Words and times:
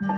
Hello 0.00 0.08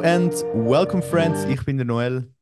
and 0.00 0.32
welcome, 0.52 1.00
friends. 1.00 1.44
Ich 1.44 1.64
bin 1.64 1.76
der 1.76 1.86
Noel. 1.86 2.34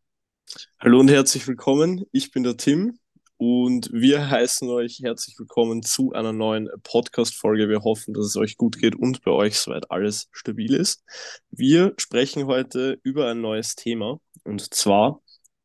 Hallo 0.81 1.01
und 1.01 1.11
herzlich 1.11 1.47
willkommen. 1.47 2.07
Ich 2.11 2.31
bin 2.31 2.43
der 2.43 2.57
Tim 2.57 2.99
und 3.45 3.91
wir 3.93 4.31
heißen 4.31 4.69
euch 4.69 5.01
herzlich 5.03 5.37
willkommen 5.37 5.83
zu 5.83 6.13
einer 6.13 6.33
neuen 6.33 6.69
Podcast-Folge. 6.85 7.69
Wir 7.69 7.83
hoffen, 7.83 8.15
dass 8.15 8.27
es 8.27 8.37
euch 8.37 8.57
gut 8.57 8.79
geht 8.79 8.95
und 8.95 9.25
bei 9.25 9.33
euch 9.33 9.59
soweit 9.59 9.91
alles 9.91 10.29
stabil 10.31 10.73
ist. 10.73 11.03
Wir 11.51 11.93
sprechen 11.97 12.47
heute 12.47 13.01
über 13.03 13.29
ein 13.29 13.41
neues 13.41 13.75
Thema 13.75 14.21
und 14.45 14.73
zwar, 14.73 15.23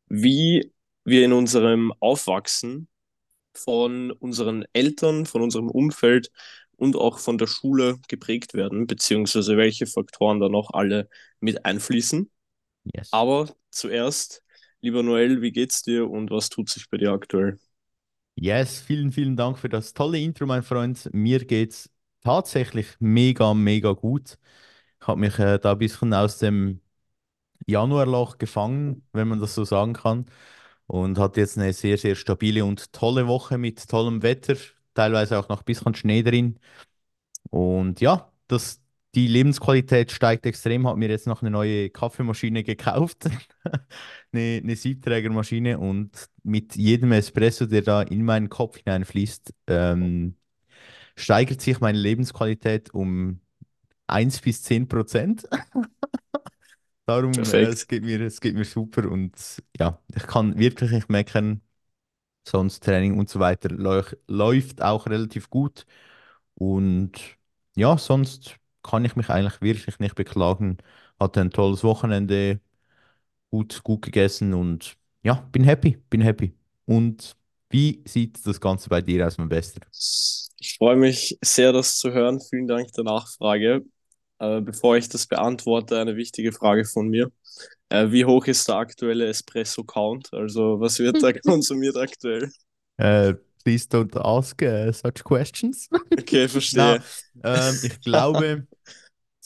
wie 0.08 0.74
wir 1.04 1.24
in 1.24 1.34
unserem 1.34 1.94
Aufwachsen 2.00 2.88
von 3.54 4.10
unseren 4.10 4.66
Eltern, 4.74 5.28
von 5.28 5.44
unserem 5.44 5.70
Umfeld 5.70 6.32
und 6.78 6.96
auch 6.96 7.20
von 7.20 7.38
der 7.38 7.46
Schule 7.46 8.00
geprägt 8.08 8.56
werden, 8.56 8.88
beziehungsweise 8.88 9.56
welche 9.56 9.86
Faktoren 9.86 10.40
da 10.40 10.50
noch 10.50 10.72
alle 10.74 11.10
mit 11.42 11.64
einfließen. 11.64 12.28
Yes. 12.86 13.10
Aber 13.12 13.56
zuerst, 13.70 14.42
lieber 14.82 15.04
Noel, 15.04 15.44
wie 15.44 15.52
geht's 15.52 15.84
dir 15.84 16.10
und 16.10 16.32
was 16.32 16.50
tut 16.50 16.72
sich 16.72 16.90
bei 16.90 16.98
dir 16.98 17.12
aktuell? 17.12 17.60
Yes, 18.40 18.80
vielen, 18.82 19.12
vielen 19.12 19.36
Dank 19.36 19.58
für 19.58 19.70
das 19.70 19.94
tolle 19.94 20.20
Intro, 20.20 20.46
mein 20.46 20.62
Freund. 20.64 21.10
Mir 21.14 21.44
geht's 21.46 21.90
tatsächlich 22.22 22.88
mega, 23.00 23.54
mega 23.54 23.94
gut. 23.94 24.38
Ich 25.02 25.08
habe 25.08 25.20
mich 25.22 25.40
äh, 25.40 25.58
da 25.60 25.72
ein 25.74 25.78
bisschen 25.80 26.14
aus 26.14 26.38
dem 26.40 26.82
Januarloch 27.68 28.38
gefangen, 28.40 29.08
wenn 29.14 29.28
man 29.30 29.40
das 29.40 29.56
so 29.56 29.66
sagen 29.66 29.94
kann. 29.94 30.28
Und 30.88 31.20
hatte 31.20 31.42
jetzt 31.42 31.58
eine 31.58 31.74
sehr, 31.74 31.98
sehr 31.98 32.16
stabile 32.16 32.66
und 32.66 32.94
tolle 32.94 33.28
Woche 33.28 33.58
mit 33.60 33.88
tollem 33.90 34.24
Wetter, 34.24 34.56
teilweise 34.96 35.40
auch 35.40 35.50
noch 35.50 35.60
ein 35.62 35.66
bisschen 35.66 35.96
Schnee 35.96 36.24
drin. 36.24 36.60
Und 37.50 38.02
ja, 38.02 38.32
das, 38.48 38.82
die 39.18 39.28
Lebensqualität 39.28 40.12
steigt 40.12 40.46
extrem. 40.46 40.86
Habe 40.86 41.00
mir 41.00 41.10
jetzt 41.10 41.26
noch 41.26 41.42
eine 41.42 41.50
neue 41.50 41.90
Kaffeemaschine 41.90 42.64
gekauft, 42.64 43.26
eine, 44.32 44.62
eine 44.64 44.76
Siebträgermaschine 44.76 45.80
und 45.80 46.12
mit 46.44 46.76
jedem 46.76 47.12
Espresso, 47.12 47.66
der 47.66 47.82
da 47.82 48.04
in 48.04 48.24
meinen 48.24 48.48
Kopf 48.48 48.78
hineinfließt, 48.78 49.56
ähm, 49.68 50.36
steigert 51.16 51.62
sich 51.62 51.80
meine 51.80 51.98
Lebensqualität 51.98 52.94
um 52.94 53.42
1 54.06 54.40
bis 54.42 54.62
10 54.62 54.88
Prozent. 54.88 55.48
Darum, 57.08 57.32
äh, 57.32 57.64
es 57.64 57.88
geht 57.88 58.04
mir, 58.04 58.22
es 58.22 58.40
geht 58.40 58.54
mir 58.54 58.66
super 58.66 59.10
und 59.10 59.34
ja, 59.80 60.00
ich 60.16 60.28
kann 60.28 60.60
wirklich 60.60 60.92
nicht 60.92 61.10
meckern. 61.10 61.62
Sonst 62.48 62.84
Training 62.84 63.18
und 63.18 63.30
so 63.30 63.40
weiter 63.40 63.70
läuft 64.28 64.84
auch 64.84 65.08
relativ 65.08 65.50
gut. 65.50 65.88
Und 66.54 67.14
ja, 67.76 67.98
sonst 67.98 68.60
kann 68.90 69.06
ich 69.06 69.16
mich 69.16 69.30
eigentlich 69.30 69.62
wirklich 69.62 70.00
nicht 70.00 70.16
beklagen. 70.16 70.78
Hatte 71.20 71.42
ein 71.42 71.52
tolles 71.52 71.84
Wochenende, 71.84 72.60
gut, 73.52 73.84
gut 73.84 74.04
gegessen 74.04 74.54
und 74.54 74.98
ja, 75.24 75.36
bin 75.52 75.64
happy, 75.64 75.98
bin 76.10 76.22
happy. 76.22 76.54
Und 76.86 77.38
wie 77.70 78.04
sieht 78.08 78.46
das 78.46 78.62
Ganze 78.62 78.90
bei 78.90 79.02
dir 79.02 79.28
aus, 79.28 79.38
mein 79.38 79.50
Bester? 79.50 79.82
Ich 80.60 80.76
freue 80.78 80.96
mich 80.96 81.38
sehr, 81.44 81.72
das 81.74 81.98
zu 81.98 82.12
hören. 82.12 82.40
Vielen 82.42 82.68
Dank 82.68 82.92
der 82.94 83.04
Nachfrage. 83.04 83.84
Äh, 84.40 84.62
bevor 84.62 84.98
ich 84.98 85.10
das 85.10 85.28
beantworte, 85.28 86.00
eine 86.00 86.16
wichtige 86.16 86.52
Frage 86.52 86.86
von 86.86 87.08
mir. 87.10 87.32
Äh, 87.90 88.12
wie 88.12 88.26
hoch 88.26 88.46
ist 88.48 88.68
der 88.68 88.76
aktuelle 88.76 89.28
Espresso-Count? 89.28 90.34
Also, 90.34 90.80
was 90.80 91.00
wird 91.00 91.24
da 91.24 91.34
konsumiert 91.34 91.98
aktuell? 91.98 92.52
Äh, 92.98 93.36
please 93.64 93.86
don't 93.88 94.16
ask 94.18 94.62
uh, 94.62 94.92
such 94.92 95.24
questions. 95.24 95.90
Okay, 96.18 96.48
Na, 96.72 97.00
verstehe. 97.00 97.02
ähm, 97.44 97.80
ich 97.84 98.00
glaube, 98.02 98.68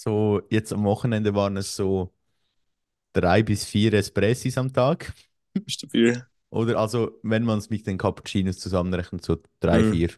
so 0.01 0.41
jetzt 0.49 0.73
am 0.73 0.83
Wochenende 0.85 1.33
waren 1.35 1.57
es 1.57 1.75
so 1.75 2.13
drei 3.13 3.41
bis 3.43 3.63
vier 3.65 3.93
Espressis 3.93 4.57
am 4.57 4.73
Tag. 4.73 5.13
Stabil. 5.67 6.21
Oder 6.49 6.77
also, 6.79 7.17
wenn 7.23 7.43
man 7.43 7.59
es 7.59 7.69
mit 7.69 7.87
den 7.87 7.97
Cappuccinos 7.97 8.57
zusammenrechnet, 8.59 9.23
so 9.23 9.37
drei, 9.59 9.83
Mhm. 9.83 9.83
vier 9.83 10.09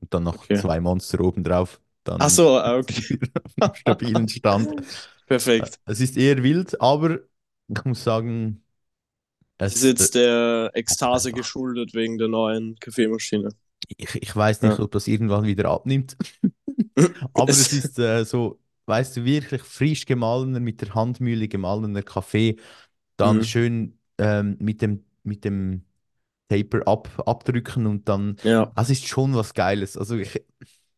und 0.00 0.12
dann 0.14 0.22
noch 0.24 0.48
Okay. 0.50 0.54
zwei 0.54 0.80
Monster 0.80 1.20
obendrauf, 1.20 1.80
Ach 2.18 2.30
dann 2.30 2.30
so, 2.30 2.58
ah, 2.58 2.78
okay. 2.78 3.18
stabilen 3.72 4.28
Stand. 4.28 4.74
Perfekt. 5.26 5.78
Es 5.86 6.00
ist 6.00 6.16
eher 6.16 6.42
wild, 6.42 6.80
aber 6.80 7.20
ich 7.68 7.84
muss 7.84 8.04
sagen, 8.04 8.64
Das 9.58 9.74
ist 9.76 9.82
es, 9.98 10.10
jetzt 10.10 10.14
der 10.14 10.70
Ekstase 10.74 11.32
geschuldet 11.32 11.94
wegen 11.94 12.18
der 12.18 12.28
neuen 12.28 12.76
Kaffeemaschine. 12.80 13.50
ich, 13.96 14.14
ich 14.22 14.34
weiß 14.36 14.62
nicht, 14.62 14.78
Ja. 14.78 14.80
ob 14.80 14.90
das 14.92 15.06
irgendwann 15.08 15.44
wieder 15.44 15.70
abnimmt, 15.70 16.16
aber 17.32 17.50
es 17.52 17.72
ist 17.72 17.98
äh, 17.98 18.24
so, 18.24 18.60
weißt 18.86 19.16
du, 19.18 19.24
wirklich 19.24 19.62
frisch 19.62 20.06
gemahlener, 20.06 20.60
mit 20.60 20.80
der 20.82 20.94
Handmühle 20.94 21.48
gemahlener 21.48 22.02
Kaffee, 22.02 22.56
dann 23.16 23.42
Mhm. 23.42 23.44
schön 23.44 23.98
ähm, 24.18 24.56
mit 24.60 24.82
dem, 24.82 25.04
mit 25.24 25.44
dem 25.44 25.84
Taper 26.48 26.86
ab, 26.88 27.08
abdrücken 27.26 27.86
und 27.86 28.08
dann, 28.08 28.38
Ja, 28.42 28.74
das 28.74 28.90
ist 28.90 29.06
schon 29.08 29.34
was 29.34 29.54
Geiles. 29.54 29.96
Also 29.98 30.16
ich, 30.18 30.42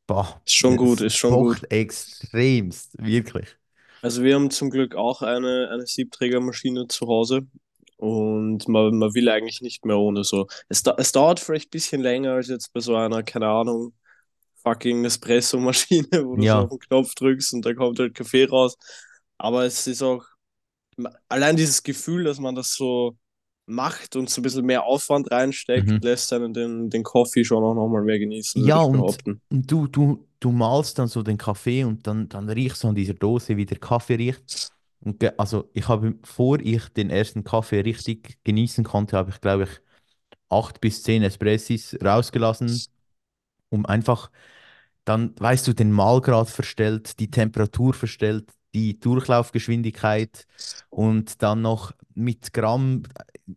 boah, 0.06 0.42
ist 0.46 0.54
schon 0.54 0.76
gut, 0.76 1.00
ist 1.02 1.16
schon 1.16 1.36
gut. 1.36 1.62
extremst, 1.70 2.96
wirklich. 3.02 3.56
Also 4.02 4.22
wir 4.22 4.34
haben 4.34 4.50
zum 4.50 4.70
Glück 4.70 4.94
auch 4.94 5.22
eine, 5.22 5.68
eine 5.70 5.86
Siebträgermaschine 5.86 6.86
zu 6.88 7.06
Hause 7.08 7.46
und 7.96 8.68
man, 8.68 8.96
man 8.98 9.14
will 9.14 9.28
eigentlich 9.28 9.60
nicht 9.62 9.84
mehr 9.84 9.98
ohne 9.98 10.22
so. 10.24 10.46
Es, 10.68 10.82
da, 10.82 10.94
es 10.98 11.12
dauert 11.12 11.40
vielleicht 11.40 11.68
ein 11.68 11.70
bisschen 11.70 12.02
länger 12.02 12.32
als 12.34 12.48
jetzt 12.48 12.72
bei 12.72 12.80
so 12.80 12.94
einer, 12.96 13.22
keine 13.22 13.48
Ahnung, 13.48 13.94
fucking 14.66 15.04
Espresso-Maschine, 15.04 16.08
wo 16.26 16.36
du 16.36 16.46
so 16.46 16.58
Ja, 16.58 16.64
auf 16.64 16.70
den 16.70 16.78
Knopf 16.80 17.14
drückst 17.14 17.54
und 17.54 17.66
da 17.66 17.74
kommt 17.74 17.98
halt 18.00 18.14
Kaffee 18.14 18.46
raus. 18.46 18.76
Aber 19.38 19.64
es 19.66 19.86
ist 19.86 20.02
auch 20.02 20.24
allein 21.28 21.56
dieses 21.56 21.82
Gefühl, 21.82 22.24
dass 22.24 22.38
man 22.38 22.54
das 22.54 22.74
so 22.74 23.16
macht 23.66 24.16
und 24.16 24.30
so 24.30 24.40
ein 24.40 24.42
bisschen 24.44 24.64
mehr 24.66 24.84
Aufwand 24.84 25.30
reinsteckt, 25.30 25.92
mhm. 25.92 26.00
lässt 26.02 26.32
einen 26.32 26.54
den, 26.54 26.90
den 26.90 27.02
Coffee 27.02 27.44
schon 27.44 27.64
auch 27.64 27.74
nochmal 27.74 28.02
mehr 28.02 28.18
genießen, 28.18 28.62
Ja, 28.64 28.80
und, 28.80 29.18
und 29.50 29.70
du, 29.70 29.86
du, 29.86 30.26
du 30.40 30.50
malst 30.50 30.98
dann 30.98 31.08
so 31.08 31.22
den 31.22 31.36
Kaffee 31.36 31.84
und 31.84 32.06
dann, 32.06 32.28
dann 32.28 32.48
riechst 32.48 32.82
du 32.84 32.88
an 32.88 32.94
dieser 32.94 33.14
Dose, 33.14 33.56
wie 33.56 33.66
der 33.66 33.78
Kaffee 33.78 34.14
riecht. 34.14 34.72
Und 35.00 35.22
also 35.38 35.68
ich 35.74 35.88
habe, 35.88 36.12
bevor 36.12 36.58
ich 36.60 36.88
den 36.88 37.10
ersten 37.10 37.44
Kaffee 37.44 37.80
richtig 37.80 38.38
genießen 38.44 38.82
konnte, 38.84 39.16
habe 39.16 39.30
ich, 39.30 39.40
glaube 39.40 39.64
ich, 39.64 39.70
acht 40.50 40.80
bis 40.80 41.02
zehn 41.02 41.22
Espressis 41.22 41.96
rausgelassen, 42.04 42.88
um 43.70 43.86
einfach 43.86 44.30
dann, 45.06 45.34
weißt 45.40 45.68
du, 45.68 45.74
den 45.74 45.92
Mahlgrad 45.92 46.50
verstellt, 46.50 47.20
die 47.20 47.30
Temperatur 47.30 47.94
verstellt, 47.94 48.50
die 48.74 49.00
Durchlaufgeschwindigkeit 49.00 50.46
und 50.90 51.42
dann 51.42 51.62
noch 51.62 51.92
mit 52.14 52.52
Gramm 52.54 53.04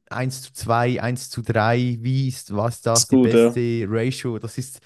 1 0.10 0.44
zu 0.44 0.54
2, 0.54 1.02
1 1.02 1.30
zu 1.32 1.42
3, 1.44 1.98
wie 2.02 2.30
ist, 2.30 2.56
was 2.56 2.82
das 2.82 3.04
Ist 3.04 3.12
die 3.12 3.18
gut, 3.18 3.34
ja. 3.34 3.56
beste 3.56 3.86
Ratio? 3.90 4.40
Das 4.40 4.58
ist 4.58 4.82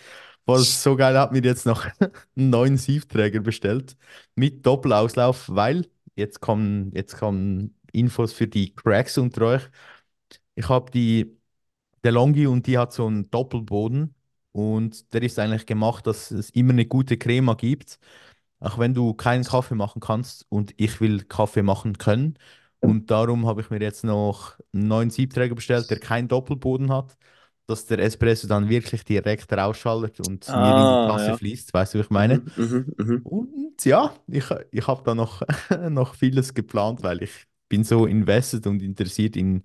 voll 0.46 0.63
so 0.66 0.96
geil. 0.96 1.18
Hat 1.19 1.31
mir 1.34 1.41
jetzt 1.44 1.66
noch 1.66 1.85
einen 2.35 2.50
neuen 2.50 2.78
Siebträger 2.78 3.41
bestellt 3.41 3.97
mit 4.35 4.66
Doppelauslauf, 4.66 5.50
weil 5.50 5.88
jetzt 6.16 6.41
kommen, 6.41 6.91
jetzt 6.96 7.18
kommen 7.18 7.75
Infos 7.91 8.34
für 8.34 8.47
die 8.47 8.73
Cracks 8.75 9.18
unter 9.18 9.44
euch. 9.44 9.69
Ich 10.56 10.69
habe 10.69 10.91
die 10.91 11.38
DeLonghi 12.06 12.47
und 12.47 12.68
die 12.68 12.78
hat 12.78 12.94
so 12.94 13.07
einen 13.07 13.29
Doppelboden 13.31 14.16
und 14.53 15.14
der 15.14 15.24
ist 15.24 15.40
eigentlich 15.40 15.68
gemacht, 15.68 16.08
dass 16.08 16.31
es 16.31 16.52
immer 16.52 16.74
eine 16.74 16.88
gute 16.88 17.18
Crema 17.18 17.56
gibt, 17.56 18.00
auch 18.59 18.80
wenn 18.80 18.94
du 18.94 19.14
keinen 19.14 19.44
Kaffee 19.44 19.75
machen 19.75 20.00
kannst 20.02 20.46
und 20.50 20.74
ich 20.78 21.02
will 21.02 21.24
Kaffee 21.25 21.64
machen 21.64 21.97
können. 21.97 22.38
Und 22.81 23.12
darum 23.12 23.47
habe 23.47 23.61
ich 23.61 23.70
mir 23.70 23.82
jetzt 23.82 24.03
noch 24.03 24.58
einen 24.73 24.88
neuen 24.88 25.09
Siebträger 25.09 25.55
bestellt, 25.55 25.90
der 25.91 26.00
keinen 26.00 26.28
Doppelboden 26.28 26.91
hat, 26.91 27.17
dass 27.67 27.85
der 27.85 28.00
Espresso 28.00 28.47
dann 28.47 28.70
wirklich 28.70 29.03
direkt 29.05 29.52
rausschallert 29.53 30.20
und 30.20 30.55
mir 30.55 30.76
in 30.76 30.88
die 30.90 30.97
Ah, 30.97 31.08
Tasse 31.08 31.34
ja. 31.34 31.35
fließt, 31.35 31.73
weißt 31.73 31.94
du, 31.96 32.00
was 32.00 32.05
ich 32.08 32.11
meine? 32.11 32.41
Mhm, 32.46 32.53
mhm, 32.58 32.94
mhm. 32.97 33.23
Und 33.23 33.84
ja, 33.85 34.16
ich, 34.28 34.46
ich 34.72 34.88
habe 34.88 35.03
da 35.03 35.16
noch, 35.16 35.41
noch 35.90 36.16
vieles 36.16 36.53
geplant, 36.53 37.03
weil 37.03 37.23
ich 37.23 37.47
bin 37.70 37.84
so 37.84 38.05
invested 38.05 38.67
und 38.67 38.82
interessiert 38.82 39.35
in, 39.38 39.64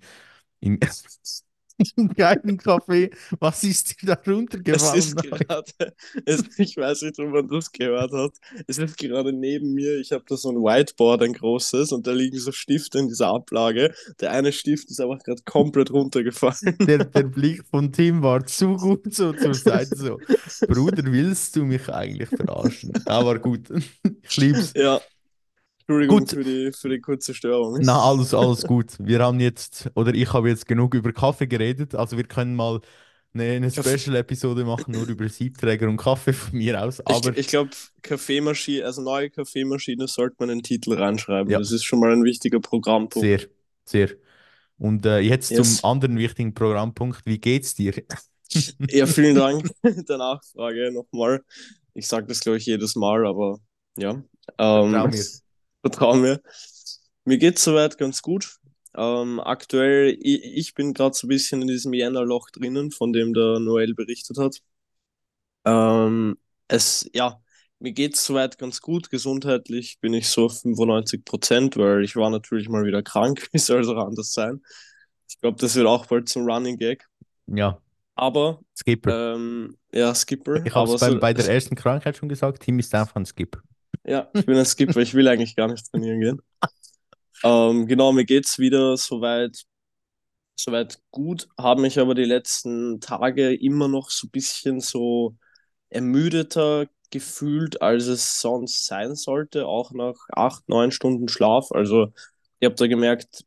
in, 0.61 0.79
in 1.95 2.09
geilen 2.13 2.57
Kaffee. 2.57 3.11
Was 3.39 3.63
ist 3.63 4.01
dir 4.01 4.07
da 4.07 4.17
Es 4.21 4.27
runtergefallen? 4.27 4.99
ist 4.99 5.15
gerade, 5.15 5.93
es, 6.25 6.43
ich 6.57 6.77
weiß 6.77 7.03
nicht, 7.03 7.19
ob 7.19 7.29
man 7.29 7.47
das 7.47 7.71
gehört 7.71 8.11
hat. 8.11 8.33
Es 8.67 8.77
ist 8.77 8.97
gerade 8.97 9.33
neben 9.33 9.73
mir. 9.73 9.99
Ich 9.99 10.11
habe 10.11 10.23
da 10.27 10.37
so 10.37 10.49
ein 10.49 10.57
Whiteboard, 10.57 11.23
ein 11.23 11.33
großes, 11.33 11.91
und 11.91 12.07
da 12.07 12.11
liegen 12.11 12.37
so 12.39 12.51
Stifte 12.51 12.99
in 12.99 13.07
dieser 13.07 13.27
Ablage. 13.27 13.93
Der 14.21 14.31
eine 14.31 14.51
Stift 14.51 14.89
ist 14.89 14.99
einfach 15.01 15.19
gerade 15.23 15.41
komplett 15.45 15.91
runtergefallen. 15.91 16.77
Der, 16.85 17.05
der 17.05 17.23
Blick 17.23 17.63
von 17.69 17.91
Tim 17.91 18.21
war 18.21 18.45
zu 18.45 18.75
gut 18.77 19.13
so 19.13 19.33
zur 19.33 19.53
Seite. 19.53 19.95
So, 19.95 20.19
Bruder, 20.67 21.03
willst 21.05 21.55
du 21.55 21.65
mich 21.65 21.89
eigentlich 21.89 22.29
verarschen? 22.29 22.93
Aber 23.05 23.39
gut, 23.39 23.69
ich 24.23 24.37
lieb's. 24.37 24.73
Ja, 24.75 25.01
Entschuldigung 25.89 26.19
Gut, 26.19 26.29
für 26.29 26.43
die, 26.43 26.71
für 26.71 26.89
die 26.89 26.99
kurze 27.01 27.33
Störung. 27.33 27.79
na, 27.81 27.99
alles, 27.99 28.33
alles 28.33 28.63
gut. 28.63 28.93
Wir 28.99 29.19
haben 29.19 29.39
jetzt, 29.39 29.89
oder 29.95 30.13
ich 30.13 30.31
habe 30.33 30.49
jetzt 30.49 30.67
genug 30.67 30.93
über 30.93 31.11
Kaffee 31.11 31.47
geredet, 31.47 31.95
also 31.95 32.15
wir 32.15 32.25
können 32.25 32.55
mal 32.55 32.79
eine, 33.33 33.43
eine 33.43 33.71
Special-Episode 33.71 34.65
machen, 34.65 34.91
nur 34.91 35.07
über 35.07 35.27
Siebträger 35.27 35.87
und 35.87 35.97
Kaffee 35.97 36.33
von 36.33 36.57
mir 36.57 36.79
aus. 36.79 36.99
Ich, 36.99 37.05
Aber 37.07 37.35
ich 37.35 37.47
glaube, 37.47 37.71
Kaffeemaschine, 38.03 38.85
also 38.85 39.01
neue 39.01 39.31
Kaffeemaschine 39.31 40.07
sollte 40.07 40.35
man 40.39 40.49
in 40.49 40.59
den 40.59 40.63
Titel 40.63 40.93
reinschreiben. 40.93 41.51
Ja. 41.51 41.57
Das 41.57 41.71
ist 41.71 41.83
schon 41.83 41.99
mal 41.99 42.11
ein 42.11 42.23
wichtiger 42.23 42.59
Programmpunkt. 42.59 43.27
sehr, 43.27 43.41
sehr. 43.85 44.09
Und 44.77 45.05
äh, 45.05 45.19
jetzt 45.19 45.49
Yes. 45.51 45.77
zum 45.77 45.89
anderen 45.89 46.17
wichtigen 46.17 46.53
Programmpunkt. 46.53 47.21
Wie 47.25 47.39
geht's 47.39 47.73
dir? 47.75 47.93
Ja, 48.89 49.05
vielen 49.05 49.35
Dank 49.35 49.69
der 49.83 50.17
Nachfrage 50.17 50.91
nochmal. 50.91 51.43
Ich 51.93 52.07
sage 52.07 52.25
das, 52.25 52.39
glaube 52.39 52.57
ich, 52.57 52.65
jedes 52.65 52.95
Mal, 52.95 53.27
aber 53.27 53.59
ja. 53.95 54.23
Ähm, 54.57 55.11
Vertrau 55.81 56.15
mir. 56.15 56.41
Mir. 57.25 57.37
Geht 57.37 57.59
soweit 57.59 57.97
ganz 57.97 58.21
gut. 58.21 58.57
Ähm, 58.95 59.39
aktuell, 59.39 60.17
ich, 60.21 60.43
ich 60.43 60.73
bin 60.73 60.93
gerade 60.93 61.15
so 61.15 61.27
ein 61.27 61.29
bisschen 61.29 61.61
in 61.61 61.67
diesem 61.67 61.93
Jännerloch 61.93 62.49
drinnen, 62.49 62.91
von 62.91 63.13
dem 63.13 63.33
der 63.33 63.59
Noel 63.59 63.93
berichtet 63.93 64.37
hat. 64.37 64.57
Ähm, 65.65 66.37
es, 66.67 67.09
ja, 67.13 67.39
mir 67.79 67.93
geht 67.93 68.15
es 68.15 68.25
soweit 68.25 68.57
ganz 68.57 68.81
gut. 68.81 69.09
Gesundheitlich 69.09 69.99
bin 70.01 70.13
ich 70.13 70.27
so 70.27 70.45
auf 70.45 70.61
95 70.61 71.23
Prozent, 71.23 71.77
weil 71.77 72.03
ich 72.03 72.15
war 72.15 72.29
natürlich 72.29 72.67
mal 72.69 72.85
wieder 72.85 73.03
krank. 73.03 73.47
Wie 73.53 73.59
soll 73.59 73.81
es 73.81 73.87
auch 73.87 74.05
anders 74.05 74.33
sein? 74.33 74.61
Ich 75.29 75.39
glaube, 75.39 75.57
das 75.59 75.75
wird 75.75 75.87
auch 75.87 76.05
bald 76.07 76.27
zum 76.27 76.45
Running 76.49 76.77
Gag. 76.77 77.07
Ja, 77.47 77.79
Aber, 78.15 78.59
Skipper. 78.75 79.35
ähm, 79.35 79.77
ja, 79.93 80.13
Skipper. 80.13 80.65
ich 80.65 80.73
habe 80.75 80.93
es 80.93 80.99
bei, 80.99 81.09
so, 81.11 81.19
bei 81.19 81.33
der 81.33 81.47
ersten 81.47 81.75
Krankheit 81.75 82.17
schon 82.17 82.29
gesagt, 82.29 82.63
Tim 82.63 82.79
ist 82.79 82.93
einfach 82.93 83.15
ein 83.15 83.25
Skipper. 83.25 83.61
Ja, 84.09 84.29
ich 84.33 84.45
bin 84.45 84.57
ein 84.57 84.65
Skipper, 84.65 84.97
ich 85.01 85.13
will 85.13 85.27
eigentlich 85.27 85.55
gar 85.55 85.67
nicht 85.67 85.89
trainieren 85.91 86.19
gehen. 86.21 86.41
Ähm, 87.43 87.87
genau, 87.87 88.11
mir 88.11 88.25
geht's 88.25 88.59
wieder 88.59 88.97
soweit, 88.97 89.65
soweit 90.55 91.01
gut, 91.11 91.49
habe 91.59 91.81
mich 91.81 91.99
aber 91.99 92.15
die 92.15 92.25
letzten 92.25 93.01
Tage 93.01 93.55
immer 93.55 93.87
noch 93.87 94.09
so 94.11 94.27
ein 94.27 94.31
bisschen 94.31 94.81
so 94.81 95.37
ermüdeter 95.89 96.87
gefühlt, 97.11 97.81
als 97.81 98.07
es 98.07 98.41
sonst 98.41 98.85
sein 98.87 99.15
sollte, 99.15 99.67
auch 99.67 99.91
nach 99.93 100.15
acht, 100.31 100.69
neun 100.69 100.91
Stunden 100.91 101.29
Schlaf. 101.29 101.71
Also 101.73 102.13
ich 102.59 102.65
habe 102.67 102.75
da 102.75 102.87
gemerkt, 102.87 103.45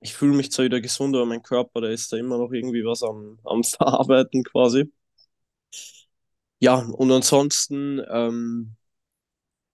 ich 0.00 0.14
fühle 0.14 0.36
mich 0.36 0.52
zwar 0.52 0.66
wieder 0.66 0.80
gesund, 0.82 1.16
aber 1.16 1.26
mein 1.26 1.42
Körper, 1.42 1.80
der 1.82 1.90
ist 1.92 2.12
da 2.12 2.18
immer 2.18 2.38
noch 2.38 2.52
irgendwie 2.52 2.84
was 2.84 3.02
am, 3.04 3.38
am 3.44 3.64
Verarbeiten 3.64 4.44
quasi. 4.44 4.92
Ja, 6.58 6.76
und 6.78 7.10
ansonsten, 7.10 8.00
ähm, 8.10 8.76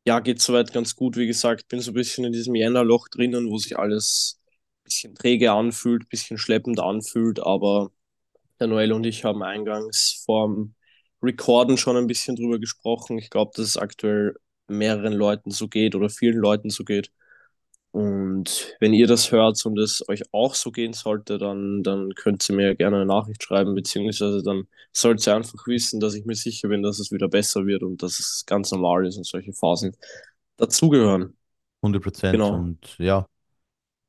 ja, 0.06 0.20
geht 0.20 0.40
soweit 0.40 0.72
ganz 0.72 0.94
gut. 0.96 1.16
Wie 1.16 1.26
gesagt, 1.26 1.68
bin 1.68 1.80
so 1.80 1.90
ein 1.90 1.94
bisschen 1.94 2.24
in 2.24 2.32
diesem 2.32 2.54
Jännerloch 2.54 3.08
drinnen, 3.08 3.50
wo 3.50 3.58
sich 3.58 3.78
alles 3.78 4.40
ein 4.82 4.84
bisschen 4.84 5.14
träge 5.14 5.52
anfühlt, 5.52 6.04
ein 6.04 6.08
bisschen 6.08 6.38
schleppend 6.38 6.80
anfühlt. 6.80 7.40
Aber 7.40 7.90
der 8.60 8.68
Noel 8.68 8.92
und 8.92 9.04
ich 9.06 9.24
haben 9.24 9.42
eingangs 9.42 10.22
vorm 10.26 10.74
Recorden 11.22 11.78
schon 11.78 11.96
ein 11.96 12.06
bisschen 12.06 12.36
drüber 12.36 12.58
gesprochen. 12.58 13.18
Ich 13.18 13.30
glaube, 13.30 13.52
dass 13.56 13.66
es 13.66 13.76
aktuell 13.78 14.36
mehreren 14.68 15.12
Leuten 15.14 15.50
so 15.50 15.68
geht 15.68 15.94
oder 15.94 16.10
vielen 16.10 16.38
Leuten 16.38 16.70
so 16.70 16.84
geht. 16.84 17.10
Und 17.96 18.76
wenn 18.78 18.92
ihr 18.92 19.06
das 19.06 19.32
hört 19.32 19.64
und 19.64 19.78
es 19.78 20.06
euch 20.08 20.22
auch 20.32 20.54
so 20.54 20.70
gehen 20.70 20.92
sollte, 20.92 21.38
dann, 21.38 21.82
dann 21.82 22.14
könnt 22.14 22.48
ihr 22.48 22.54
mir 22.54 22.74
gerne 22.74 22.96
eine 22.96 23.06
Nachricht 23.06 23.42
schreiben, 23.42 23.74
beziehungsweise 23.74 24.42
dann 24.42 24.66
sollt 24.92 25.26
ihr 25.26 25.34
einfach 25.34 25.66
wissen, 25.66 25.98
dass 26.00 26.14
ich 26.14 26.26
mir 26.26 26.34
sicher 26.34 26.68
bin, 26.68 26.82
dass 26.82 26.98
es 26.98 27.10
wieder 27.10 27.28
besser 27.28 27.64
wird 27.66 27.82
und 27.82 28.02
dass 28.02 28.18
es 28.18 28.44
ganz 28.46 28.70
normal 28.70 29.06
ist 29.06 29.16
und 29.16 29.24
solche 29.24 29.52
Phasen 29.52 29.96
dazugehören. 30.58 31.36
100 31.80 32.02
Prozent. 32.02 32.32
Genau. 32.32 32.54
Und 32.54 32.96
ja 32.98 33.26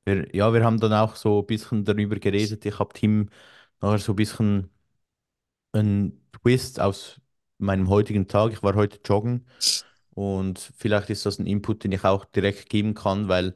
wir, 0.07 0.35
ja, 0.35 0.53
wir 0.53 0.63
haben 0.63 0.79
dann 0.79 0.93
auch 0.93 1.15
so 1.15 1.41
ein 1.41 1.45
bisschen 1.45 1.85
darüber 1.85 2.15
geredet. 2.17 2.65
Ich 2.65 2.79
habe 2.79 2.93
Tim 2.93 3.29
nachher 3.81 3.99
so 3.99 4.13
ein 4.13 4.15
bisschen 4.15 4.69
einen 5.73 6.27
Twist 6.31 6.79
aus 6.79 7.21
meinem 7.57 7.89
heutigen 7.89 8.27
Tag. 8.27 8.53
Ich 8.53 8.63
war 8.63 8.75
heute 8.75 8.99
joggen 9.05 9.45
und 10.11 10.59
vielleicht 10.77 11.09
ist 11.09 11.25
das 11.25 11.39
ein 11.39 11.45
Input, 11.45 11.83
den 11.83 11.91
ich 11.91 12.03
auch 12.03 12.25
direkt 12.25 12.69
geben 12.69 12.93
kann, 12.93 13.27
weil 13.27 13.55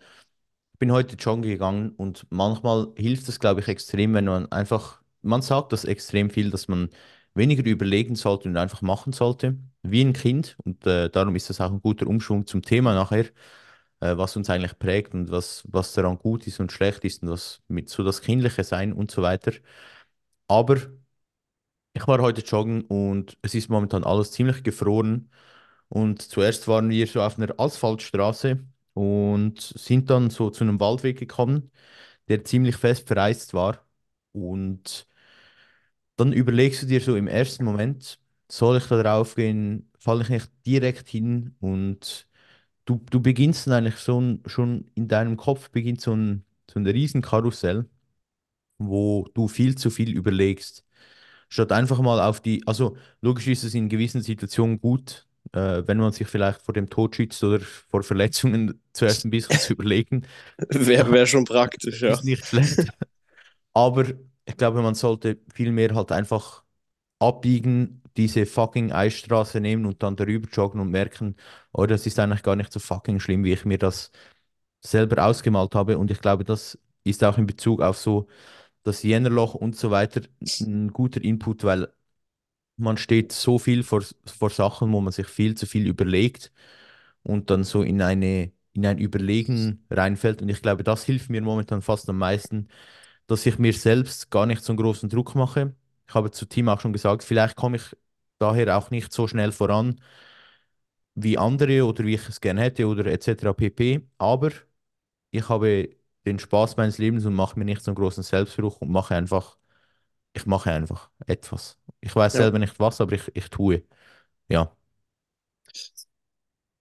bin 0.82 0.92
heute 0.94 1.16
joggen 1.18 1.44
gegangen 1.44 1.92
und 1.98 2.28
manchmal 2.32 2.90
hilft 2.98 3.30
es, 3.30 3.40
glaube 3.40 3.62
ich, 3.62 3.70
extrem, 3.70 4.16
wenn 4.16 4.26
man 4.26 4.52
einfach, 4.52 5.02
man 5.22 5.44
sagt 5.44 5.74
das 5.74 5.86
extrem 5.86 6.32
viel, 6.32 6.52
dass 6.52 6.68
man 6.68 6.90
weniger 7.36 7.64
überlegen 7.66 8.16
sollte 8.16 8.50
und 8.50 8.58
einfach 8.58 8.82
machen 8.82 9.14
sollte, 9.14 9.58
wie 9.84 10.02
ein 10.04 10.14
Kind. 10.14 10.58
Und 10.66 10.88
äh, 10.88 11.10
darum 11.12 11.36
ist 11.38 11.52
das 11.52 11.62
auch 11.62 11.72
ein 11.72 11.82
guter 11.84 12.08
Umschwung 12.08 12.48
zum 12.48 12.64
Thema 12.64 12.96
nachher, 12.96 13.26
äh, 14.02 14.18
was 14.18 14.36
uns 14.38 14.50
eigentlich 14.50 14.80
prägt 14.80 15.14
und 15.14 15.32
was, 15.32 15.64
was 15.70 15.94
daran 15.94 16.18
gut 16.20 16.48
ist 16.48 16.60
und 16.60 16.72
schlecht 16.72 17.06
ist 17.06 17.24
und 17.24 17.30
was 17.30 17.62
mit 17.70 17.90
so 17.90 18.04
das 18.04 18.22
kindliche 18.22 18.64
Sein 18.64 18.94
und 18.94 19.12
so 19.12 19.22
weiter. 19.22 19.54
Aber 20.48 20.78
ich 21.94 22.08
war 22.08 22.22
heute 22.22 22.42
joggen 22.42 22.82
und 22.84 23.38
es 23.42 23.54
ist 23.56 23.70
momentan 23.70 24.04
alles 24.04 24.32
ziemlich 24.32 24.64
gefroren. 24.64 25.30
Und 25.90 26.22
zuerst 26.22 26.68
waren 26.68 26.90
wir 26.90 27.08
so 27.08 27.22
auf 27.22 27.38
einer 27.38 27.60
Asphaltstraße 27.60 28.60
und 28.94 29.62
sind 29.62 30.10
dann 30.10 30.30
so 30.30 30.50
zu 30.50 30.64
einem 30.64 30.80
Waldweg 30.80 31.18
gekommen, 31.20 31.72
der 32.30 32.44
ziemlich 32.46 32.78
fest 32.78 33.08
vereist 33.08 33.54
war. 33.54 33.86
Und 34.34 35.08
dann 36.18 36.34
überlegst 36.34 36.84
du 36.84 36.88
dir 36.88 37.02
so 37.02 37.16
im 37.16 37.28
ersten 37.28 37.66
Moment, 37.66 38.20
soll 38.50 38.78
ich 38.78 38.86
da 38.88 39.02
drauf 39.02 39.36
gehen, 39.36 39.90
falle 40.00 40.24
ich 40.24 40.30
nicht 40.30 40.50
direkt 40.66 41.08
hin 41.10 41.56
und 41.60 42.28
du, 42.86 43.02
du 43.12 43.22
beginnst 43.22 43.68
dann 43.68 43.76
eigentlich 43.76 43.98
so 43.98 44.20
ein, 44.22 44.44
schon 44.48 44.92
in 44.96 45.08
deinem 45.08 45.38
Kopf 45.38 45.72
beginnt 45.72 46.02
so 46.02 46.16
ein, 46.16 46.46
so 46.72 46.80
ein 46.80 46.88
Riesenkarussell, 46.88 47.90
wo 48.80 49.28
du 49.36 49.48
viel 49.48 49.78
zu 49.78 49.90
viel 49.92 50.12
überlegst. 50.16 50.86
Statt 51.50 51.72
einfach 51.74 52.00
mal 52.02 52.22
auf 52.22 52.42
die, 52.42 52.66
also 52.68 52.98
logisch 53.22 53.48
ist 53.48 53.64
es 53.64 53.76
in 53.76 53.90
gewissen 53.90 54.22
Situationen 54.24 54.80
gut, 54.82 55.28
äh, 55.54 55.84
wenn 55.86 55.98
man 55.98 56.12
sich 56.12 56.28
vielleicht 56.28 56.62
vor 56.62 56.74
dem 56.74 56.90
Tod 56.90 57.16
schützt 57.16 57.44
oder 57.44 57.60
vor 57.60 58.04
Verletzungen 58.04 58.82
zuerst 58.94 59.26
ein 59.26 59.32
bisschen 59.32 59.60
zu 59.60 59.74
überlegen. 59.74 60.26
Wäre 60.70 61.12
wär 61.12 61.26
schon 61.26 61.46
praktisch, 61.46 62.02
ja. 62.02 62.14
Ist 62.14 62.24
nicht 62.24 62.46
schlecht. 62.46 62.88
Aber 63.74 64.06
ich 64.46 64.58
glaube, 64.58 64.82
man 64.82 64.96
sollte 64.96 65.40
vielmehr 65.54 65.94
halt 65.96 66.12
einfach 66.12 66.64
abbiegen, 67.20 68.02
diese 68.18 68.46
fucking 68.46 68.92
Eisstraße 68.92 69.62
nehmen 69.62 69.86
und 69.86 70.04
dann 70.04 70.16
darüber 70.16 70.50
joggen 70.50 70.82
und 70.82 70.92
merken, 70.92 71.36
oh, 71.72 71.86
das 71.86 72.06
ist 72.06 72.20
eigentlich 72.20 72.44
gar 72.44 72.56
nicht 72.56 72.72
so 72.74 72.80
fucking 72.80 73.20
schlimm, 73.20 73.44
wie 73.44 73.54
ich 73.54 73.66
mir 73.66 73.78
das 73.78 74.12
selber 74.82 75.26
ausgemalt 75.26 75.76
habe. 75.76 75.98
Und 75.98 76.12
ich 76.12 76.22
glaube, 76.22 76.44
das 76.44 76.78
ist 77.04 77.24
auch 77.24 77.38
in 77.38 77.48
Bezug 77.48 77.82
auf 77.82 77.98
so 77.98 78.28
das 78.84 79.04
Jännerloch 79.04 79.56
und 79.56 79.76
so 79.78 79.92
weiter 79.92 80.22
ein 80.62 80.90
guter 80.90 81.24
Input, 81.24 81.64
weil 81.64 81.90
man 82.82 82.98
steht 82.98 83.32
so 83.32 83.60
viel 83.60 83.84
vor, 83.84 84.04
vor 84.26 84.50
Sachen, 84.50 84.92
wo 84.94 85.02
man 85.02 85.14
sich 85.14 85.28
viel 85.28 85.56
zu 85.56 85.66
viel 85.68 85.88
überlegt 85.88 86.52
und 87.24 87.50
dann 87.50 87.64
so 87.64 87.84
in 87.84 88.02
eine, 88.02 88.52
in 88.74 88.86
ein 88.86 88.98
Überlegen 89.00 89.86
reinfällt. 89.90 90.42
Und 90.42 90.50
ich 90.50 90.62
glaube, 90.62 90.84
das 90.84 91.04
hilft 91.06 91.30
mir 91.30 91.42
momentan 91.42 91.82
fast 91.82 92.10
am 92.10 92.18
meisten, 92.18 92.68
dass 93.28 93.46
ich 93.46 93.60
mir 93.60 93.74
selbst 93.74 94.32
gar 94.32 94.46
nicht 94.46 94.64
so 94.64 94.74
einen 94.74 94.80
großen 94.80 95.10
Druck 95.10 95.36
mache. 95.36 95.76
Ich 96.08 96.16
habe 96.16 96.32
zu 96.32 96.46
Tim 96.48 96.70
auch 96.70 96.82
schon 96.82 96.94
gesagt, 96.94 97.24
vielleicht 97.24 97.56
komme 97.56 97.78
ich 97.78 97.84
daher 98.40 98.78
auch 98.78 98.92
nicht 98.92 99.14
so 99.14 99.28
schnell 99.28 99.52
voran 99.52 100.02
wie 101.16 101.38
andere 101.38 101.86
oder 101.86 102.06
wie 102.06 102.16
ich 102.16 102.28
es 102.30 102.42
gerne 102.42 102.62
hätte 102.62 102.88
oder 102.88 103.06
etc. 103.08 103.54
pp. 103.54 104.02
Aber 104.18 104.52
ich 105.32 105.50
habe 105.50 105.92
den 106.28 106.40
Spaß 106.40 106.78
meines 106.78 106.98
Lebens 106.98 107.26
und 107.26 107.36
mache 107.36 107.60
mir 107.60 107.66
nicht 107.66 107.84
so 107.84 107.92
einen 107.92 107.98
großen 107.98 108.24
Selbstbruch 108.24 108.82
und 108.82 108.92
mache 108.92 109.16
einfach, 109.16 109.58
ich 110.34 110.48
mache 110.48 110.72
einfach 110.74 111.12
etwas. 111.28 111.80
Ich 112.02 112.16
weiß 112.16 112.36
Ja. 112.36 112.38
selber 112.38 112.60
nicht 112.60 112.80
was, 112.80 113.02
aber 113.02 113.14
ich, 113.16 113.24
ich 113.36 113.50
tue. 113.50 113.84
Ja, 114.50 114.76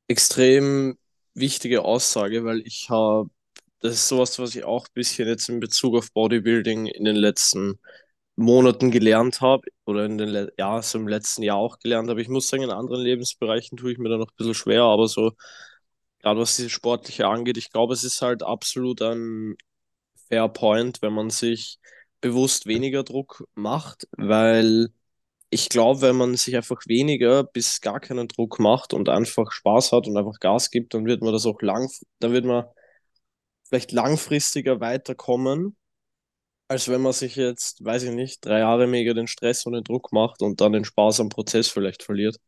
Extrem 0.08 0.98
wichtige 1.34 1.82
Aussage, 1.84 2.44
weil 2.44 2.60
ich 2.66 2.90
habe, 2.90 3.30
das 3.80 3.94
ist 3.94 4.08
sowas, 4.08 4.38
was 4.38 4.54
ich 4.56 4.64
auch 4.64 4.86
ein 4.86 4.92
bisschen 4.94 5.28
jetzt 5.28 5.48
in 5.48 5.60
Bezug 5.60 5.96
auf 5.96 6.12
Bodybuilding 6.12 6.86
in 6.86 7.04
den 7.04 7.14
letzten 7.16 7.78
Monaten 8.36 8.90
gelernt 8.90 9.40
habe 9.40 9.68
oder 9.86 10.06
in 10.06 10.18
den, 10.18 10.48
ja, 10.58 10.82
so 10.82 10.98
im 10.98 11.06
letzten 11.08 11.42
Jahr 11.44 11.58
auch 11.58 11.78
gelernt 11.78 12.08
habe. 12.10 12.22
Ich 12.22 12.28
muss 12.28 12.48
sagen, 12.48 12.64
in 12.64 12.70
anderen 12.70 13.02
Lebensbereichen 13.02 13.78
tue 13.78 13.92
ich 13.92 13.98
mir 13.98 14.08
da 14.08 14.16
noch 14.18 14.28
ein 14.30 14.36
bisschen 14.36 14.54
schwer, 14.54 14.82
aber 14.84 15.06
so, 15.08 15.32
gerade 16.20 16.40
was 16.40 16.56
dieses 16.56 16.72
Sportliche 16.72 17.26
angeht, 17.28 17.56
ich 17.58 17.70
glaube, 17.72 17.94
es 17.94 18.04
ist 18.04 18.22
halt 18.22 18.42
absolut 18.42 19.02
ein 19.02 19.56
fair 20.28 20.48
point, 20.48 21.02
wenn 21.02 21.12
man 21.14 21.30
sich 21.30 21.78
bewusst 22.20 22.66
weniger 22.66 23.04
Druck 23.04 23.44
macht, 23.54 24.08
weil 24.16 24.88
ich 25.50 25.68
glaube, 25.68 26.02
wenn 26.02 26.16
man 26.16 26.36
sich 26.36 26.56
einfach 26.56 26.80
weniger 26.86 27.44
bis 27.44 27.80
gar 27.80 28.00
keinen 28.00 28.28
Druck 28.28 28.58
macht 28.60 28.92
und 28.94 29.08
einfach 29.08 29.50
Spaß 29.52 29.92
hat 29.92 30.06
und 30.06 30.16
einfach 30.16 30.38
Gas 30.40 30.70
gibt, 30.70 30.94
dann 30.94 31.06
wird 31.06 31.22
man 31.22 31.32
das 31.32 31.46
auch 31.46 31.60
lang, 31.62 31.90
dann 32.20 32.32
wird 32.32 32.44
man 32.44 32.64
vielleicht 33.68 33.92
langfristiger 33.92 34.80
weiterkommen, 34.80 35.76
als 36.68 36.88
wenn 36.88 37.02
man 37.02 37.12
sich 37.12 37.36
jetzt, 37.36 37.84
weiß 37.84 38.04
ich 38.04 38.12
nicht, 38.12 38.44
drei 38.44 38.60
Jahre 38.60 38.86
mega 38.86 39.14
den 39.14 39.26
Stress 39.28 39.66
und 39.66 39.74
den 39.74 39.84
Druck 39.84 40.12
macht 40.12 40.42
und 40.42 40.60
dann 40.60 40.72
den 40.72 40.84
Spaß 40.84 41.20
am 41.20 41.28
Prozess 41.30 41.68
vielleicht 41.68 42.02
verliert. 42.02 42.38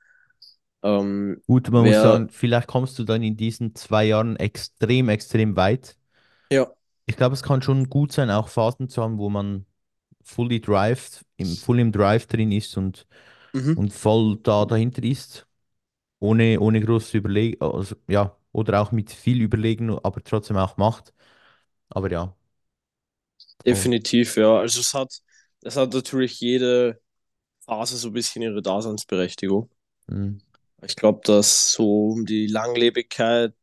Ähm, 0.82 1.42
Gut, 1.47 1.71
man 1.71 1.85
muss 1.85 1.94
wer, 1.94 2.02
sagen, 2.02 2.28
vielleicht 2.30 2.66
kommst 2.68 2.99
du 2.99 3.04
dann 3.04 3.23
in 3.23 3.37
diesen 3.37 3.75
zwei 3.76 4.04
Jahren 4.04 4.37
extrem, 4.37 5.09
extrem 5.09 5.54
weit. 5.56 5.97
ja, 6.50 6.73
Ich 7.06 7.16
glaube, 7.16 7.35
es 7.35 7.42
kann 7.44 7.62
schon 7.62 7.88
gut 7.90 8.11
sein, 8.12 8.30
auch 8.30 8.49
Phasen 8.49 8.88
zu 8.88 9.02
haben, 9.02 9.18
wo 9.18 9.28
man 9.30 9.66
fully 10.25 10.61
drive, 10.61 11.25
im, 11.37 11.57
voll 11.59 11.81
im 11.81 11.93
Drive 11.93 12.26
drin 12.26 12.52
ist 12.52 12.76
und, 12.76 13.07
mhm, 13.55 13.75
und 13.75 13.93
voll 13.93 14.38
da 14.43 14.64
dahinter 14.67 15.02
ist, 15.05 15.47
ohne, 16.21 16.61
ohne 16.61 16.81
groß 16.83 17.14
überlegen, 17.14 17.61
also, 17.62 17.97
ja, 18.09 18.37
oder 18.52 18.83
auch 18.83 18.93
mit 18.93 19.12
viel 19.12 19.41
Überlegen, 19.43 19.91
aber 19.91 20.23
trotzdem 20.25 20.57
auch 20.59 20.76
macht. 20.79 21.14
Aber 21.91 22.11
ja, 22.11 22.37
definitiv, 23.67 24.37
ja. 24.37 24.59
Also 24.59 24.81
es 24.81 24.95
hat, 24.95 25.12
es 25.62 25.76
hat 25.76 25.93
natürlich 25.95 26.41
jede 26.41 27.00
Phase 27.67 27.97
so 27.99 28.09
ein 28.11 28.14
bisschen 28.14 28.43
ihre 28.43 28.62
Daseinsberechtigung. 28.62 29.71
Mhm. 30.09 30.38
Ich 30.83 30.97
glaube, 30.97 31.21
dass 31.25 31.73
so 31.73 32.09
um 32.09 32.26
die 32.26 32.47
Langlebigkeit, 32.47 33.55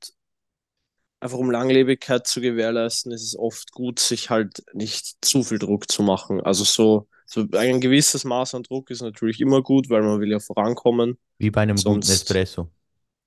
einfach 1.20 1.38
um 1.38 1.52
Langlebigkeit 1.52 2.28
zu 2.28 2.42
gewährleisten, 2.42 3.12
ist 3.12 3.24
es 3.24 3.38
oft 3.38 3.72
gut, 3.72 4.00
sich 4.00 4.30
halt 4.30 4.64
nicht 4.74 5.18
zu 5.22 5.44
viel 5.44 5.60
Druck 5.60 5.92
zu 5.92 6.04
machen. 6.04 6.42
Also 6.42 6.64
so, 6.64 7.08
so 7.26 7.46
ein 7.54 7.82
gewisses 7.82 8.24
Maß 8.24 8.56
an 8.56 8.64
Druck 8.64 8.90
ist 8.90 9.02
natürlich 9.02 9.42
immer 9.42 9.62
gut, 9.62 9.90
weil 9.90 10.02
man 10.02 10.20
will 10.20 10.32
ja 10.32 10.40
vorankommen. 10.40 11.18
Wie 11.38 11.52
bei 11.52 11.62
einem 11.62 11.76
guten 11.76 12.02
Sonst, 12.02 12.10
Espresso. 12.10 12.70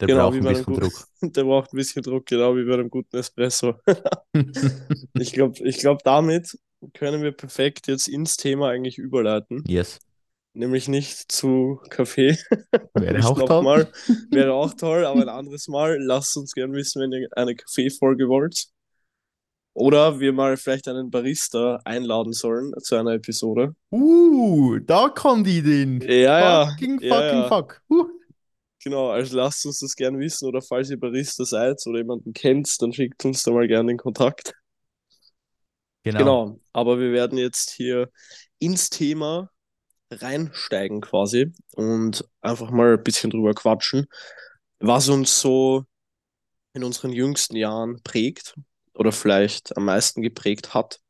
Der 0.01 0.09
genau, 0.09 0.31
braucht 0.31 0.35
wie 0.35 0.39
ein 0.39 0.45
bisschen 0.45 0.65
guten, 0.65 0.81
Druck. 0.81 1.07
der 1.23 1.45
braucht 1.45 1.73
ein 1.73 1.77
bisschen 1.77 2.03
Druck, 2.03 2.27
genau 2.27 2.57
wie 2.57 2.65
bei 2.65 2.75
einem 2.75 2.91
guten 2.91 3.17
Espresso. 3.17 3.75
Ich 5.15 5.33
glaube, 5.33 5.63
ich 5.69 5.79
glaub, 5.79 6.03
damit 6.05 6.59
können 6.95 7.23
wir 7.23 7.33
perfekt 7.33 7.87
jetzt 7.87 8.09
ins 8.09 8.37
Thema 8.39 8.71
eigentlich 8.71 8.99
überleiten. 8.99 9.63
Yes. 9.69 10.01
Nämlich 10.55 10.87
nicht 10.87 11.33
zu 11.33 11.81
Kaffee, 11.89 12.37
Wäre 12.95 13.27
auch 13.27 13.39
toll. 13.39 13.49
nochmal. 13.49 13.93
Wäre 14.31 14.53
auch 14.53 14.75
toll, 14.75 15.07
aber 15.07 15.23
ein 15.23 15.29
anderes 15.29 15.67
Mal. 15.69 15.97
Lasst 15.99 16.37
uns 16.37 16.53
gerne 16.53 16.75
wissen, 16.75 17.01
wenn 17.01 17.13
ihr 17.13 17.29
eine 17.37 17.55
Kaffee-Folge 17.55 18.29
wollt. 18.29 18.67
Oder 19.75 20.21
wir 20.21 20.35
mal 20.35 20.59
vielleicht 20.59 20.89
einen 20.89 21.11
Barista 21.11 21.81
einladen 21.87 22.35
sollen 22.35 22.73
zu 22.83 22.97
einer 22.97 23.13
Episode. 23.13 23.75
Uh, 23.91 24.79
da 24.81 25.09
kommt 25.09 25.47
die 25.47 25.59
Ideen. 25.59 26.03
Ja, 26.03 26.41
ja, 26.41 26.67
Fucking, 26.67 27.01
ja, 27.01 27.15
fucking 27.15 27.39
ja. 27.41 27.49
fuck. 27.49 27.81
Uh. 27.89 28.05
Genau, 28.85 29.11
also 29.11 29.37
lasst 29.37 29.65
uns 29.65 29.79
das 29.79 29.95
gerne 29.95 30.19
wissen. 30.19 30.47
Oder 30.47 30.61
falls 30.61 30.91
ihr 30.91 31.01
Barista 31.01 31.45
seid 31.45 31.81
oder 31.87 31.99
jemanden 31.99 32.35
kennt, 32.35 32.83
dann 32.83 32.93
schickt 32.93 33.25
uns 33.25 33.43
da 33.45 33.53
mal 33.53 33.69
gerne 33.69 33.93
den 33.93 33.99
Kontakt. 33.99 34.55
Genau. 36.03 36.19
Genau, 36.19 36.61
aber 36.73 36.99
wir 36.99 37.13
werden 37.13 37.39
jetzt 37.39 37.71
hier 37.71 38.11
ins 38.59 38.91
Thema 38.91 39.51
reinsteigen 40.21 41.01
quasi 41.01 41.53
und 41.75 42.29
einfach 42.41 42.71
mal 42.71 42.95
ein 42.95 43.03
bisschen 43.05 43.31
drüber 43.31 43.55
quatschen, 43.55 44.07
was 44.81 45.09
uns 45.09 45.41
so 45.41 45.85
in 46.75 46.85
unseren 46.85 47.13
jüngsten 47.13 47.57
Jahren 47.57 48.03
prägt 48.05 48.57
oder 48.95 49.13
vielleicht 49.13 49.77
am 49.77 49.87
meisten 49.87 50.23
geprägt 50.23 50.75
hat. 50.75 51.01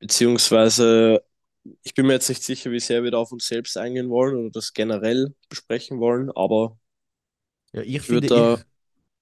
Beziehungsweise, 0.00 1.24
ich 1.82 1.94
bin 1.94 2.06
mir 2.06 2.14
jetzt 2.14 2.28
nicht 2.28 2.42
sicher, 2.42 2.70
wie 2.72 2.80
sehr 2.80 3.04
wir 3.04 3.10
da 3.12 3.18
auf 3.18 3.32
uns 3.32 3.46
selbst 3.46 3.76
eingehen 3.78 4.10
wollen 4.10 4.36
oder 4.36 4.50
das 4.50 4.72
generell 4.74 5.34
besprechen 5.48 6.00
wollen, 6.00 6.30
aber 6.32 6.78
Ja, 7.72 7.82
ich 7.82 8.02
finde, 8.02 8.26
da. 8.26 8.58
ich, 8.58 8.64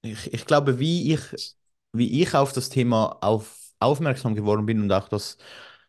ich, 0.02 0.34
ich 0.34 0.46
glaube, 0.46 0.78
wie 0.80 1.14
ich, 1.14 1.20
wie 1.92 2.22
ich 2.22 2.34
auf 2.34 2.52
das 2.52 2.70
Thema 2.70 3.18
auf, 3.22 3.72
aufmerksam 3.80 4.34
geworden 4.34 4.66
bin 4.66 4.82
und 4.82 4.92
auch 4.92 5.08
das 5.08 5.38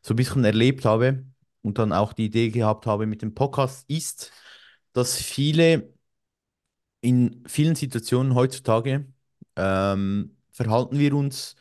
so 0.02 0.14
ein 0.16 0.18
bisschen 0.18 0.46
erlebt 0.46 0.86
habe 0.86 1.26
und 1.64 1.80
dann 1.80 1.94
auch 1.94 2.14
die 2.14 2.26
Idee 2.26 2.50
gehabt 2.52 2.86
habe 2.88 3.08
mit 3.08 3.24
dem 3.24 3.34
Podcast, 3.36 3.90
ist, 3.90 4.32
dass 4.94 5.18
viele 5.22 5.94
in 7.02 7.44
vielen 7.48 7.76
Situationen 7.76 8.36
heutzutage 8.36 9.08
ähm, 9.56 10.38
verhalten 10.52 11.00
wir 11.00 11.14
uns 11.16 11.56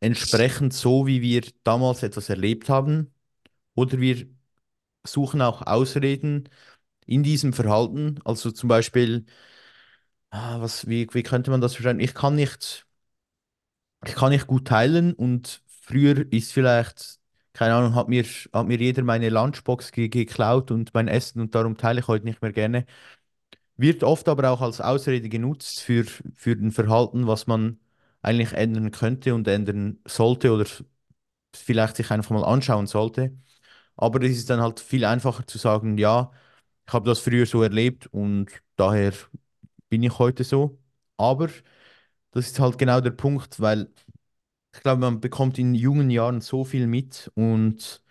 entsprechend 0.00 0.74
so, 0.74 1.06
wie 1.06 1.22
wir 1.22 1.42
damals 1.64 2.02
etwas 2.02 2.28
erlebt 2.28 2.68
haben, 2.68 3.14
oder 3.74 4.00
wir 4.00 4.28
suchen 5.06 5.42
auch 5.42 5.62
Ausreden 5.62 6.48
in 7.06 7.22
diesem 7.22 7.52
Verhalten. 7.52 8.20
Also 8.24 8.50
zum 8.52 8.68
Beispiel, 8.68 9.26
ah, 10.30 10.60
was, 10.60 10.86
wie, 10.88 11.06
wie 11.12 11.22
könnte 11.22 11.50
man 11.50 11.60
das 11.60 11.74
beschreiben? 11.74 12.00
Ich 12.00 12.14
kann 12.14 12.34
nicht, 12.36 12.86
ich 14.06 14.14
kann 14.14 14.30
nicht 14.30 14.46
gut 14.46 14.66
teilen 14.68 15.12
und 15.14 15.62
früher 15.66 16.30
ist 16.32 16.52
vielleicht, 16.52 17.18
keine 17.56 17.74
Ahnung, 17.74 17.94
hat 17.94 18.08
mir, 18.08 18.24
hat 18.52 18.66
mir 18.68 18.78
jeder 18.78 19.02
meine 19.02 19.30
Lunchbox 19.30 19.92
ge 19.92 20.08
geklaut 20.08 20.70
und 20.70 20.94
mein 20.94 21.08
Essen 21.08 21.40
und 21.40 21.54
darum 21.54 21.76
teile 21.78 22.00
ich 22.00 22.08
heute 22.08 22.24
nicht 22.26 22.42
mehr 22.42 22.52
gerne. 22.52 22.86
Wird 23.76 24.04
oft 24.04 24.28
aber 24.28 24.50
auch 24.50 24.62
als 24.62 24.80
Ausrede 24.80 25.28
genutzt 25.28 25.80
für, 25.82 26.04
für 26.04 26.52
ein 26.52 26.72
Verhalten, 26.72 27.26
was 27.26 27.46
man 27.46 27.78
eigentlich 28.22 28.52
ändern 28.54 28.90
könnte 28.92 29.34
und 29.34 29.48
ändern 29.48 29.98
sollte 30.06 30.52
oder 30.52 30.66
vielleicht 31.54 31.96
sich 31.96 32.10
einfach 32.10 32.30
mal 32.30 32.44
anschauen 32.44 32.86
sollte. 32.86 33.36
Aber 33.96 34.22
es 34.22 34.38
ist 34.38 34.50
dann 34.50 34.60
halt 34.62 34.80
viel 34.80 35.04
einfacher 35.04 35.46
zu 35.46 35.58
sagen, 35.58 35.98
ja, 35.98 36.32
ich 36.86 36.92
habe 36.94 37.08
das 37.08 37.20
früher 37.20 37.46
so 37.46 37.62
erlebt 37.62 38.08
und 38.08 38.50
daher 38.76 39.12
bin 39.88 40.02
ich 40.02 40.18
heute 40.18 40.44
so. 40.44 40.78
Aber 41.16 41.48
das 42.32 42.46
ist 42.48 42.60
halt 42.60 42.78
genau 42.78 43.00
der 43.00 43.10
Punkt, 43.12 43.60
weil 43.60 43.90
ich 44.76 44.82
glaube, 44.82 45.00
man 45.00 45.20
bekommt 45.20 45.58
in 45.58 45.74
jungen 45.74 46.10
Jahren 46.10 46.40
so 46.40 46.64
viel 46.64 46.86
mit 46.86 47.30
und 47.34 48.02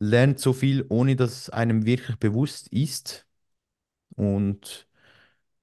lernt 0.00 0.40
so 0.40 0.52
viel, 0.52 0.86
ohne 0.90 1.16
dass 1.16 1.32
es 1.42 1.50
einem 1.50 1.86
wirklich 1.86 2.18
bewusst 2.18 2.68
ist. 2.68 3.26
Und 4.16 4.88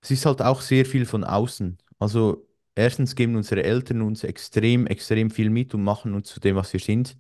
es 0.02 0.12
ist 0.12 0.26
halt 0.26 0.42
auch 0.42 0.62
sehr 0.62 0.86
viel 0.86 1.06
von 1.06 1.24
außen. 1.24 1.78
Also 2.00 2.48
erstens 2.76 3.16
geben 3.16 3.36
unsere 3.36 3.64
Eltern 3.64 4.02
uns 4.02 4.24
extrem, 4.24 4.88
extrem 4.88 5.32
viel 5.32 5.50
mit 5.50 5.74
und 5.76 5.84
machen 5.84 6.14
uns 6.16 6.30
zu 6.30 6.40
dem, 6.40 6.56
was 6.58 6.74
wir 6.74 6.80
sind. 6.82 7.18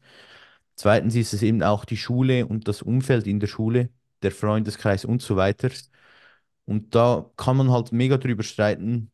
Zweitens 0.75 1.15
ist 1.15 1.33
es 1.33 1.43
eben 1.43 1.63
auch 1.63 1.85
die 1.85 1.97
Schule 1.97 2.47
und 2.47 2.67
das 2.67 2.81
Umfeld 2.81 3.27
in 3.27 3.39
der 3.39 3.47
Schule, 3.47 3.89
der 4.23 4.31
Freundeskreis 4.31 5.05
und 5.05 5.21
so 5.21 5.35
weiter. 5.37 5.69
Und 6.65 6.95
da 6.95 7.29
kann 7.37 7.57
man 7.57 7.71
halt 7.71 7.91
mega 7.91 8.17
drüber 8.17 8.43
streiten. 8.43 9.11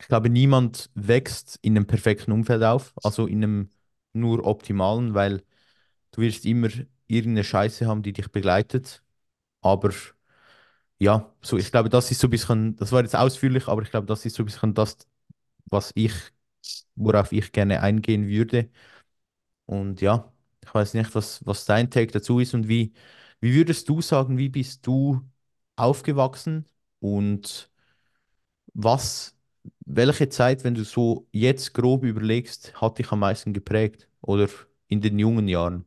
Ich 0.00 0.08
glaube, 0.08 0.28
niemand 0.30 0.90
wächst 0.94 1.58
in 1.62 1.76
einem 1.76 1.86
perfekten 1.86 2.32
Umfeld 2.32 2.62
auf, 2.62 2.92
also 3.02 3.26
in 3.26 3.42
einem 3.42 3.70
nur 4.12 4.44
optimalen, 4.46 5.14
weil 5.14 5.42
du 6.12 6.22
wirst 6.22 6.46
immer 6.46 6.68
irgendeine 7.08 7.44
Scheiße 7.44 7.86
haben, 7.86 8.02
die 8.02 8.12
dich 8.14 8.30
begleitet. 8.32 9.02
Aber 9.62 9.92
ja, 10.98 11.34
so 11.42 11.56
ich 11.58 11.70
glaube, 11.70 11.88
das 11.88 12.10
ist 12.10 12.20
so 12.20 12.26
ein 12.28 12.30
bisschen, 12.30 12.76
das 12.76 12.92
war 12.92 13.02
jetzt 13.02 13.16
ausführlich, 13.16 13.68
aber 13.68 13.82
ich 13.82 13.90
glaube, 13.90 14.06
das 14.06 14.24
ist 14.24 14.36
so 14.36 14.42
ein 14.42 14.46
bisschen 14.46 14.74
das, 14.74 14.96
was 15.66 15.92
ich, 15.94 16.12
worauf 16.96 17.32
ich 17.32 17.52
gerne 17.52 17.82
eingehen 17.82 18.28
würde. 18.28 18.70
Und 19.66 20.00
ja, 20.00 20.32
ich 20.64 20.74
weiß 20.74 20.94
nicht, 20.94 21.14
was, 21.14 21.44
was 21.46 21.64
dein 21.64 21.90
Take 21.90 22.12
dazu 22.12 22.40
ist 22.40 22.54
und 22.54 22.68
wie, 22.68 22.92
wie 23.40 23.54
würdest 23.54 23.88
du 23.88 24.00
sagen, 24.02 24.38
wie 24.38 24.48
bist 24.48 24.86
du 24.86 25.22
aufgewachsen 25.76 26.66
und 27.00 27.70
was, 28.74 29.35
welche 29.84 30.28
Zeit, 30.28 30.64
wenn 30.64 30.74
du 30.74 30.84
so 30.84 31.26
jetzt 31.32 31.74
grob 31.74 32.04
überlegst, 32.04 32.80
hat 32.80 32.98
dich 32.98 33.10
am 33.12 33.20
meisten 33.20 33.52
geprägt 33.52 34.08
oder 34.20 34.48
in 34.88 35.00
den 35.00 35.18
jungen 35.18 35.48
Jahren? 35.48 35.86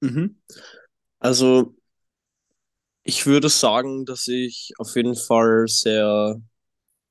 Mhm. 0.00 0.36
Also, 1.20 1.76
ich 3.02 3.26
würde 3.26 3.48
sagen, 3.48 4.04
dass 4.04 4.26
ich 4.28 4.72
auf 4.78 4.94
jeden 4.96 5.14
Fall 5.16 5.66
sehr 5.68 6.36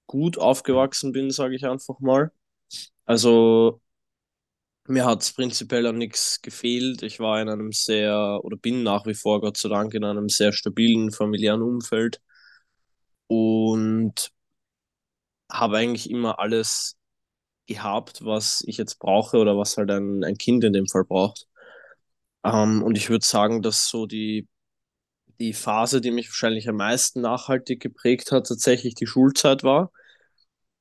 gut 0.08 0.38
aufgewachsen 0.40 1.12
bin, 1.14 1.32
sage 1.32 1.56
ich 1.56 1.66
einfach 1.68 2.00
mal. 2.02 2.32
Also, 3.06 3.82
Mir 4.88 5.06
hat 5.06 5.22
es 5.22 5.32
prinzipiell 5.34 5.86
an 5.86 5.98
nichts 6.00 6.42
gefehlt. 6.42 7.04
Ich 7.04 7.20
war 7.20 7.40
in 7.42 7.50
einem 7.50 7.72
sehr, 7.72 8.40
oder 8.44 8.58
bin 8.58 8.82
nach 8.84 9.06
wie 9.06 9.14
vor, 9.14 9.40
Gott 9.42 9.58
sei 9.58 9.70
Dank, 9.70 9.94
in 9.94 10.04
einem 10.04 10.28
sehr 10.30 10.54
stabilen 10.54 11.12
familiären 11.12 11.62
Umfeld 11.62 12.20
und 13.28 14.32
habe 15.52 15.78
eigentlich 15.78 16.10
immer 16.10 16.40
alles 16.40 16.98
gehabt, 17.68 18.26
was 18.26 18.64
ich 18.68 18.78
jetzt 18.78 19.00
brauche 19.00 19.38
oder 19.40 19.58
was 19.58 19.78
halt 19.78 19.92
ein, 19.92 20.24
ein 20.24 20.38
Kind 20.38 20.64
in 20.66 20.74
dem 20.74 20.88
Fall 20.88 21.06
braucht. 21.06 21.48
Ähm, 22.44 22.84
und 22.84 22.98
ich 22.98 23.10
würde 23.10 23.26
sagen, 23.26 23.62
dass 23.62 23.90
so 23.90 24.06
die, 24.08 24.48
die 25.40 25.54
Phase, 25.54 26.02
die 26.02 26.12
mich 26.12 26.30
wahrscheinlich 26.30 26.70
am 26.70 26.78
meisten 26.78 27.22
nachhaltig 27.22 27.82
geprägt 27.82 28.32
hat, 28.32 28.48
tatsächlich 28.48 28.96
die 28.96 29.08
Schulzeit 29.08 29.64
war. 29.64 29.92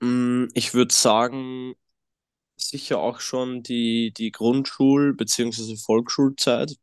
Mm, 0.00 0.46
Ich 0.54 0.74
würde 0.74 0.94
sagen, 0.94 1.74
sicher 2.56 2.98
auch 3.00 3.20
schon 3.20 3.62
die, 3.64 4.12
die 4.16 4.32
Grundschul- 4.32 5.14
bzw. 5.16 5.76
Volksschulzeit. 5.78 6.76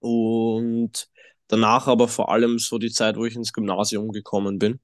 Und 0.00 1.08
danach 1.48 1.86
aber 1.86 2.08
vor 2.08 2.30
allem 2.30 2.58
so 2.58 2.78
die 2.78 2.90
Zeit, 2.90 3.16
wo 3.16 3.24
ich 3.24 3.36
ins 3.36 3.52
Gymnasium 3.52 4.12
gekommen 4.12 4.58
bin, 4.58 4.80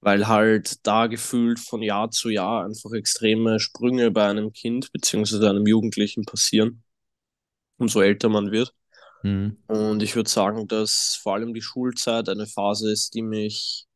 weil 0.00 0.28
halt 0.28 0.86
da 0.86 1.06
gefühlt 1.06 1.58
von 1.58 1.82
Jahr 1.82 2.10
zu 2.10 2.28
Jahr 2.28 2.64
einfach 2.64 2.92
extreme 2.92 3.60
Sprünge 3.60 4.10
bei 4.10 4.28
einem 4.28 4.52
Kind 4.52 4.92
beziehungsweise 4.92 5.48
einem 5.48 5.66
Jugendlichen 5.66 6.24
passieren, 6.24 6.82
umso 7.78 8.00
älter 8.00 8.28
man 8.28 8.52
wird. 8.52 8.74
Mhm. 9.22 9.58
Und 9.66 10.02
ich 10.02 10.14
würde 10.14 10.30
sagen, 10.30 10.68
dass 10.68 11.18
vor 11.20 11.34
allem 11.34 11.54
die 11.54 11.62
Schulzeit 11.62 12.28
eine 12.28 12.46
Phase 12.46 12.90
ist, 12.90 13.14
die 13.14 13.22
mich 13.22 13.86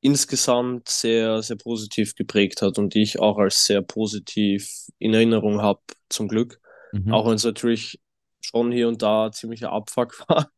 insgesamt 0.00 0.88
sehr, 0.88 1.42
sehr 1.42 1.56
positiv 1.56 2.14
geprägt 2.14 2.62
hat 2.62 2.78
und 2.78 2.94
die 2.94 3.02
ich 3.02 3.18
auch 3.18 3.38
als 3.38 3.64
sehr 3.64 3.82
positiv 3.82 4.70
in 4.98 5.12
Erinnerung 5.14 5.60
habe, 5.60 5.80
zum 6.08 6.28
Glück. 6.28 6.60
Mhm. 6.92 7.12
Auch 7.12 7.26
wenn 7.26 7.34
es 7.34 7.44
natürlich 7.44 8.00
schon 8.40 8.72
hier 8.72 8.88
und 8.88 9.02
da 9.02 9.30
ziemlicher 9.32 9.72
Abfuck 9.72 10.18
war. 10.28 10.50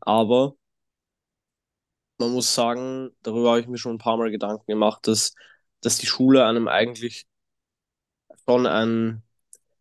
Aber 0.00 0.54
man 2.22 2.32
muss 2.32 2.54
sagen, 2.54 3.10
darüber 3.22 3.50
habe 3.50 3.60
ich 3.60 3.68
mir 3.68 3.78
schon 3.78 3.96
ein 3.96 3.98
paar 3.98 4.16
Mal 4.16 4.30
Gedanken 4.30 4.66
gemacht, 4.66 5.06
dass, 5.06 5.34
dass 5.80 5.98
die 5.98 6.06
Schule 6.06 6.44
einem 6.46 6.68
eigentlich 6.68 7.26
schon 8.48 8.66
ein, 8.66 9.22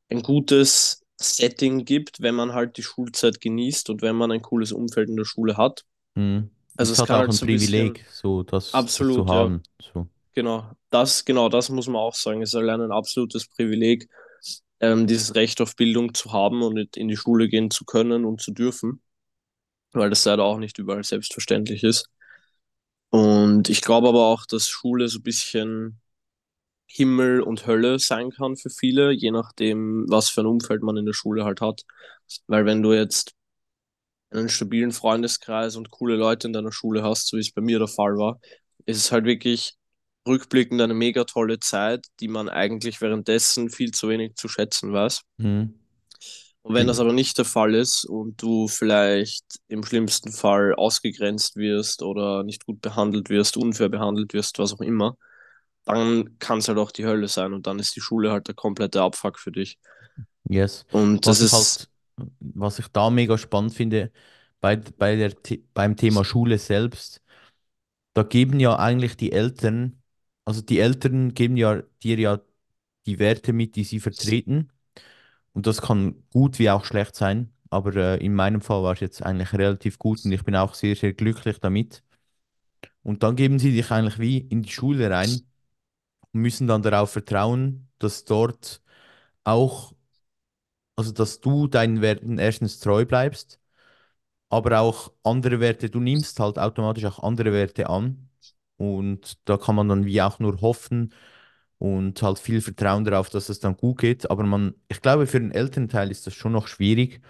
ein 0.09 0.21
gutes 0.21 1.03
Setting 1.19 1.85
gibt, 1.85 2.21
wenn 2.21 2.35
man 2.35 2.53
halt 2.53 2.77
die 2.77 2.83
Schulzeit 2.83 3.41
genießt 3.41 3.89
und 3.89 4.01
wenn 4.01 4.15
man 4.15 4.31
ein 4.31 4.41
cooles 4.41 4.71
Umfeld 4.71 5.09
in 5.09 5.15
der 5.17 5.25
Schule 5.25 5.57
hat. 5.57 5.85
Mhm. 6.15 6.49
Also 6.77 6.93
Ist 6.93 6.99
es 6.99 6.99
halt 6.99 7.07
kann 7.07 7.15
auch 7.15 7.19
halt 7.19 7.29
ein 7.29 7.33
so 7.33 7.45
ein 7.45 7.47
bisschen, 7.47 7.93
Privileg, 7.93 8.05
so 8.11 8.43
das, 8.43 8.65
das 8.65 8.71
zu 8.71 8.77
absolut, 8.77 9.27
ja, 9.27 9.33
haben. 9.35 9.63
So. 9.93 10.07
genau, 10.33 10.71
das, 10.89 11.25
genau, 11.25 11.49
das 11.49 11.69
muss 11.69 11.87
man 11.87 11.97
auch 11.97 12.15
sagen. 12.15 12.41
Es 12.41 12.49
ist 12.49 12.55
allein 12.55 12.81
ein 12.81 12.91
absolutes 12.91 13.47
Privileg, 13.47 14.09
ähm, 14.79 15.05
dieses 15.05 15.35
Recht 15.35 15.61
auf 15.61 15.75
Bildung 15.75 16.13
zu 16.13 16.31
haben 16.31 16.63
und 16.63 16.97
in 16.97 17.07
die 17.07 17.17
Schule 17.17 17.47
gehen 17.49 17.69
zu 17.69 17.85
können 17.85 18.25
und 18.25 18.41
zu 18.41 18.51
dürfen, 18.51 19.01
weil 19.91 20.09
das 20.09 20.25
leider 20.25 20.43
auch 20.43 20.57
nicht 20.57 20.77
überall 20.79 21.03
selbstverständlich 21.03 21.83
ist. 21.83 22.09
Und 23.11 23.69
ich 23.69 23.81
glaube 23.81 24.07
aber 24.09 24.25
auch, 24.27 24.45
dass 24.45 24.67
Schule 24.67 25.07
so 25.09 25.19
ein 25.19 25.23
bisschen 25.23 26.01
Himmel 26.87 27.41
und 27.41 27.67
Hölle 27.67 27.99
sein 27.99 28.31
kann 28.31 28.57
für 28.57 28.69
viele, 28.69 29.11
je 29.11 29.31
nachdem, 29.31 30.05
was 30.09 30.29
für 30.29 30.41
ein 30.41 30.47
Umfeld 30.47 30.83
man 30.83 30.97
in 30.97 31.05
der 31.05 31.13
Schule 31.13 31.45
halt 31.45 31.61
hat. 31.61 31.83
Weil 32.47 32.65
wenn 32.65 32.81
du 32.81 32.93
jetzt 32.93 33.33
einen 34.31 34.49
stabilen 34.49 34.91
Freundeskreis 34.91 35.75
und 35.75 35.91
coole 35.91 36.15
Leute 36.15 36.47
in 36.47 36.53
deiner 36.53 36.71
Schule 36.71 37.03
hast, 37.03 37.27
so 37.27 37.37
wie 37.37 37.41
es 37.41 37.51
bei 37.51 37.61
mir 37.61 37.79
der 37.79 37.87
Fall 37.87 38.17
war, 38.17 38.39
ist 38.85 38.97
es 38.97 39.11
halt 39.11 39.25
wirklich 39.25 39.75
rückblickend 40.27 40.81
eine 40.81 40.93
mega 40.93 41.23
tolle 41.25 41.59
Zeit, 41.59 42.07
die 42.19 42.27
man 42.27 42.49
eigentlich 42.49 43.01
währenddessen 43.01 43.69
viel 43.69 43.91
zu 43.91 44.09
wenig 44.09 44.35
zu 44.35 44.47
schätzen 44.47 44.93
weiß. 44.93 45.21
Mhm. 45.37 45.80
Und 46.63 46.75
wenn 46.75 46.87
das 46.87 46.99
aber 46.99 47.13
nicht 47.13 47.37
der 47.37 47.45
Fall 47.45 47.73
ist 47.75 48.05
und 48.05 48.41
du 48.41 48.67
vielleicht 48.67 49.45
im 49.67 49.83
schlimmsten 49.83 50.31
Fall 50.31 50.75
ausgegrenzt 50.75 51.55
wirst 51.55 52.03
oder 52.03 52.43
nicht 52.43 52.65
gut 52.65 52.81
behandelt 52.81 53.29
wirst, 53.29 53.57
unfair 53.57 53.89
behandelt 53.89 54.33
wirst, 54.33 54.59
was 54.59 54.73
auch 54.73 54.81
immer, 54.81 55.17
dann 55.85 56.37
kann 56.39 56.59
es 56.59 56.67
halt 56.69 56.77
auch 56.79 56.91
die 56.91 57.05
Hölle 57.05 57.27
sein 57.29 57.53
und 57.53 57.67
dann 57.67 57.79
ist 57.79 57.95
die 57.95 58.01
Schule 58.01 58.31
halt 58.31 58.47
der 58.47 58.55
komplette 58.55 59.01
Abfuck 59.01 59.39
für 59.39 59.51
dich. 59.51 59.79
Yes. 60.49 60.85
Und 60.91 61.25
das 61.27 61.39
Was 61.39 61.41
ich 61.41 61.51
ist, 61.51 61.51
halt, 61.51 61.89
was 62.39 62.79
ich 62.79 62.87
da 62.89 63.09
mega 63.09 63.37
spannend 63.37 63.73
finde, 63.73 64.11
bei, 64.59 64.75
bei 64.77 65.15
der, 65.15 65.33
beim 65.73 65.95
Thema 65.97 66.23
Schule 66.25 66.57
selbst, 66.59 67.21
da 68.13 68.23
geben 68.23 68.59
ja 68.59 68.77
eigentlich 68.79 69.17
die 69.17 69.31
Eltern, 69.31 70.01
also 70.45 70.61
die 70.61 70.79
Eltern 70.79 71.33
geben 71.35 71.57
ja 71.57 71.83
dir 72.03 72.19
ja 72.19 72.41
die 73.05 73.19
Werte 73.19 73.53
mit, 73.53 73.75
die 73.75 73.83
sie 73.85 73.99
vertreten. 73.99 74.71
Und 75.53 75.67
das 75.67 75.81
kann 75.81 76.23
gut 76.31 76.59
wie 76.59 76.69
auch 76.69 76.85
schlecht 76.85 77.15
sein. 77.15 77.53
Aber 77.69 77.95
äh, 77.95 78.17
in 78.23 78.33
meinem 78.35 78.61
Fall 78.61 78.83
war 78.83 78.93
es 78.93 78.99
jetzt 78.99 79.23
eigentlich 79.23 79.53
relativ 79.53 79.97
gut 79.97 80.23
und 80.25 80.31
ich 80.31 80.43
bin 80.43 80.55
auch 80.55 80.73
sehr, 80.73 80.95
sehr 80.95 81.13
glücklich 81.13 81.59
damit. 81.59 82.03
Und 83.03 83.23
dann 83.23 83.35
geben 83.35 83.59
sie 83.59 83.71
dich 83.71 83.91
eigentlich 83.91 84.19
wie 84.19 84.37
in 84.39 84.63
die 84.63 84.71
Schule 84.71 85.09
rein 85.09 85.43
und 86.31 86.41
müssen 86.41 86.67
dann 86.67 86.81
darauf 86.83 87.11
vertrauen, 87.11 87.89
dass 87.99 88.25
dort 88.25 88.81
auch, 89.43 89.93
also 90.95 91.11
dass 91.11 91.41
du 91.41 91.67
deinen 91.67 92.01
Werten 92.01 92.37
erstens 92.37 92.79
treu 92.79 93.05
bleibst, 93.05 93.59
aber 94.49 94.79
auch 94.81 95.13
andere 95.23 95.59
Werte, 95.59 95.89
du 95.89 95.99
nimmst 95.99 96.39
halt 96.39 96.59
automatisch 96.59 97.05
auch 97.05 97.19
andere 97.23 97.53
Werte 97.53 97.89
an. 97.89 98.29
Und 98.77 99.39
da 99.49 99.57
kann 99.57 99.75
man 99.75 99.89
dann 99.89 100.05
wie 100.05 100.21
auch 100.21 100.39
nur 100.39 100.61
hoffen 100.61 101.13
und 101.81 102.21
halt 102.23 102.39
viel 102.39 102.61
Vertrauen 102.61 103.05
darauf, 103.05 103.29
dass 103.31 103.49
es 103.49 103.59
dann 103.61 103.77
gut 103.77 103.99
geht. 103.99 104.31
Aber 104.31 104.43
man, 104.45 104.75
ich 104.89 105.01
glaube, 105.01 105.27
für 105.27 105.41
den 105.41 105.51
Elternteil 105.51 106.11
ist 106.11 106.27
das 106.27 106.35
schon 106.35 106.53
noch 106.53 106.67
schwierig 106.69 107.21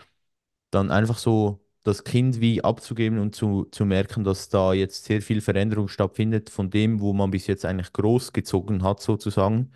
dann 0.72 0.92
einfach 0.92 1.18
so 1.18 1.62
das 1.84 2.04
Kind 2.04 2.42
wie 2.42 2.64
abzugeben 2.64 3.20
und 3.20 3.36
zu, 3.36 3.66
zu 3.72 3.86
merken, 3.86 4.24
dass 4.24 4.50
da 4.50 4.74
jetzt 4.74 5.06
sehr 5.06 5.22
viel 5.22 5.42
Veränderung 5.42 5.88
stattfindet 5.88 6.50
von 6.50 6.70
dem, 6.70 7.00
wo 7.02 7.14
man 7.14 7.32
bis 7.32 7.48
jetzt 7.48 7.66
eigentlich 7.66 7.94
großgezogen 7.94 8.84
hat, 8.84 9.02
sozusagen. 9.02 9.72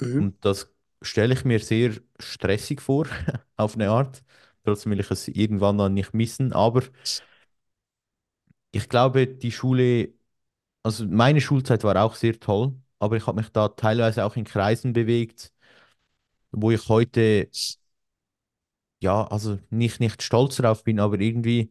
mhm, 0.00 0.20
Und 0.20 0.44
das 0.44 0.72
stelle 1.02 1.34
ich 1.34 1.44
mir 1.44 1.60
sehr 1.60 1.92
stressig 2.20 2.80
vor, 2.82 3.06
auf 3.56 3.74
eine 3.76 3.90
Art. 3.90 4.24
Trotzdem 4.64 4.92
will 4.92 5.00
ich 5.00 5.10
es 5.10 5.28
irgendwann 5.28 5.78
dann 5.78 5.94
nicht 5.94 6.14
missen. 6.14 6.52
Aber 6.52 6.82
ich 8.72 8.88
glaube, 8.88 9.26
die 9.26 9.52
Schule, 9.52 10.14
also 10.82 11.06
meine 11.06 11.40
Schulzeit 11.40 11.84
war 11.84 12.02
auch 12.04 12.14
sehr 12.16 12.40
toll, 12.40 12.74
aber 12.98 13.16
ich 13.16 13.26
habe 13.26 13.38
mich 13.40 13.50
da 13.52 13.68
teilweise 13.68 14.24
auch 14.24 14.36
in 14.36 14.44
Kreisen 14.44 14.92
bewegt, 14.92 15.52
wo 16.52 16.70
ich 16.72 16.88
heute, 16.88 17.48
ja, 19.00 19.26
also 19.26 19.58
nicht, 19.70 20.00
nicht 20.00 20.22
stolz 20.22 20.56
drauf 20.56 20.84
bin, 20.84 21.00
aber 21.00 21.20
irgendwie 21.20 21.70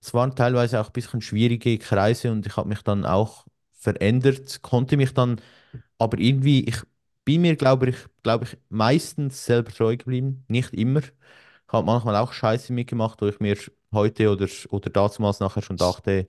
Es 0.00 0.14
waren 0.14 0.34
teilweise 0.36 0.80
auch 0.80 0.86
ein 0.88 0.92
bisschen 0.92 1.20
schwierige 1.20 1.78
Kreise 1.78 2.30
und 2.32 2.46
ich 2.46 2.56
habe 2.56 2.68
mich 2.68 2.82
dann 2.82 3.04
auch 3.04 3.46
verändert, 3.72 4.62
konnte 4.62 4.96
mich 4.96 5.12
dann, 5.14 5.40
aber 5.98 6.18
irgendwie, 6.18 6.64
ich 6.64 6.76
bin 7.24 7.42
mir, 7.42 7.56
glaube 7.56 7.90
ich, 7.90 7.96
glaube 8.22 8.44
ich, 8.46 8.58
meistens 8.70 9.44
selber 9.44 9.72
treu 9.72 9.96
geblieben, 9.96 10.44
nicht 10.48 10.72
immer. 10.74 11.00
Ich 11.02 11.72
habe 11.72 11.86
manchmal 11.86 12.16
auch 12.16 12.32
Scheiße 12.32 12.72
mitgemacht, 12.72 13.20
wo 13.22 13.26
ich 13.26 13.40
mir 13.40 13.58
heute 13.92 14.30
oder, 14.32 14.48
oder 14.70 14.90
damals 14.90 15.40
nachher 15.40 15.62
schon 15.62 15.76
dachte, 15.78 16.26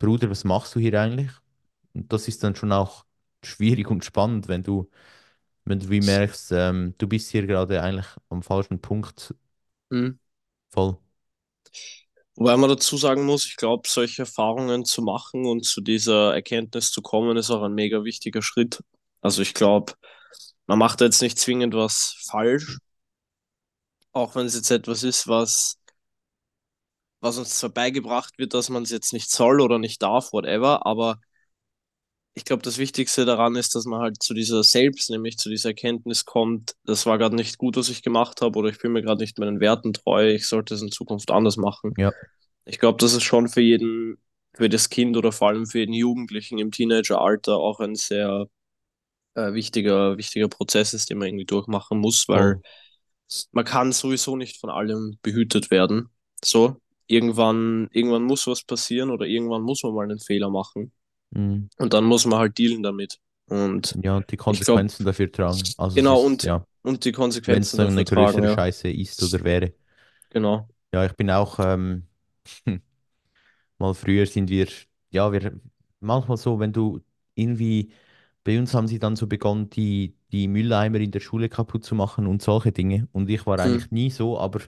Bruder, 0.00 0.30
was 0.30 0.44
machst 0.44 0.76
du 0.76 0.80
hier 0.80 1.00
eigentlich? 1.00 1.30
Und 1.94 2.12
das 2.12 2.28
ist 2.28 2.42
dann 2.42 2.54
schon 2.54 2.72
auch 2.72 3.04
schwierig 3.44 3.90
und 3.90 4.04
spannend, 4.04 4.48
wenn 4.48 4.62
du, 4.62 4.90
wenn 5.64 5.80
du 5.80 5.90
wie 5.90 6.00
merkst, 6.00 6.52
ähm, 6.52 6.94
du 6.98 7.06
bist 7.06 7.30
hier 7.30 7.46
gerade 7.46 7.82
eigentlich 7.82 8.06
am 8.28 8.42
falschen 8.42 8.80
Punkt 8.80 9.34
mhm. 9.90 10.18
voll. 10.70 10.98
Wobei 12.34 12.56
man 12.56 12.70
dazu 12.70 12.96
sagen 12.96 13.24
muss, 13.24 13.44
ich 13.44 13.56
glaube, 13.56 13.88
solche 13.88 14.22
Erfahrungen 14.22 14.84
zu 14.84 15.02
machen 15.02 15.44
und 15.44 15.64
zu 15.66 15.82
dieser 15.82 16.34
Erkenntnis 16.34 16.90
zu 16.90 17.02
kommen, 17.02 17.36
ist 17.36 17.50
auch 17.50 17.62
ein 17.62 17.74
mega 17.74 18.04
wichtiger 18.04 18.40
Schritt. 18.42 18.82
Also 19.20 19.42
ich 19.42 19.52
glaube, 19.54 19.92
man 20.66 20.78
macht 20.78 21.00
da 21.00 21.04
jetzt 21.04 21.20
nicht 21.20 21.38
zwingend 21.38 21.74
was 21.74 22.16
falsch, 22.26 22.78
auch 24.12 24.34
wenn 24.34 24.46
es 24.46 24.54
jetzt 24.54 24.70
etwas 24.70 25.02
ist, 25.02 25.28
was, 25.28 25.78
was 27.20 27.38
uns 27.38 27.58
zwar 27.58 27.70
beigebracht 27.70 28.38
wird, 28.38 28.54
dass 28.54 28.68
man 28.70 28.82
es 28.82 28.90
jetzt 28.90 29.12
nicht 29.12 29.30
soll 29.30 29.60
oder 29.60 29.78
nicht 29.78 30.02
darf, 30.02 30.32
whatever, 30.32 30.86
aber 30.86 31.20
ich 32.34 32.44
glaube, 32.44 32.62
das 32.62 32.78
Wichtigste 32.78 33.24
daran 33.24 33.56
ist, 33.56 33.74
dass 33.74 33.84
man 33.84 34.00
halt 34.00 34.22
zu 34.22 34.32
dieser 34.32 34.62
Selbst, 34.62 35.10
nämlich 35.10 35.36
zu 35.36 35.50
dieser 35.50 35.70
Erkenntnis 35.70 36.24
kommt, 36.24 36.74
das 36.84 37.04
war 37.04 37.18
gerade 37.18 37.36
nicht 37.36 37.58
gut, 37.58 37.76
was 37.76 37.90
ich 37.90 38.02
gemacht 38.02 38.40
habe, 38.40 38.58
oder 38.58 38.70
ich 38.70 38.78
bin 38.78 38.92
mir 38.92 39.02
gerade 39.02 39.20
nicht 39.20 39.38
meinen 39.38 39.60
Werten 39.60 39.92
treu, 39.92 40.30
ich 40.32 40.46
sollte 40.46 40.74
es 40.74 40.82
in 40.82 40.90
Zukunft 40.90 41.30
anders 41.30 41.56
machen. 41.56 41.92
Ja, 41.98 42.12
Ich 42.64 42.78
glaube, 42.78 42.98
das 42.98 43.12
ist 43.12 43.22
schon 43.24 43.48
für 43.48 43.60
jeden, 43.60 44.16
für 44.54 44.68
das 44.68 44.88
Kind 44.88 45.16
oder 45.16 45.30
vor 45.32 45.48
allem 45.48 45.66
für 45.66 45.80
jeden 45.80 45.92
Jugendlichen 45.94 46.58
im 46.58 46.70
Teenageralter 46.70 47.56
auch 47.56 47.80
ein 47.80 47.96
sehr 47.96 48.46
äh, 49.34 49.52
wichtiger, 49.52 50.16
wichtiger 50.16 50.48
Prozess 50.48 50.94
ist, 50.94 51.10
den 51.10 51.18
man 51.18 51.28
irgendwie 51.28 51.44
durchmachen 51.44 51.98
muss, 51.98 52.28
weil 52.28 52.38
voll. 52.54 52.62
man 53.52 53.64
kann 53.64 53.92
sowieso 53.92 54.36
nicht 54.36 54.58
von 54.58 54.70
allem 54.70 55.18
behütet 55.22 55.70
werden. 55.70 56.08
So, 56.44 56.76
irgendwann, 57.06 57.88
irgendwann 57.92 58.24
muss 58.24 58.46
was 58.46 58.64
passieren 58.64 59.10
oder 59.10 59.26
irgendwann 59.26 59.62
muss 59.62 59.82
man 59.82 59.94
mal 59.94 60.04
einen 60.04 60.18
Fehler 60.18 60.50
machen. 60.50 60.92
Mhm. 61.32 61.68
Und 61.78 61.92
dann 61.92 62.04
muss 62.04 62.24
man 62.26 62.38
halt 62.38 62.58
dealen 62.58 62.82
damit. 62.82 63.20
Und 63.48 63.98
Ja, 64.02 64.16
und 64.16 64.30
die 64.30 64.36
Konsequenzen 64.36 65.04
dafür 65.04 65.30
tragen. 65.30 65.74
Also 65.76 66.00
es 66.00 66.08
genau, 66.08 66.20
ist, 66.24 66.24
und, 66.24 66.42
ja, 66.42 66.66
und 66.82 67.04
die 67.04 67.12
wenn 67.46 67.64
es 67.64 67.74
Konsequenzen 67.74 67.76
dann 67.76 67.88
dafür 67.88 67.92
eine 67.92 68.06
tragen, 68.06 68.42
größere 68.42 68.48
ja. 68.48 68.58
Scheiße 68.58 68.90
ist 68.90 69.22
oder 69.22 69.44
wäre. 69.44 69.74
Genau. 70.30 70.68
Ja, 70.92 71.04
ich 71.06 71.12
bin 71.14 71.30
auch, 71.30 71.58
ähm, 71.58 72.06
mal 73.78 73.94
früher 73.94 74.26
sind 74.26 74.50
wir, 74.50 74.68
ja, 75.10 75.32
wir, 75.32 75.60
manchmal 76.00 76.36
so, 76.36 76.58
wenn 76.60 76.72
du 76.72 77.00
irgendwie, 77.34 77.92
bei 78.44 78.58
uns 78.58 78.74
haben 78.74 78.88
sie 78.88 78.98
dann 78.98 79.16
so 79.16 79.26
begonnen, 79.26 79.70
die, 79.70 80.16
die 80.32 80.48
Mülleimer 80.48 80.98
in 81.00 81.10
der 81.12 81.20
Schule 81.20 81.48
kaputt 81.48 81.84
zu 81.84 81.94
machen 81.94 82.26
und 82.26 82.42
solche 82.42 82.72
Dinge. 82.72 83.08
Und 83.12 83.30
ich 83.30 83.46
war 83.46 83.58
Mhm. 83.58 83.60
eigentlich 83.60 83.90
nie 83.90 84.10
so, 84.10 84.38
aber 84.38 84.60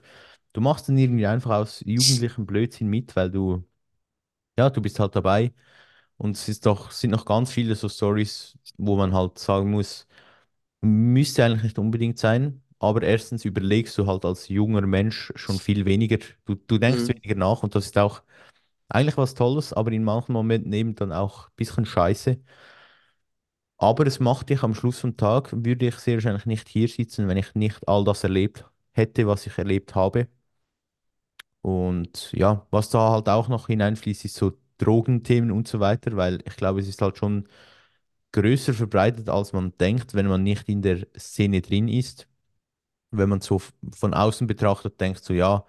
du 0.53 0.61
machst 0.61 0.89
dann 0.89 0.97
irgendwie 0.97 1.27
einfach 1.27 1.51
aus 1.51 1.81
jugendlichem 1.85 2.45
Blödsinn 2.45 2.87
mit, 2.89 3.15
weil 3.15 3.31
du, 3.31 3.63
ja, 4.57 4.69
du 4.69 4.81
bist 4.81 4.99
halt 4.99 5.15
dabei. 5.15 5.53
Und 6.17 6.37
es 6.37 6.47
ist 6.49 6.65
doch, 6.65 6.91
sind 6.91 7.11
noch 7.11 7.25
ganz 7.25 7.51
viele 7.51 7.75
so 7.75 7.89
Stories, 7.89 8.57
wo 8.77 8.95
man 8.97 9.13
halt 9.13 9.39
sagen 9.39 9.71
muss, 9.71 10.07
Müsste 10.81 11.45
eigentlich 11.45 11.63
nicht 11.63 11.79
unbedingt 11.79 12.19
sein, 12.19 12.61
aber 12.79 13.01
erstens 13.03 13.45
überlegst 13.45 13.97
du 13.97 14.07
halt 14.07 14.25
als 14.25 14.49
junger 14.49 14.81
Mensch 14.81 15.33
schon 15.35 15.59
viel 15.59 15.85
weniger. 15.85 16.19
Du, 16.45 16.55
du 16.55 16.77
denkst 16.77 17.07
Mhm. 17.07 17.09
weniger 17.09 17.35
nach 17.35 17.63
und 17.63 17.75
das 17.75 17.87
ist 17.87 17.97
auch 17.97 18.23
eigentlich 18.89 19.17
was 19.17 19.35
Tolles, 19.35 19.73
aber 19.73 19.91
in 19.93 20.03
manchen 20.03 20.33
Momenten 20.33 20.73
eben 20.73 20.95
dann 20.95 21.11
auch 21.13 21.47
ein 21.49 21.53
bisschen 21.57 21.85
scheiße. 21.85 22.39
Aber 23.77 24.05
es 24.05 24.19
macht 24.19 24.49
dich 24.49 24.63
am 24.63 24.73
Schluss 24.75 24.99
vom 24.99 25.15
Tag, 25.17 25.49
würde 25.53 25.87
ich 25.87 25.95
sehr 25.95 26.15
wahrscheinlich 26.15 26.45
nicht 26.45 26.67
hier 26.69 26.87
sitzen, 26.89 27.27
wenn 27.29 27.37
ich 27.37 27.55
nicht 27.55 27.87
all 27.87 28.03
das 28.03 28.23
erlebt 28.23 28.65
hätte, 28.93 29.27
was 29.27 29.45
ich 29.47 29.57
erlebt 29.57 29.95
habe. 29.95 30.27
Und 31.61 32.31
ja, 32.33 32.65
was 32.71 32.89
da 32.89 33.09
halt 33.11 33.27
auch 33.29 33.47
noch 33.49 33.67
hineinfließt, 33.67 34.25
ist 34.25 34.35
so 34.35 34.53
Drogenthemen 34.77 35.51
und 35.51 35.67
so 35.67 35.79
weiter, 35.79 36.15
weil 36.17 36.41
ich 36.45 36.55
glaube, 36.57 36.79
es 36.81 36.87
ist 36.87 37.01
halt 37.01 37.17
schon 37.17 37.47
größer 38.33 38.73
verbreitet, 38.73 39.29
als 39.29 39.53
man 39.53 39.77
denkt, 39.79 40.13
wenn 40.13 40.27
man 40.27 40.43
nicht 40.43 40.69
in 40.69 40.81
der 40.81 41.07
Szene 41.17 41.61
drin 41.61 41.87
ist. 41.87 42.27
Wenn 43.11 43.29
man 43.29 43.41
so 43.41 43.61
von 43.93 44.13
außen 44.13 44.47
betrachtet, 44.47 44.99
denkt 45.01 45.23
so, 45.23 45.33
ja, 45.33 45.65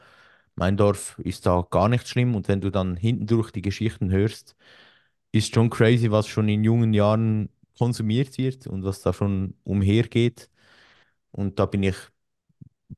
mein 0.56 0.76
Dorf 0.76 1.18
ist 1.20 1.46
da 1.46 1.66
gar 1.70 1.88
nicht 1.88 2.08
schlimm. 2.08 2.34
Und 2.36 2.48
wenn 2.48 2.60
du 2.60 2.70
dann 2.70 2.96
hinten 2.96 3.26
durch 3.26 3.50
die 3.52 3.62
Geschichten 3.62 4.10
hörst, 4.10 4.56
ist 5.32 5.54
schon 5.54 5.70
crazy, 5.70 6.10
was 6.10 6.28
schon 6.28 6.48
in 6.48 6.64
jungen 6.64 6.94
Jahren 6.94 7.50
konsumiert 7.78 8.38
wird 8.38 8.66
und 8.66 8.84
was 8.84 9.02
da 9.02 9.12
schon 9.12 9.54
umhergeht. 9.64 10.50
Und 11.32 11.58
da 11.60 11.66
bin 11.66 11.82
ich, 11.84 11.96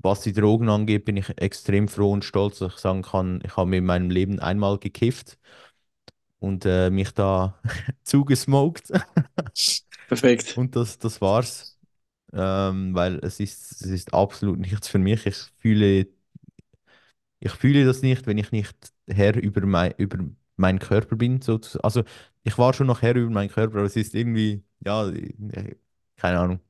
was 0.02 0.20
die 0.22 0.32
Drogen 0.32 0.68
angeht, 0.68 1.04
bin 1.04 1.16
ich 1.16 1.28
extrem 1.38 1.88
froh 1.88 2.12
und 2.12 2.24
stolz, 2.24 2.58
dass 2.58 2.74
ich 2.74 2.78
sagen 2.80 3.02
kann, 3.02 3.40
ich 3.44 3.56
habe 3.56 3.76
in 3.76 3.84
meinem 3.86 4.10
Leben 4.10 4.38
einmal 4.40 4.78
gekifft 4.78 5.38
und 6.40 6.64
äh, 6.66 6.90
mich 6.90 7.12
da 7.14 7.58
zugesmoked. 8.04 8.92
Perfekt. 10.06 10.58
Und 10.58 10.76
das, 10.76 10.98
das 10.98 11.20
war's. 11.20 11.78
Ähm, 12.32 12.94
weil 12.94 13.18
es 13.24 13.40
ist, 13.40 13.72
es 13.82 13.82
ist 13.90 14.14
absolut 14.14 14.58
nichts 14.60 14.88
für 14.88 14.98
mich. 14.98 15.26
Ich 15.26 15.36
fühle, 15.58 16.08
ich 17.40 17.52
fühle 17.52 17.84
das 17.84 18.02
nicht, 18.02 18.26
wenn 18.26 18.38
ich 18.38 18.52
nicht 18.52 18.76
Herr 19.08 19.36
über 19.36 19.64
mein, 19.66 19.92
über 19.98 20.18
meinen 20.56 20.78
Körper 20.78 21.16
bin. 21.16 21.40
sozusagen. 21.42 21.84
Also 21.84 22.02
ich 22.44 22.58
war 22.58 22.72
schon 22.74 22.86
noch 22.86 23.02
Herr 23.02 23.14
über 23.16 23.30
meinen 23.30 23.50
Körper, 23.50 23.78
aber 23.78 23.86
es 23.86 23.96
ist 23.96 24.14
irgendwie, 24.14 24.64
ja, 24.84 25.08
äh, 25.08 25.76
keine 26.16 26.38
Ahnung. 26.40 26.60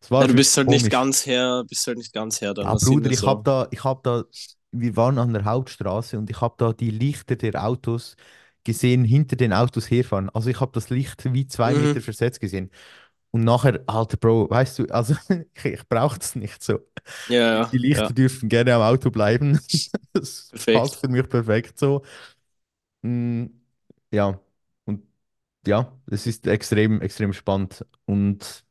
Es 0.00 0.10
Ja, 0.18 0.26
du 0.28 0.34
bist 0.34 0.56
halt 0.56 0.68
nicht 0.68 0.88
komisch. 0.88 0.90
ganz 0.90 1.26
Herr, 1.26 1.64
bist 1.64 1.86
halt 1.86 1.98
nicht 1.98 2.12
ganz 2.12 2.40
Herr 2.40 2.54
Ja, 2.62 2.74
Bruder, 2.74 3.10
ich 3.10 3.24
so. 3.24 3.44
da, 3.44 3.68
ich 3.70 3.84
hab 3.84 4.02
da, 4.02 4.24
wir 4.70 4.96
waren 4.96 5.18
an 5.18 5.32
der 5.32 5.44
Hauptstraße 5.44 6.18
und 6.18 6.28
ich 6.30 6.40
habe 6.40 6.54
da 6.58 6.72
die 6.72 6.90
Lichter 6.90 7.36
der 7.36 7.64
Autos 7.64 8.16
gesehen, 8.64 9.04
hinter 9.04 9.36
den 9.36 9.52
Autos 9.52 9.90
herfahren. 9.90 10.30
Also 10.30 10.50
ich 10.50 10.60
habe 10.60 10.72
das 10.72 10.90
Licht 10.90 11.32
wie 11.32 11.46
zwei 11.46 11.74
Meter 11.74 12.00
Mhm. 12.00 12.02
versetzt 12.02 12.40
gesehen. 12.40 12.70
Und 13.32 13.44
nachher, 13.44 13.82
alter 13.88 14.16
Bro, 14.18 14.50
weißt 14.50 14.80
du, 14.80 14.86
also 14.88 15.14
ich, 15.54 15.64
ich 15.66 15.88
brauche 15.88 16.18
das 16.18 16.36
nicht 16.36 16.62
so. 16.62 16.80
Ja, 17.26 17.72
Die 17.72 17.78
Lichter 17.78 18.12
ja, 18.12 18.14
dürfen 18.14 18.48
gerne 18.48 18.74
am 18.74 18.82
Auto 18.82 19.10
bleiben. 19.10 19.60
Das 20.12 20.54
passt 20.72 20.96
perfekt. 20.96 21.00
für 21.00 21.08
mich 21.08 21.28
perfekt 21.28 21.78
so. 21.78 22.02
Mm, 23.02 23.46
ja, 24.12 24.40
und 24.84 25.04
ja, 25.66 25.98
es 26.10 26.26
ist 26.26 26.46
extrem, 26.46 27.00
extrem 27.02 27.32
spannend. 27.32 27.86
Und 28.06 28.64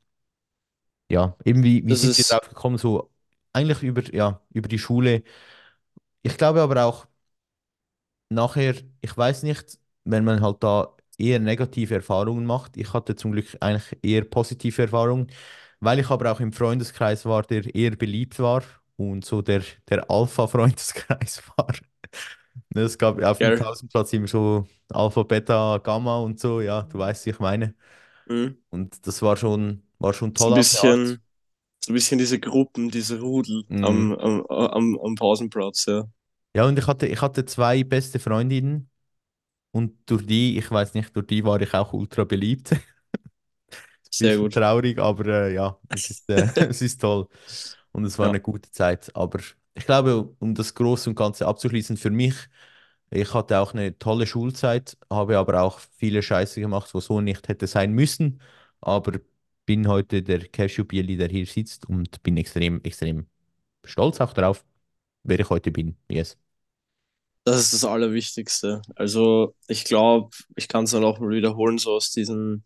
ja, 1.09 1.35
eben 1.45 1.63
wie, 1.63 1.85
wie 1.85 1.95
Das 1.95 2.03
sind 2.03 2.17
wir 2.17 2.23
ist, 2.23 2.39
drauf 2.39 2.47
gekommen? 2.49 2.77
So 2.77 3.11
eigentlich 3.53 3.83
über, 3.83 4.03
ja, 4.13 4.41
über 4.51 4.67
die 4.67 4.79
Schule. 4.79 5.23
Ich 6.23 6.37
glaube 6.37 6.61
aber 6.61 6.85
auch 6.85 7.07
nachher, 8.29 8.75
ich 9.01 9.15
weiß 9.17 9.43
nicht, 9.43 9.79
wenn 10.03 10.23
man 10.23 10.41
halt 10.41 10.63
da 10.63 10.95
eher 11.17 11.39
negative 11.39 11.95
Erfahrungen 11.95 12.45
macht. 12.45 12.77
Ich 12.77 12.93
hatte 12.93 13.15
zum 13.15 13.31
Glück 13.33 13.47
eigentlich 13.61 13.97
eher 14.03 14.23
positive 14.25 14.81
Erfahrungen, 14.83 15.27
weil 15.79 15.99
ich 15.99 16.09
aber 16.09 16.31
auch 16.31 16.39
im 16.39 16.53
Freundeskreis 16.53 17.25
war, 17.25 17.43
der 17.43 17.73
eher 17.75 17.95
beliebt 17.95 18.39
war 18.39 18.63
und 18.97 19.25
so 19.25 19.41
der, 19.41 19.63
der 19.89 20.09
Alpha-Freundeskreis 20.09 21.43
war. 21.57 21.67
Es 22.75 22.97
gab 22.97 23.21
auf 23.23 23.41
dem 23.41 23.53
geil. 23.53 23.55
Pausenplatz 23.55 24.13
immer 24.13 24.27
so 24.27 24.67
Alpha, 24.91 25.23
Beta, 25.23 25.77
Gamma 25.79 26.19
und 26.19 26.39
so, 26.39 26.61
ja, 26.61 26.83
du 26.83 26.99
weißt, 26.99 27.25
wie 27.25 27.31
ich 27.31 27.39
meine. 27.39 27.75
Mhm. 28.29 28.59
Und 28.69 29.07
das 29.07 29.21
war 29.21 29.37
schon, 29.37 29.83
war 29.99 30.13
schon 30.13 30.33
So 30.35 30.47
toll 30.47 30.53
ein 30.53 30.53
eine 30.53 30.81
Art. 30.81 31.01
bisschen, 31.03 31.21
so 31.81 31.91
ein 31.91 31.95
bisschen 31.95 32.19
diese 32.19 32.39
Gruppen, 32.39 32.89
diese 32.91 33.19
Rudel 33.21 33.65
Mm. 33.69 34.09
am, 34.09 34.13
am, 34.13 34.45
am, 34.47 34.99
am 34.99 35.15
Pausenplatz, 35.15 35.85
ja. 35.87 36.05
Ja, 36.55 36.65
und 36.65 36.77
ich 36.79 36.87
hatte, 36.87 37.07
ich 37.07 37.21
hatte 37.21 37.45
zwei 37.45 37.83
beste 37.83 38.19
Freundinnen 38.19 38.89
und 39.71 39.93
durch 40.09 40.25
die, 40.27 40.57
ich 40.57 40.69
weiß 40.71 40.93
nicht, 40.95 41.15
durch 41.15 41.27
die 41.27 41.43
war 41.45 41.61
ich 41.61 41.73
auch 41.75 41.93
ultra 41.93 42.25
beliebt. 42.25 42.75
Sehr 44.11 44.37
gut. 44.37 44.53
traurig, 44.53 44.99
aber 44.99 45.25
äh, 45.27 45.53
ja, 45.53 45.77
es 45.93 46.09
ist, 46.09 46.29
äh, 46.29 46.49
es 46.69 46.81
ist 46.81 47.01
toll 47.01 47.27
und 47.91 48.05
es 48.05 48.17
war 48.19 48.25
Ja. 48.25 48.27
eine 48.27 48.41
gute 48.41 48.71
Zeit. 48.71 49.15
Aber 49.15 49.39
ich 49.75 49.85
glaube, 49.85 50.35
um 50.39 50.55
das 50.55 50.73
Große 50.73 51.09
und 51.09 51.15
Ganze 51.15 51.47
abzuschließen, 51.47 51.97
für 51.97 52.09
mich, 52.11 52.35
ich 53.11 53.33
hatte 53.33 53.59
auch 53.59 53.73
eine 53.73 53.97
tolle 53.99 54.27
Schulzeit, 54.27 54.97
habe 55.09 55.37
aber 55.37 55.61
auch 55.63 55.79
viele 55.97 56.21
Scheiße 56.23 56.61
gemacht, 56.61 56.93
wo 56.93 56.99
so 56.99 57.21
nicht 57.21 57.47
hätte 57.47 57.67
sein 57.67 57.93
müssen. 57.93 58.41
Aber 58.81 59.19
bin 59.65 59.87
heute 59.87 60.23
der 60.23 60.47
Cashew-Bierli, 60.47 61.17
der 61.17 61.29
hier 61.29 61.45
sitzt 61.45 61.87
und 61.87 62.21
bin 62.23 62.37
extrem, 62.37 62.81
extrem 62.83 63.27
stolz 63.85 64.21
auch 64.21 64.33
darauf, 64.33 64.65
wer 65.23 65.39
ich 65.39 65.49
heute 65.49 65.71
bin. 65.71 65.97
Yes. 66.09 66.37
Das 67.45 67.59
ist 67.61 67.73
das 67.73 67.85
Allerwichtigste. 67.85 68.81
Also 68.95 69.55
ich 69.67 69.83
glaube, 69.85 70.29
ich 70.55 70.67
kann 70.67 70.83
es 70.85 70.91
dann 70.91 71.03
auch 71.03 71.19
mal 71.19 71.29
wiederholen, 71.29 71.77
so 71.77 71.91
aus 71.93 72.11
diesen, 72.11 72.63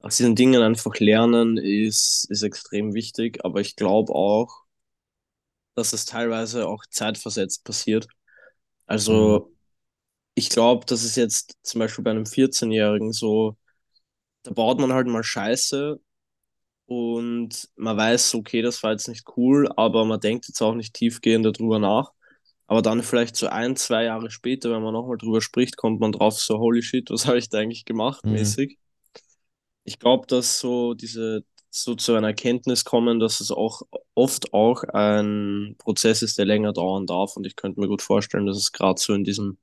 aus 0.00 0.16
diesen 0.18 0.36
Dingen 0.36 0.62
einfach 0.62 0.94
lernen 0.98 1.56
ist, 1.58 2.26
ist 2.30 2.42
extrem 2.42 2.94
wichtig, 2.94 3.44
aber 3.44 3.60
ich 3.60 3.76
glaube 3.76 4.14
auch, 4.14 4.64
dass 5.74 5.92
es 5.92 6.04
teilweise 6.06 6.68
auch 6.68 6.84
zeitversetzt 6.90 7.64
passiert. 7.64 8.06
Also 8.86 9.52
ich 10.34 10.50
glaube, 10.50 10.86
dass 10.86 11.04
es 11.04 11.16
jetzt 11.16 11.56
zum 11.62 11.80
Beispiel 11.80 12.04
bei 12.04 12.12
einem 12.12 12.26
14-Jährigen 12.26 13.12
so, 13.12 13.56
da 14.44 14.52
baut 14.52 14.80
man 14.80 14.92
halt 14.92 15.08
mal 15.08 15.24
Scheiße 15.24 16.00
und 16.86 17.68
man 17.76 17.96
weiß, 17.96 18.34
okay, 18.34 18.62
das 18.62 18.82
war 18.82 18.92
jetzt 18.92 19.08
nicht 19.08 19.24
cool, 19.36 19.68
aber 19.76 20.04
man 20.04 20.20
denkt 20.20 20.48
jetzt 20.48 20.60
auch 20.62 20.74
nicht 20.74 20.94
tiefgehend 20.94 21.46
darüber 21.46 21.78
nach. 21.78 22.12
Aber 22.66 22.82
dann 22.82 23.02
vielleicht 23.02 23.36
so 23.36 23.48
ein, 23.48 23.76
zwei 23.76 24.04
Jahre 24.04 24.30
später, 24.30 24.70
wenn 24.72 24.82
man 24.82 24.94
nochmal 24.94 25.18
drüber 25.18 25.40
spricht, 25.42 25.76
kommt 25.76 26.00
man 26.00 26.12
drauf 26.12 26.38
so, 26.40 26.58
holy 26.58 26.82
shit, 26.82 27.10
was 27.10 27.26
habe 27.26 27.38
ich 27.38 27.48
da 27.50 27.58
eigentlich 27.58 27.84
gemacht, 27.84 28.24
Mm. 28.24 28.30
mäßig. 28.30 28.78
Ich 29.84 29.98
glaube, 29.98 30.26
dass 30.26 30.58
so 30.60 30.94
diese, 30.94 31.44
so 31.70 31.94
zu 31.94 32.14
einer 32.14 32.28
Erkenntnis 32.28 32.84
kommen, 32.84 33.18
dass 33.18 33.40
es 33.40 33.50
auch 33.50 33.82
oft 34.14 34.52
auch 34.52 34.84
ein 34.84 35.74
Prozess 35.78 36.22
ist, 36.22 36.38
der 36.38 36.44
länger 36.46 36.72
dauern 36.72 37.06
darf. 37.06 37.36
Und 37.36 37.46
ich 37.46 37.56
könnte 37.56 37.80
mir 37.80 37.88
gut 37.88 38.02
vorstellen, 38.02 38.46
dass 38.46 38.56
es 38.56 38.72
gerade 38.72 39.00
so 39.00 39.14
in 39.14 39.24
diesem 39.24 39.58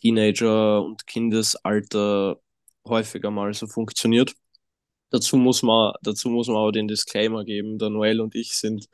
Teenager- 0.00 0.82
und 0.84 1.06
Kindesalter 1.06 2.40
häufiger 2.86 3.30
mal 3.30 3.52
so 3.54 3.66
funktioniert. 3.66 4.34
Dazu 5.10 5.36
muss 5.36 5.62
man, 5.62 5.92
dazu 6.02 6.28
muss 6.30 6.48
man 6.48 6.56
aber 6.56 6.72
den 6.72 6.88
Disclaimer 6.88 7.44
geben, 7.44 7.78
der 7.78 7.90
Noel 7.90 8.20
und 8.20 8.34
ich 8.34 8.52
sind 8.54 8.88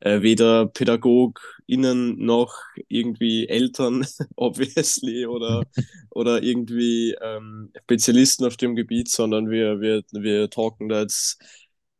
äh, 0.00 0.22
weder 0.22 0.66
PädagogInnen 0.66 2.18
noch 2.24 2.54
irgendwie 2.88 3.48
Eltern, 3.48 4.06
obviously, 4.36 5.26
oder, 5.26 5.66
oder 6.10 6.42
irgendwie 6.42 7.14
ähm, 7.20 7.72
Spezialisten 7.84 8.46
auf 8.46 8.56
dem 8.56 8.74
Gebiet, 8.76 9.08
sondern 9.10 9.50
wir, 9.50 9.80
wir, 9.80 10.02
wir 10.12 10.50
talken 10.50 10.88
da 10.88 11.02
jetzt 11.02 11.40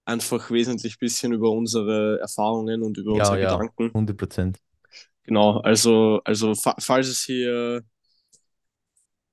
einfach 0.04 0.50
wesentlich 0.50 0.98
bisschen 0.98 1.32
über 1.32 1.50
unsere 1.50 2.18
Erfahrungen 2.20 2.82
und 2.82 2.98
über 2.98 3.12
Ja, 3.12 3.14
unsere 3.14 3.38
ja, 3.38 3.68
Gedanken. 3.78 3.92
100 3.92 4.16
Prozent. 4.16 4.60
Genau, 5.24 5.60
also, 5.60 6.20
also 6.24 6.54
fa 6.54 6.74
falls 6.80 7.08
es 7.08 7.22
hier 7.24 7.82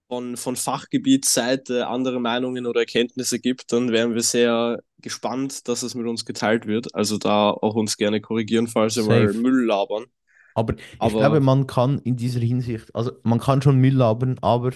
von, 0.08 0.38
von 0.38 0.56
Fachgebietsseite 0.56 1.88
andere 1.88 2.20
Meinungen 2.20 2.66
oder 2.66 2.82
Erkenntnisse 2.82 3.40
gibt, 3.40 3.72
dann 3.74 3.92
wären 3.92 4.14
wir 4.16 4.22
sehr 4.24 4.82
gespannt, 5.00 5.68
dass 5.68 5.84
es 5.84 5.96
mit 5.96 6.08
uns 6.08 6.26
geteilt 6.26 6.66
wird. 6.68 6.94
Also 6.96 7.18
da 7.18 7.52
auch 7.52 7.76
uns 7.76 7.98
gerne 7.98 8.22
korrigieren, 8.22 8.68
falls 8.68 8.96
wir 8.96 9.04
mal. 9.04 9.34
Müll 9.34 9.66
labern. 9.66 10.06
Aber 10.54 10.76
ich 11.02 11.18
glaube, 11.18 11.40
Aber 11.40 11.40
man 11.40 11.68
kann 11.68 12.00
in 12.00 12.16
dieser 12.18 12.40
Hinsicht, 12.40 12.94
also 12.96 13.12
man 13.24 13.40
kann 13.40 13.62
schon 13.62 13.78
Müll 13.80 13.94
labern, 13.96 14.38
aber 14.42 14.72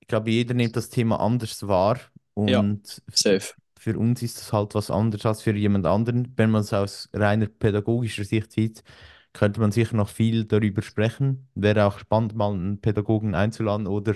ich 0.00 0.08
glaube, 0.08 0.30
jeder 0.30 0.54
nimmt 0.54 0.76
das 0.76 0.90
Thema 0.90 1.20
anders 1.20 1.66
wahr 1.68 2.00
ja, 2.46 2.64
und 2.64 3.02
f- 3.10 3.24
safe. 3.24 3.54
für 3.78 3.98
uns 3.98 4.22
ist 4.22 4.38
das 4.38 4.52
halt 4.52 4.74
was 4.74 4.90
anderes 4.90 5.26
als 5.26 5.42
für 5.42 5.54
jemand 5.56 5.86
anderen. 5.86 6.32
Wenn 6.36 6.50
man 6.50 6.62
es 6.62 6.72
aus 6.74 7.08
reiner 7.14 7.46
pädagogischer 7.46 8.24
Sicht 8.24 8.52
sieht, 8.52 8.82
könnte 9.32 9.60
man 9.60 9.72
sicher 9.72 9.96
noch 9.96 10.08
viel 10.08 10.44
darüber 10.44 10.82
sprechen. 10.82 11.48
Wäre 11.54 11.84
auch 11.86 11.98
spannend, 11.98 12.34
mal 12.34 12.52
einen 12.52 12.80
Pädagogen 12.80 13.34
einzuladen 13.34 13.86
oder 13.86 14.14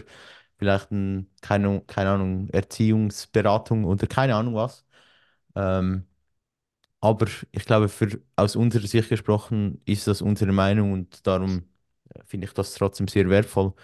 vielleicht 0.59 0.91
ein, 0.93 1.31
keine, 1.43 1.83
keine 1.87 2.11
Ahnung, 2.11 2.49
Erziehungsberatung 2.51 3.85
oder 3.85 4.07
keine 4.07 4.35
Ahnung 4.37 4.55
was. 4.55 4.87
Ähm, 5.57 6.07
aber 7.01 7.27
ich 7.53 7.65
glaube, 7.67 7.89
für, 7.89 8.21
aus 8.37 8.57
unserer 8.57 8.87
Sicht 8.87 9.09
gesprochen 9.11 9.81
ist 9.85 10.07
das 10.09 10.23
unsere 10.23 10.53
Meinung 10.53 10.93
und 10.93 11.27
darum 11.27 11.65
äh, 12.15 12.23
finde 12.27 12.47
ich 12.47 12.53
das 12.55 12.75
trotzdem 12.75 13.09
sehr 13.09 13.29
wertvoll. 13.31 13.75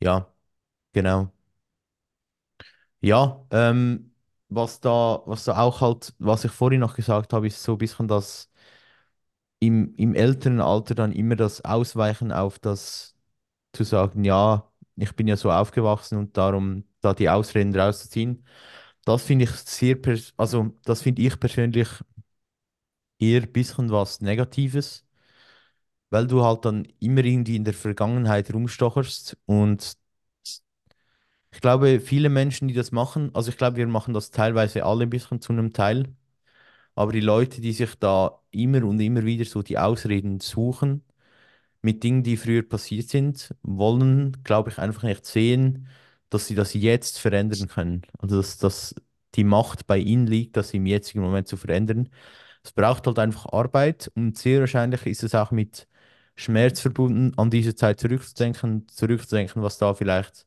Ja, 0.00 0.32
genau. 0.94 1.32
Ja, 3.00 3.44
ähm, 3.50 4.12
was 4.48 4.80
da, 4.80 5.22
was 5.26 5.44
da 5.44 5.58
auch 5.58 5.80
halt, 5.80 6.14
was 6.18 6.44
ich 6.44 6.50
vorhin 6.52 6.80
noch 6.80 6.94
gesagt 6.96 7.32
habe, 7.32 7.46
ist 7.46 7.62
so 7.62 7.72
ein 7.72 7.78
bisschen 7.78 8.08
das 8.08 8.50
im, 9.66 9.94
im 9.96 10.14
älteren 10.14 10.60
Alter 10.60 10.94
dann 10.94 11.12
immer 11.12 11.36
das 11.36 11.64
Ausweichen 11.64 12.32
auf 12.32 12.58
das 12.58 13.16
zu 13.72 13.84
sagen, 13.84 14.24
ja, 14.24 14.70
ich 14.96 15.14
bin 15.16 15.28
ja 15.28 15.36
so 15.36 15.50
aufgewachsen 15.52 16.18
und 16.18 16.36
darum 16.36 16.84
da 17.02 17.14
die 17.14 17.30
Ausreden 17.30 17.76
rauszuziehen. 17.78 18.46
Das 19.04 19.24
finde 19.24 19.44
ich 19.46 19.50
sehr, 19.52 19.98
also 20.38 20.72
das 20.84 21.02
finde 21.02 21.22
ich 21.22 21.40
persönlich 21.40 21.88
eher 23.18 23.42
ein 23.42 23.50
bisschen 23.52 23.90
was 23.90 24.20
Negatives. 24.20 25.04
weil 26.10 26.26
du 26.26 26.44
halt 26.44 26.64
dann 26.64 26.86
immer 27.00 27.24
irgendwie 27.24 27.56
in 27.56 27.64
der 27.64 27.74
Vergangenheit 27.74 28.52
rumstocherst 28.52 29.36
und 29.46 29.96
Ich 31.52 31.60
glaube, 31.60 32.00
viele 32.00 32.28
Menschen, 32.28 32.68
die 32.68 32.74
das 32.74 32.90
machen, 32.92 33.30
also 33.34 33.48
ich 33.50 33.56
glaube, 33.56 33.76
wir 33.76 33.86
machen 33.86 34.12
das 34.14 34.30
teilweise 34.30 34.84
alle 34.84 35.04
ein 35.04 35.10
bisschen 35.10 35.40
zu 35.40 35.52
einem 35.52 35.72
Teil, 35.72 36.14
aber 36.94 37.12
die 37.12 37.20
Leute, 37.20 37.60
die 37.60 37.72
sich 37.72 37.94
da 37.96 38.40
immer 38.50 38.84
und 38.84 39.00
immer 39.00 39.24
wieder 39.24 39.44
so 39.44 39.62
die 39.62 39.78
Ausreden 39.78 40.40
suchen 40.40 41.04
mit 41.82 42.02
Dingen, 42.02 42.22
die 42.22 42.36
früher 42.36 42.62
passiert 42.62 43.08
sind, 43.08 43.54
wollen, 43.62 44.36
glaube 44.44 44.70
ich, 44.70 44.78
einfach 44.78 45.02
nicht 45.04 45.26
sehen, 45.26 45.88
dass 46.30 46.46
sie 46.46 46.54
das 46.54 46.74
jetzt 46.74 47.18
verändern 47.18 47.68
können. 47.68 48.02
Also 48.18 48.36
dass, 48.38 48.58
dass 48.58 48.94
die 49.34 49.44
Macht 49.44 49.86
bei 49.86 49.98
ihnen 49.98 50.26
liegt, 50.26 50.56
das 50.56 50.72
im 50.74 50.86
jetzigen 50.86 51.20
Moment 51.22 51.48
zu 51.48 51.56
verändern. 51.56 52.08
Es 52.64 52.72
braucht 52.72 53.06
halt 53.06 53.18
einfach 53.18 53.46
Arbeit 53.52 54.10
und 54.14 54.38
sehr 54.38 54.60
wahrscheinlich 54.60 55.06
ist 55.06 55.22
es 55.24 55.34
auch 55.34 55.50
mit 55.50 55.86
Schmerz 56.36 56.80
verbunden, 56.80 57.32
an 57.38 57.50
diese 57.50 57.74
Zeit 57.74 58.00
zurückzudenken, 58.00 58.88
zurückzudenken, 58.88 59.62
was 59.62 59.78
da 59.78 59.94
vielleicht 59.94 60.46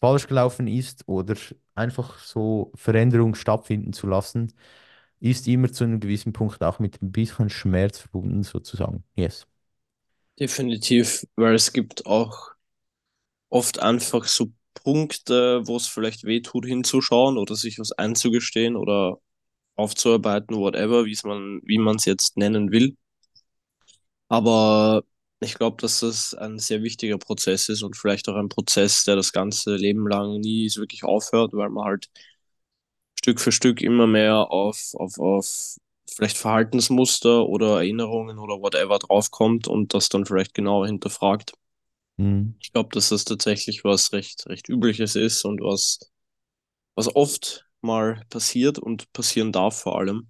falsch 0.00 0.26
gelaufen 0.28 0.66
ist 0.68 1.04
oder 1.08 1.34
einfach 1.74 2.18
so 2.18 2.72
Veränderungen 2.74 3.34
stattfinden 3.34 3.92
zu 3.92 4.06
lassen, 4.06 4.52
ist 5.20 5.48
immer 5.48 5.72
zu 5.72 5.84
einem 5.84 6.00
gewissen 6.00 6.32
Punkt 6.32 6.62
auch 6.62 6.78
mit 6.78 7.02
ein 7.02 7.12
bisschen 7.12 7.50
Schmerz 7.50 7.98
verbunden, 7.98 8.42
sozusagen. 8.42 9.04
Yes. 9.14 9.46
Definitiv, 10.38 11.24
weil 11.36 11.54
es 11.54 11.72
gibt 11.72 12.06
auch 12.06 12.50
oft 13.48 13.80
einfach 13.80 14.24
so 14.24 14.52
Punkte, 14.74 15.66
wo 15.66 15.76
es 15.76 15.86
vielleicht 15.88 16.24
weh 16.24 16.40
tut, 16.40 16.66
hinzuschauen 16.66 17.38
oder 17.38 17.56
sich 17.56 17.78
was 17.78 17.92
einzugestehen 17.92 18.76
oder 18.76 19.18
aufzuarbeiten, 19.76 20.56
whatever, 20.56 21.04
man, 21.24 21.60
wie 21.64 21.78
man 21.78 21.96
es 21.96 22.04
jetzt 22.06 22.36
nennen 22.36 22.72
will. 22.72 22.96
Aber 24.28 25.02
ich 25.40 25.54
glaube, 25.54 25.76
dass 25.80 26.00
das 26.00 26.34
ein 26.34 26.58
sehr 26.58 26.82
wichtiger 26.82 27.18
Prozess 27.18 27.68
ist 27.68 27.82
und 27.82 27.96
vielleicht 27.96 28.28
auch 28.28 28.36
ein 28.36 28.48
Prozess, 28.48 29.04
der 29.04 29.16
das 29.16 29.32
ganze 29.32 29.76
Leben 29.76 30.06
lang 30.08 30.40
nie 30.40 30.68
wirklich 30.76 31.04
aufhört, 31.04 31.52
weil 31.52 31.68
man 31.70 31.84
halt 31.84 32.08
Stück 33.26 33.40
für 33.40 33.50
Stück 33.50 33.82
immer 33.82 34.06
mehr 34.06 34.52
auf, 34.52 34.94
auf, 34.94 35.18
auf 35.18 35.78
vielleicht 36.08 36.38
Verhaltensmuster 36.38 37.44
oder 37.44 37.78
Erinnerungen 37.78 38.38
oder 38.38 38.62
whatever 38.62 39.00
draufkommt 39.00 39.66
und 39.66 39.94
das 39.94 40.08
dann 40.08 40.26
vielleicht 40.26 40.54
genauer 40.54 40.86
hinterfragt. 40.86 41.54
Mhm. 42.18 42.54
Ich 42.60 42.72
glaube, 42.72 42.90
dass 42.92 43.08
das 43.08 43.24
tatsächlich 43.24 43.82
was 43.82 44.12
recht, 44.12 44.46
recht 44.46 44.68
Übliches 44.68 45.16
ist 45.16 45.44
und 45.44 45.60
was, 45.60 45.98
was 46.94 47.16
oft 47.16 47.66
mal 47.80 48.24
passiert 48.30 48.78
und 48.78 49.12
passieren 49.12 49.50
darf 49.50 49.76
vor 49.80 49.98
allem. 49.98 50.28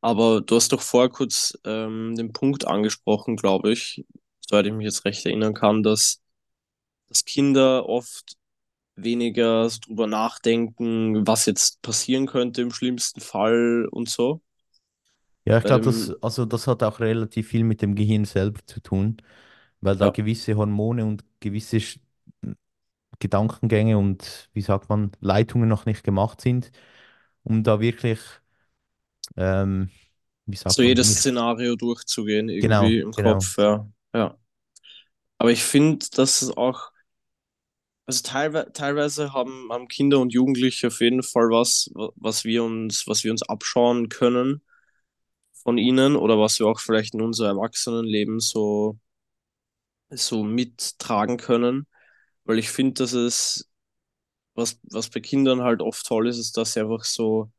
Aber 0.00 0.40
du 0.40 0.56
hast 0.56 0.72
doch 0.72 0.82
vor 0.82 1.08
kurz 1.10 1.56
ähm, 1.64 2.16
den 2.16 2.32
Punkt 2.32 2.66
angesprochen, 2.66 3.36
glaube 3.36 3.70
ich, 3.70 4.04
soweit 4.40 4.66
ich 4.66 4.72
mich 4.72 4.84
jetzt 4.84 5.04
recht 5.04 5.24
erinnern 5.24 5.54
kann, 5.54 5.84
dass, 5.84 6.20
dass 7.08 7.24
Kinder 7.24 7.88
oft 7.88 8.36
weniger 8.96 9.68
so 9.70 9.78
drüber 9.80 10.06
nachdenken, 10.06 11.26
was 11.26 11.46
jetzt 11.46 11.82
passieren 11.82 12.26
könnte 12.26 12.62
im 12.62 12.72
schlimmsten 12.72 13.20
Fall 13.20 13.86
und 13.90 14.08
so. 14.08 14.42
Ja, 15.44 15.58
ich 15.58 15.64
glaube, 15.64 15.82
das, 15.82 16.10
also 16.22 16.44
das 16.44 16.66
hat 16.66 16.82
auch 16.82 16.98
relativ 17.00 17.48
viel 17.48 17.62
mit 17.64 17.80
dem 17.80 17.94
Gehirn 17.94 18.24
selber 18.24 18.60
zu 18.66 18.80
tun, 18.80 19.18
weil 19.80 19.96
da 19.96 20.08
ja, 20.08 20.10
gewisse 20.10 20.56
Hormone 20.56 21.04
und 21.06 21.24
gewisse 21.40 21.76
Sch- 21.78 22.00
Gedankengänge 23.18 23.96
und, 23.98 24.50
wie 24.52 24.60
sagt 24.62 24.88
man, 24.88 25.12
Leitungen 25.20 25.68
noch 25.68 25.86
nicht 25.86 26.04
gemacht 26.04 26.40
sind, 26.40 26.70
um 27.44 27.62
da 27.64 27.80
wirklich, 27.80 28.20
ähm, 29.36 29.90
wie 30.46 30.56
so 30.66 30.82
sagt 30.82 30.84
man, 30.84 30.94
jedes 30.94 31.08
nicht, 31.08 31.22
Szenario 31.22 31.76
durchzugehen, 31.76 32.48
genau, 32.60 32.90
irgendwie 32.90 33.00
im 33.00 33.12
genau. 33.14 33.48
Kopf, 33.52 33.56
ja. 33.58 33.88
Ja. 34.14 34.38
Aber 35.38 35.50
ich 35.50 35.62
finde, 35.64 36.06
dass 36.14 36.42
es 36.42 36.56
auch, 36.56 36.90
also 38.06 38.22
teilweise, 38.22 38.72
teilweise 38.72 39.32
haben, 39.32 39.68
haben 39.72 39.88
Kinder 39.88 40.18
und 40.20 40.32
Jugendliche 40.32 40.88
auf 40.88 41.00
jeden 41.00 41.22
Fall 41.22 41.50
was, 41.50 41.90
wa- 41.94 42.10
was 42.16 42.44
wir 42.44 42.64
uns, 42.64 43.06
was 43.06 43.24
wir 43.24 43.30
uns 43.32 43.42
abschauen 43.42 44.08
können 44.08 44.62
von 45.62 45.78
ihnen 45.78 46.16
oder 46.16 46.38
was 46.38 46.58
wir 46.60 46.66
auch 46.68 46.80
vielleicht 46.80 47.14
in 47.14 47.22
unser 47.22 47.48
Erwachsenenleben 47.48 48.40
so, 48.40 48.98
so 50.10 50.42
mittragen 50.44 51.36
können. 51.38 51.86
Weil 52.44 52.58
ich 52.58 52.70
finde, 52.70 52.94
dass 52.94 53.12
es, 53.12 53.70
was, 54.54 54.80
was 54.84 55.10
bei 55.10 55.20
Kindern 55.20 55.62
halt 55.62 55.82
oft 55.82 56.06
toll 56.06 56.28
ist, 56.28 56.38
ist, 56.38 56.56
dass 56.56 56.74
sie 56.74 56.80
einfach 56.82 57.04
so 57.04 57.50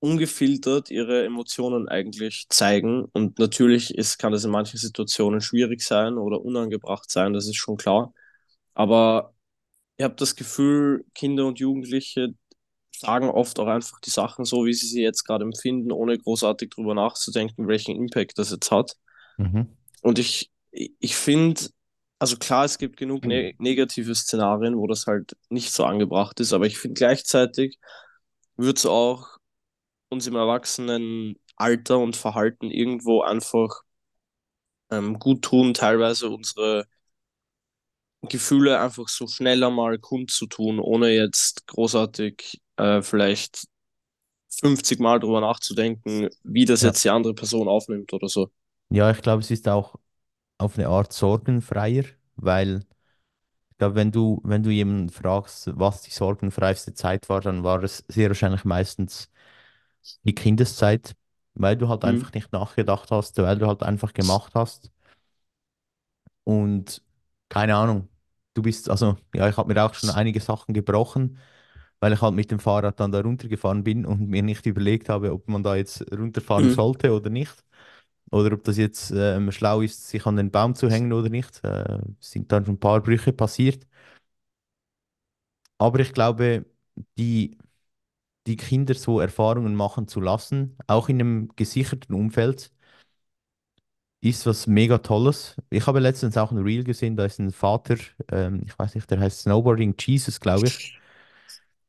ungefiltert 0.00 0.90
ihre 0.90 1.24
Emotionen 1.24 1.88
eigentlich 1.88 2.46
zeigen. 2.48 3.04
Und 3.12 3.38
natürlich 3.38 3.94
ist, 3.94 4.18
kann 4.18 4.32
das 4.32 4.44
in 4.44 4.50
manchen 4.50 4.78
Situationen 4.78 5.40
schwierig 5.40 5.82
sein 5.82 6.18
oder 6.18 6.40
unangebracht 6.44 7.10
sein, 7.10 7.32
das 7.32 7.46
ist 7.48 7.56
schon 7.56 7.76
klar. 7.76 8.12
Aber 8.78 9.34
ich 9.96 10.04
habe 10.04 10.14
das 10.14 10.36
Gefühl, 10.36 11.04
Kinder 11.12 11.46
und 11.46 11.58
Jugendliche 11.58 12.34
sagen 12.96 13.28
oft 13.28 13.58
auch 13.58 13.66
einfach 13.66 13.98
die 14.00 14.10
Sachen 14.10 14.44
so, 14.44 14.66
wie 14.66 14.72
sie 14.72 14.86
sie 14.86 15.02
jetzt 15.02 15.24
gerade 15.24 15.44
empfinden, 15.44 15.90
ohne 15.90 16.16
großartig 16.16 16.70
drüber 16.70 16.94
nachzudenken, 16.94 17.66
welchen 17.66 17.96
Impact 17.96 18.38
das 18.38 18.52
jetzt 18.52 18.70
hat. 18.70 18.92
Mhm. 19.36 19.66
Und 20.02 20.20
ich, 20.20 20.52
ich 20.70 21.16
finde, 21.16 21.60
also 22.20 22.36
klar, 22.36 22.64
es 22.64 22.78
gibt 22.78 22.96
genug 22.96 23.24
ne 23.24 23.54
negative 23.58 24.14
Szenarien, 24.14 24.76
wo 24.76 24.86
das 24.86 25.08
halt 25.08 25.36
nicht 25.48 25.72
so 25.72 25.84
angebracht 25.84 26.38
ist, 26.38 26.52
aber 26.52 26.66
ich 26.66 26.78
finde 26.78 26.94
gleichzeitig 26.94 27.80
wird 28.56 28.78
es 28.78 28.86
auch 28.86 29.38
uns 30.08 30.28
im 30.28 30.36
Erwachsenenalter 30.36 31.98
und 31.98 32.16
Verhalten 32.16 32.70
irgendwo 32.70 33.22
einfach 33.22 33.82
ähm, 34.90 35.18
gut 35.18 35.42
tun, 35.42 35.74
teilweise 35.74 36.28
unsere 36.30 36.86
Gefühle 38.22 38.80
einfach 38.80 39.08
so 39.08 39.26
schneller 39.28 39.70
mal 39.70 39.98
kundzutun, 39.98 40.80
ohne 40.80 41.10
jetzt 41.10 41.66
großartig 41.68 42.60
äh, 42.76 43.02
vielleicht 43.02 43.66
50 44.50 45.00
Mal 45.00 45.20
drüber 45.20 45.40
nachzudenken, 45.40 46.28
wie 46.44 46.64
das 46.66 46.82
Ja. 46.82 46.92
jetzt 46.92 47.04
die 47.04 47.10
andere 47.10 47.34
Person 47.34 47.68
aufnimmt 47.68 48.12
oder 48.12 48.28
so. 48.28 48.50
Ja, 48.90 49.10
ich 49.10 49.20
glaube, 49.22 49.40
es 49.42 49.50
ist 49.50 49.68
auch 49.68 49.96
auf 50.58 50.78
eine 50.78 50.88
Art 50.88 51.12
sorgenfreier, 51.12 52.04
weil 52.36 52.80
ich 53.72 53.78
glaube, 53.78 53.96
wenn 53.96 54.12
du, 54.12 54.40
wenn 54.44 54.62
du 54.62 54.70
jemanden 54.70 55.10
fragst, 55.10 55.70
was 55.78 56.02
die 56.02 56.10
sorgenfreiste 56.12 56.94
Zeit 56.94 57.28
war, 57.28 57.40
dann 57.42 57.64
war 57.64 57.82
es 57.84 58.04
sehr 58.08 58.28
wahrscheinlich 58.30 58.64
meistens 58.64 59.30
die 60.24 60.34
Kindeszeit, 60.34 61.14
weil 61.54 61.76
du 61.76 61.88
halt 61.88 62.04
Mhm. 62.04 62.24
einfach 62.24 62.32
nicht 62.34 62.52
nachgedacht 62.52 63.10
hast, 63.12 63.38
weil 63.38 63.58
du 63.58 63.66
halt 63.68 63.82
einfach 63.84 64.12
gemacht 64.14 64.54
hast. 64.54 64.90
Und 66.44 67.02
keine 67.48 67.76
Ahnung, 67.76 68.08
du 68.54 68.62
bist, 68.62 68.90
also 68.90 69.16
ja, 69.34 69.48
ich 69.48 69.56
habe 69.56 69.72
mir 69.72 69.84
auch 69.84 69.94
schon 69.94 70.10
einige 70.10 70.40
Sachen 70.40 70.74
gebrochen, 70.74 71.38
weil 72.00 72.12
ich 72.12 72.22
halt 72.22 72.34
mit 72.34 72.50
dem 72.50 72.60
Fahrrad 72.60 73.00
dann 73.00 73.12
da 73.12 73.20
runtergefahren 73.20 73.84
bin 73.84 74.06
und 74.06 74.28
mir 74.28 74.42
nicht 74.42 74.66
überlegt 74.66 75.08
habe, 75.08 75.32
ob 75.32 75.48
man 75.48 75.62
da 75.62 75.76
jetzt 75.76 76.04
runterfahren 76.12 76.68
Mhm. 76.68 76.70
sollte 76.70 77.12
oder 77.14 77.30
nicht. 77.30 77.64
Oder 78.30 78.54
ob 78.54 78.64
das 78.64 78.76
jetzt 78.78 79.12
ähm, 79.16 79.52
schlau 79.52 79.82
ist, 79.82 80.08
sich 80.08 80.26
an 80.26 80.36
den 80.36 80.50
Baum 80.50 80.74
zu 80.74 80.90
hängen 80.90 81.12
oder 81.14 81.30
nicht. 81.30 81.64
Äh, 81.64 82.00
sind 82.20 82.52
dann 82.52 82.64
schon 82.66 82.74
ein 82.76 82.80
paar 82.80 83.00
Brüche 83.02 83.32
passiert. 83.32 83.86
Aber 85.78 86.00
ich 86.00 86.12
glaube, 86.12 86.66
die, 87.18 87.56
die 88.46 88.56
Kinder 88.56 88.94
so 88.94 89.20
Erfahrungen 89.20 89.74
machen 89.74 90.08
zu 90.08 90.20
lassen, 90.20 90.78
auch 90.88 91.08
in 91.08 91.20
einem 91.20 91.50
gesicherten 91.56 92.14
Umfeld, 92.14 92.72
ist 94.20 94.46
was 94.46 94.66
mega 94.66 94.98
Tolles. 94.98 95.56
Ich 95.70 95.86
habe 95.86 96.00
letztens 96.00 96.36
auch 96.36 96.50
ein 96.52 96.58
Reel 96.58 96.84
gesehen, 96.84 97.16
da 97.16 97.24
ist 97.24 97.38
ein 97.38 97.52
Vater, 97.52 97.96
ähm, 98.32 98.62
ich 98.66 98.78
weiß 98.78 98.94
nicht, 98.94 99.10
der 99.10 99.20
heißt 99.20 99.42
Snowboarding 99.42 99.94
Jesus, 99.98 100.40
glaube 100.40 100.68
ich. 100.68 100.74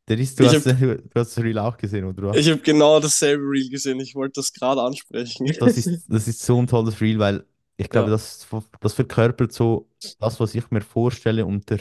Der 0.09 0.17
ist, 0.19 0.39
du 0.39 0.45
Ich 0.45 0.47
hast, 0.47 0.65
habe 0.65 0.65
du 0.65 1.09
hast 1.15 1.37
das 1.37 1.43
Reel 1.43 1.57
auch 1.59 1.77
gesehen, 1.77 2.05
oder 2.05 2.23
ich 2.31 2.49
was? 2.49 2.49
hab 2.49 2.63
genau 2.63 2.99
dasselbe 2.99 3.43
Reel 3.43 3.69
gesehen. 3.69 3.99
Ich 3.99 4.15
wollte 4.15 4.33
das 4.41 4.53
gerade 4.53 4.81
ansprechen. 4.81 5.47
Das 5.57 5.77
ist, 5.77 6.01
das 6.07 6.27
ist 6.27 6.41
so 6.43 6.59
ein 6.61 6.67
tolles 6.67 7.01
Reel, 7.01 7.19
weil 7.19 7.45
ich 7.77 7.89
glaube, 7.89 8.09
Ja. 8.09 8.11
das, 8.11 8.47
das 8.81 8.93
verkörpert 8.93 9.51
so 9.53 9.89
das, 10.19 10.39
was 10.39 10.55
ich 10.55 10.69
mir 10.71 10.81
vorstelle 10.81 11.45
unter, 11.45 11.77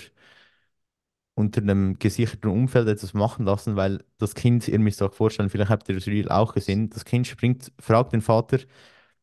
unter 1.34 1.60
einem 1.62 1.98
gesicherten 1.98 2.50
Umfeld 2.50 2.88
etwas 2.88 3.14
machen 3.14 3.44
lassen, 3.46 3.76
weil 3.76 4.04
das 4.18 4.34
Kind, 4.34 4.66
ihr 4.68 4.78
müsst 4.80 5.00
euch 5.02 5.12
vorstellen, 5.14 5.50
vielleicht 5.50 5.70
habt 5.70 5.88
ihr 5.88 5.94
das 5.94 6.06
Reel 6.06 6.28
auch 6.28 6.52
gesehen, 6.54 6.90
das 6.90 7.04
Kind 7.04 7.26
springt, 7.28 7.72
fragt 7.78 8.12
den 8.12 8.22
Vater, 8.22 8.58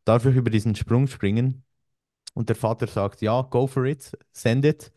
darf 0.06 0.26
ich 0.26 0.36
über 0.36 0.50
diesen 0.52 0.76
Sprung 0.76 1.08
springen? 1.08 1.64
Und 2.34 2.50
der 2.50 2.56
Vater 2.58 2.88
sagt, 2.88 3.22
ja, 3.22 3.42
go 3.44 3.68
for 3.68 3.86
it, 3.86 4.12
send 4.34 4.66
it. 4.66 4.92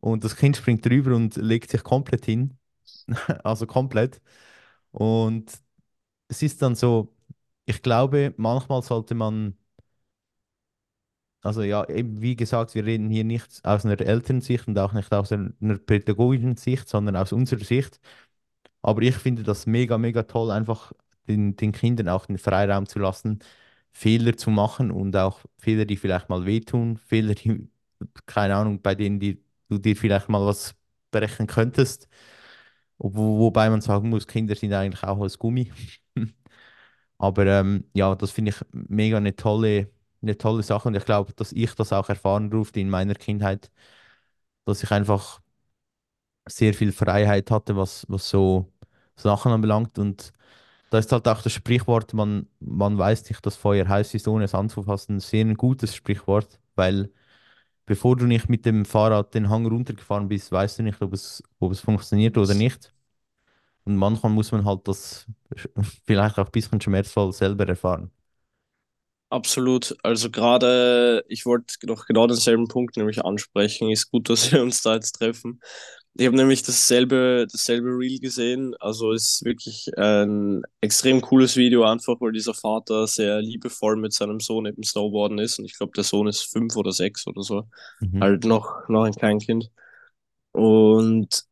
Und 0.00 0.24
das 0.24 0.36
Kind 0.36 0.56
springt 0.56 0.84
drüber 0.86 1.16
und 1.16 1.36
legt 1.36 1.70
sich 1.70 1.82
komplett 1.84 2.26
hin, 2.26 2.58
also 3.44 3.66
komplett. 3.66 4.22
Und 4.92 5.52
es 6.28 6.42
ist 6.42 6.62
dann 6.62 6.74
so, 6.76 7.14
ich 7.66 7.82
glaube, 7.82 8.34
manchmal 8.38 8.82
sollte 8.82 9.14
man, 9.14 9.56
also 11.42 11.62
ja, 11.62 11.88
eben 11.88 12.20
wie 12.20 12.34
gesagt, 12.36 12.74
wir 12.74 12.84
reden 12.84 13.10
hier 13.10 13.24
nicht 13.24 13.64
aus 13.64 13.84
einer 13.84 14.00
Elternsicht 14.00 14.66
und 14.68 14.78
auch 14.78 14.92
nicht 14.92 15.12
aus 15.12 15.30
einer 15.32 15.78
pädagogischen 15.78 16.56
Sicht, 16.56 16.88
sondern 16.88 17.16
aus 17.16 17.32
unserer 17.32 17.64
Sicht. 17.64 18.00
Aber 18.82 19.02
ich 19.02 19.16
finde 19.16 19.42
das 19.44 19.66
mega, 19.66 19.98
mega 19.98 20.24
toll, 20.24 20.50
einfach 20.50 20.92
den, 21.28 21.56
den 21.56 21.72
Kindern 21.72 22.08
auch 22.08 22.26
den 22.26 22.38
Freiraum 22.38 22.86
zu 22.86 22.98
lassen, 23.00 23.40
Fehler 23.96 24.36
zu 24.36 24.50
machen 24.50 24.90
und 24.90 25.16
auch 25.16 25.40
Fehler, 25.58 25.84
die 25.86 25.96
vielleicht 25.96 26.28
mal 26.28 26.44
wehtun, 26.46 26.98
Fehler, 26.98 27.34
die, 27.34 27.68
keine 28.26 28.56
Ahnung, 28.56 28.82
bei 28.82 28.94
denen 28.94 29.20
die, 29.20 29.42
du 29.68 29.78
dir 29.78 29.96
vielleicht 29.96 30.28
mal 30.28 30.44
was 30.46 30.74
ausbrechen 31.12 31.46
könntest. 31.46 32.08
Wo, 32.98 33.38
wobei 33.40 33.70
man 33.70 33.80
sagen 33.82 34.10
muss, 34.10 34.26
Kinder 34.26 34.54
sind 34.56 34.72
eigentlich 34.74 35.02
auch 35.04 35.18
aus 35.18 35.38
Gummi. 35.38 35.72
Aber 37.18 37.46
ähm, 37.46 37.84
ja, 37.94 38.14
das 38.14 38.30
finde 38.32 38.50
ich 38.52 38.56
mega 38.72 39.16
eine 39.18 39.36
tolle, 39.36 39.90
eine 40.22 40.36
tolle 40.38 40.62
Sache 40.62 40.88
und 40.88 40.94
ich 40.96 41.04
glaube, 41.04 41.32
dass 41.34 41.52
ich 41.52 41.74
das 41.74 41.92
auch 41.92 42.08
erfahren 42.08 42.50
durfte 42.50 42.80
in 42.80 42.90
meiner 42.90 43.14
Kindheit, 43.14 43.70
dass 44.66 44.82
ich 44.82 44.90
einfach 44.92 45.40
sehr 46.48 46.74
viel 46.74 46.92
Freiheit 46.92 47.50
hatte, 47.50 47.76
was, 47.76 48.04
was 48.08 48.28
so 48.28 48.72
Sachen 49.16 49.52
anbelangt 49.52 49.98
und 49.98 50.32
da 50.90 50.98
ist 50.98 51.12
halt 51.12 51.28
auch 51.28 51.42
das 51.42 51.52
Sprichwort, 51.52 52.14
man, 52.14 52.48
man 52.60 52.98
weiß 52.98 53.28
nicht, 53.30 53.44
dass 53.46 53.56
Feuer 53.56 53.88
heiß 53.88 54.14
ist, 54.14 54.28
ohne 54.28 54.44
es 54.44 54.54
anzufassen, 54.54 55.20
sehr 55.20 55.44
ein 55.44 55.54
gutes 55.56 55.94
Sprichwort, 55.94 56.60
weil 56.76 57.10
bevor 57.86 58.16
du 58.16 58.26
nicht 58.26 58.48
mit 58.50 58.66
dem 58.66 58.84
Fahrrad 58.86 59.34
den 59.34 59.50
Hang 59.50 59.66
runtergefahren 59.66 60.28
bist, 60.28 60.52
weißt 60.52 60.80
du 60.80 60.84
nicht, 60.84 61.02
ob 61.02 61.12
es, 61.14 61.42
ob 61.60 61.72
es 61.72 61.80
funktioniert 61.80 62.38
oder 62.38 62.54
nicht. 62.54 62.94
Und 63.84 63.96
manchmal 63.96 64.32
muss 64.32 64.52
man 64.52 64.64
halt 64.66 64.88
das 64.88 65.26
vielleicht 66.06 66.38
auch 66.38 66.46
ein 66.46 66.52
bisschen 66.52 66.80
schmerzvoll 66.80 67.32
selber 67.32 67.68
erfahren. 67.68 68.10
Absolut. 69.28 69.96
Also 70.04 70.30
gerade, 70.30 71.24
ich 71.28 71.46
wollte 71.46 71.74
doch 71.82 72.06
genau 72.06 72.26
denselben 72.28 72.68
Punkt 72.68 72.96
nämlich 72.96 73.24
ansprechen. 73.24 73.90
Ist 73.90 74.10
gut, 74.10 74.28
dass 74.30 74.52
wir 74.52 74.62
uns 74.62 74.82
da 74.82 74.94
jetzt 74.94 75.12
treffen. 75.18 75.60
Ich 76.18 76.26
habe 76.26 76.36
nämlich 76.36 76.62
dasselbe, 76.62 77.46
dasselbe 77.50 77.88
Reel 77.90 78.18
gesehen. 78.18 78.74
Also 78.80 79.12
ist 79.12 79.44
wirklich 79.44 79.90
ein 79.98 80.62
extrem 80.80 81.20
cooles 81.20 81.56
Video, 81.56 81.84
einfach 81.84 82.20
weil 82.20 82.32
dieser 82.32 82.54
Vater 82.54 83.06
sehr 83.06 83.42
liebevoll 83.42 83.96
mit 83.96 84.14
seinem 84.14 84.40
Sohn 84.40 84.64
eben 84.64 84.82
Snowboarden 84.82 85.38
ist. 85.38 85.58
Und 85.58 85.66
ich 85.66 85.76
glaube, 85.76 85.92
der 85.94 86.04
Sohn 86.04 86.26
ist 86.26 86.50
fünf 86.50 86.74
oder 86.76 86.92
sechs 86.92 87.26
oder 87.26 87.42
so. 87.42 87.68
Mhm. 88.00 88.22
Halt 88.22 88.44
noch, 88.44 88.88
noch 88.88 89.04
ein 89.04 89.12
Kleinkind. 89.12 89.70
Und 90.52 91.44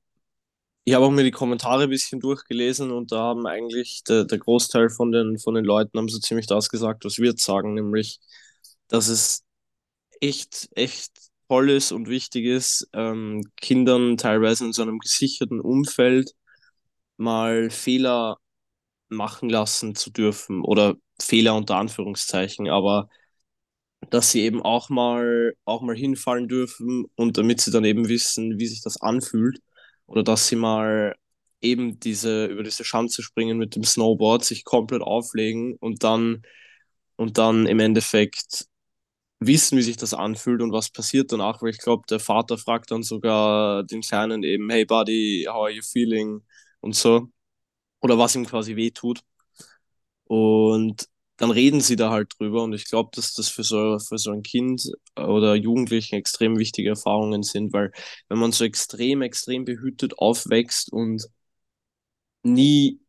ich 0.85 0.95
habe 0.95 1.05
auch 1.07 1.11
mir 1.11 1.25
die 1.25 1.31
Kommentare 1.31 1.85
ein 1.85 1.91
bisschen 1.91 2.21
durchgelesen 2.21 2.91
und 2.91 3.13
da 3.13 3.19
haben 3.19 3.47
eigentlich 3.47 4.03
der, 4.05 4.25
der 4.25 4.39
Großteil 4.39 4.91
von 4.91 5.13
den, 5.13 5.39
von 5.39 5.55
den 5.55 5.65
Leuten 5.65 5.99
haben 5.99 6.09
so 6.09 6.19
ziemlich 6.19 6.47
das 6.47 6.69
gesagt, 6.69 7.05
was 7.05 7.19
wir 7.19 7.31
jetzt 7.31 7.45
sagen, 7.45 7.75
nämlich, 7.75 8.21
dass 8.89 9.09
es 9.09 9.45
echt, 10.21 10.69
echt 10.75 11.13
toll 11.49 11.71
ist 11.71 11.93
und 11.93 12.09
wichtig 12.09 12.45
ist, 12.47 12.89
ähm, 12.93 13.43
Kindern 13.57 14.17
teilweise 14.17 14.65
in 14.67 14.73
so 14.73 14.83
einem 14.83 14.99
gesicherten 14.99 15.61
Umfeld 15.61 16.33
mal 17.17 17.71
Fehler 17.71 18.39
machen 19.11 19.51
lassen 19.51 19.95
zu 19.95 20.11
dürfen 20.11 20.63
oder 20.63 20.97
Fehler 21.21 21.57
unter 21.57 21.77
Anführungszeichen, 21.77 22.69
aber 22.71 23.09
dass 24.11 24.31
sie 24.31 24.43
eben 24.43 24.63
auch 24.63 24.89
mal, 24.91 25.55
auch 25.65 25.83
mal 25.83 25.97
hinfallen 25.97 26.49
dürfen 26.49 27.07
und 27.17 27.39
damit 27.39 27.61
sie 27.61 27.71
dann 27.71 27.85
eben 27.85 28.09
wissen, 28.09 28.59
wie 28.59 28.67
sich 28.67 28.83
das 28.83 29.01
anfühlt 29.01 29.59
oder 30.07 30.23
dass 30.23 30.49
sie 30.49 30.57
mal 30.57 31.15
eben 31.61 31.99
diese, 32.01 32.47
über 32.47 32.63
diese 32.63 32.85
Schanze 32.85 33.23
springen 33.23 33.57
mit 33.59 33.75
dem 33.77 33.85
Snowboard, 33.85 34.45
sich 34.45 34.65
komplett 34.65 35.03
auflegen 35.03 35.77
und 35.81 36.05
dann, 36.05 36.43
und 37.17 37.39
dann 37.39 37.67
im 37.67 37.81
Endeffekt 37.81 38.67
wissen, 39.47 39.79
wie 39.79 39.83
sich 39.83 39.97
das 39.97 40.15
anfühlt 40.15 40.63
und 40.63 40.73
was 40.73 40.91
passiert 40.91 41.33
danach, 41.33 41.63
weil 41.63 41.71
ich 41.71 41.79
glaube, 41.79 42.05
der 42.09 42.21
Vater 42.21 42.59
fragt 42.59 42.91
dann 42.91 43.03
sogar 43.03 43.85
den 43.85 44.01
Kleinen 44.03 44.43
eben, 44.43 44.71
hey 44.71 44.85
Buddy, 44.85 45.47
how 45.49 45.65
are 45.65 45.71
you 45.71 45.83
feeling? 45.83 46.43
Und 46.81 46.95
so. 46.97 47.29
Oder 48.03 48.19
was 48.19 48.37
ihm 48.37 48.47
quasi 48.47 48.77
wehtut. 48.77 49.23
Und 50.25 51.09
dann 51.37 51.51
reden 51.51 51.81
sie 51.81 51.97
da 51.97 52.11
halt 52.11 52.35
drüber 52.39 52.63
und 52.63 52.73
ich 52.75 52.85
glaube, 52.89 53.11
dass 53.15 53.35
das 53.35 53.49
für 53.49 53.65
so, 53.65 53.99
für 53.99 54.19
so 54.19 54.31
ein 54.31 54.43
Kind 54.43 54.91
oder 55.17 55.55
Jugendlichen 55.57 56.15
extrem 56.15 56.59
wichtige 56.59 56.91
Erfahrungen 56.91 57.43
sind, 57.43 57.73
weil 57.73 57.91
wenn 58.29 58.39
man 58.39 58.53
so 58.53 58.65
extrem, 58.65 59.21
extrem 59.23 59.65
behütet 59.65 60.19
aufwächst 60.19 60.93
und 60.93 61.27
nie, 62.43 63.01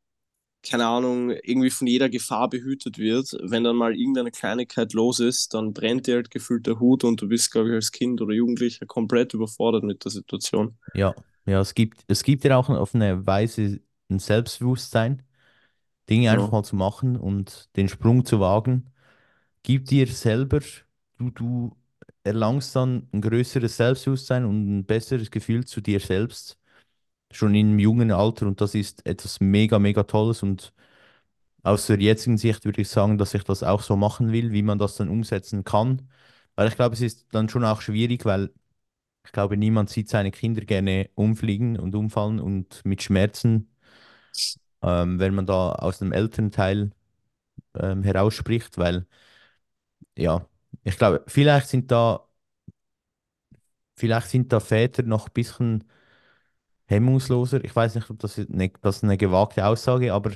keine 0.65 0.87
Ahnung, 0.87 1.31
irgendwie 1.31 1.69
von 1.69 1.87
jeder 1.87 2.09
Gefahr 2.09 2.49
behütet 2.49 2.97
wird, 2.97 3.31
wenn 3.41 3.63
dann 3.63 3.75
mal 3.77 3.95
irgendeine 3.95 4.31
Kleinigkeit 4.31 4.93
los 4.93 5.19
ist, 5.19 5.53
dann 5.53 5.73
brennt 5.73 6.07
dir 6.07 6.15
halt 6.15 6.31
gefühlt 6.31 6.67
der 6.67 6.79
Hut 6.79 7.03
und 7.03 7.21
du 7.21 7.27
bist, 7.29 7.51
glaube 7.51 7.69
ich, 7.69 7.75
als 7.75 7.91
Kind 7.91 8.21
oder 8.21 8.33
Jugendlicher 8.33 8.85
komplett 8.85 9.33
überfordert 9.33 9.83
mit 9.83 10.03
der 10.05 10.11
Situation. 10.11 10.77
Ja, 10.93 11.13
ja, 11.45 11.59
es 11.61 11.73
gibt, 11.73 12.03
es 12.07 12.23
gibt 12.23 12.43
ja 12.43 12.57
auch 12.57 12.69
auf 12.69 12.95
eine 12.95 13.25
Weise 13.27 13.81
ein 14.09 14.19
Selbstbewusstsein, 14.19 15.23
Dinge 16.09 16.31
einfach 16.31 16.51
Ja. 16.51 16.51
mal 16.51 16.63
zu 16.63 16.75
machen 16.77 17.17
und 17.17 17.69
den 17.77 17.89
Sprung 17.89 18.25
zu 18.25 18.39
wagen. 18.39 18.91
Gib 19.63 19.87
dir 19.87 20.07
selber, 20.07 20.61
du, 21.19 21.31
du 21.31 21.77
erlangst 22.23 22.75
dann 22.75 23.09
ein 23.13 23.21
größeres 23.21 23.77
Selbstbewusstsein 23.77 24.45
und 24.45 24.79
ein 24.79 24.85
besseres 24.85 25.31
Gefühl 25.31 25.65
zu 25.65 25.81
dir 25.81 25.99
selbst, 26.01 26.59
schon 27.31 27.55
im 27.55 27.79
jungen 27.79 28.11
Alter 28.11 28.47
und 28.47 28.61
das 28.61 28.75
ist 28.75 29.05
etwas 29.05 29.39
mega, 29.41 29.79
mega 29.79 30.03
Tolles 30.03 30.43
und 30.43 30.73
aus 31.63 31.87
der 31.87 31.99
jetzigen 32.01 32.37
Sicht 32.37 32.65
würde 32.65 32.81
ich 32.81 32.89
sagen, 32.89 33.17
dass 33.17 33.33
ich 33.33 33.43
das 33.43 33.63
auch 33.63 33.81
so 33.81 33.95
machen 33.97 34.31
will, 34.31 34.51
wie 34.51 34.63
man 34.63 34.79
das 34.79 34.97
dann 34.97 35.09
umsetzen 35.09 35.63
kann, 35.63 36.09
weil 36.55 36.67
ich 36.69 36.75
glaube, 36.75 36.95
es 36.95 37.01
ist 37.01 37.27
dann 37.33 37.49
schon 37.49 37.65
auch 37.65 37.81
schwierig, 37.81 38.25
weil 38.25 38.51
ich 39.25 39.31
glaube, 39.33 39.57
niemand 39.57 39.89
sieht 39.91 40.09
seine 40.09 40.31
Kinder 40.31 40.61
gerne 40.65 41.09
umfliegen 41.15 41.79
und 41.79 41.95
umfallen 41.95 42.39
und 42.41 42.83
mit 42.85 43.03
Schmerzen, 43.03 43.69
ähm, 44.81 45.19
wenn 45.19 45.35
man 45.35 45.45
da 45.45 45.71
aus 45.73 45.99
dem 45.99 46.11
Elternteil 46.11 46.91
ähm, 47.75 48.03
herausspricht, 48.03 48.77
weil 48.79 49.07
ja, 50.17 50.47
ich 50.83 50.97
glaube, 50.97 51.23
vielleicht 51.27 51.67
sind 51.69 51.91
da, 51.91 52.27
vielleicht 53.95 54.29
sind 54.29 54.51
da 54.53 54.59
Väter 54.59 55.03
noch 55.03 55.27
ein 55.27 55.33
bisschen 55.33 55.83
hemmungsloser. 56.87 57.63
Ich 57.63 57.75
weiß 57.75 57.95
nicht, 57.95 58.09
ob 58.09 58.19
das 58.19 58.37
eine, 58.39 58.69
das 58.81 58.97
ist 58.97 59.03
eine 59.03 59.17
gewagte 59.17 59.65
Aussage, 59.65 60.13
aber 60.13 60.31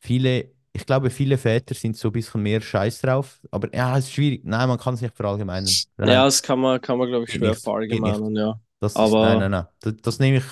viele, 0.00 0.52
ich 0.72 0.86
glaube, 0.86 1.10
viele 1.10 1.38
Väter 1.38 1.74
sind 1.74 1.96
so 1.96 2.08
ein 2.08 2.12
bisschen 2.12 2.42
mehr 2.42 2.60
Scheiß 2.60 3.00
drauf. 3.02 3.40
Aber 3.50 3.74
ja, 3.74 3.98
es 3.98 4.06
ist 4.06 4.12
schwierig. 4.14 4.42
Nein, 4.44 4.68
man 4.68 4.78
kann 4.78 4.94
es 4.94 5.00
nicht 5.02 5.16
verallgemeinern. 5.16 5.82
Ja, 5.98 6.24
das 6.24 6.42
kann 6.42 6.58
man, 6.60 6.80
kann 6.80 6.98
man, 6.98 7.08
glaube 7.08 7.24
ich, 7.24 7.32
schwer 7.32 7.54
nicht, 7.54 7.62
verallgemeinern, 7.62 8.36
ja. 8.36 8.60
Das 8.80 9.00
ist, 9.00 9.18
nein, 9.20 9.38
nein, 9.38 9.50
Aber 9.50 9.50
nein. 9.50 9.66
Das, 9.80 9.94
das 10.02 10.18
nehme 10.18 10.38
ich, 10.38 10.44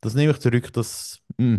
das 0.00 0.14
nehme 0.14 0.32
ich 0.32 0.38
zurück. 0.38 0.72
Das, 0.72 1.20
mm, 1.38 1.56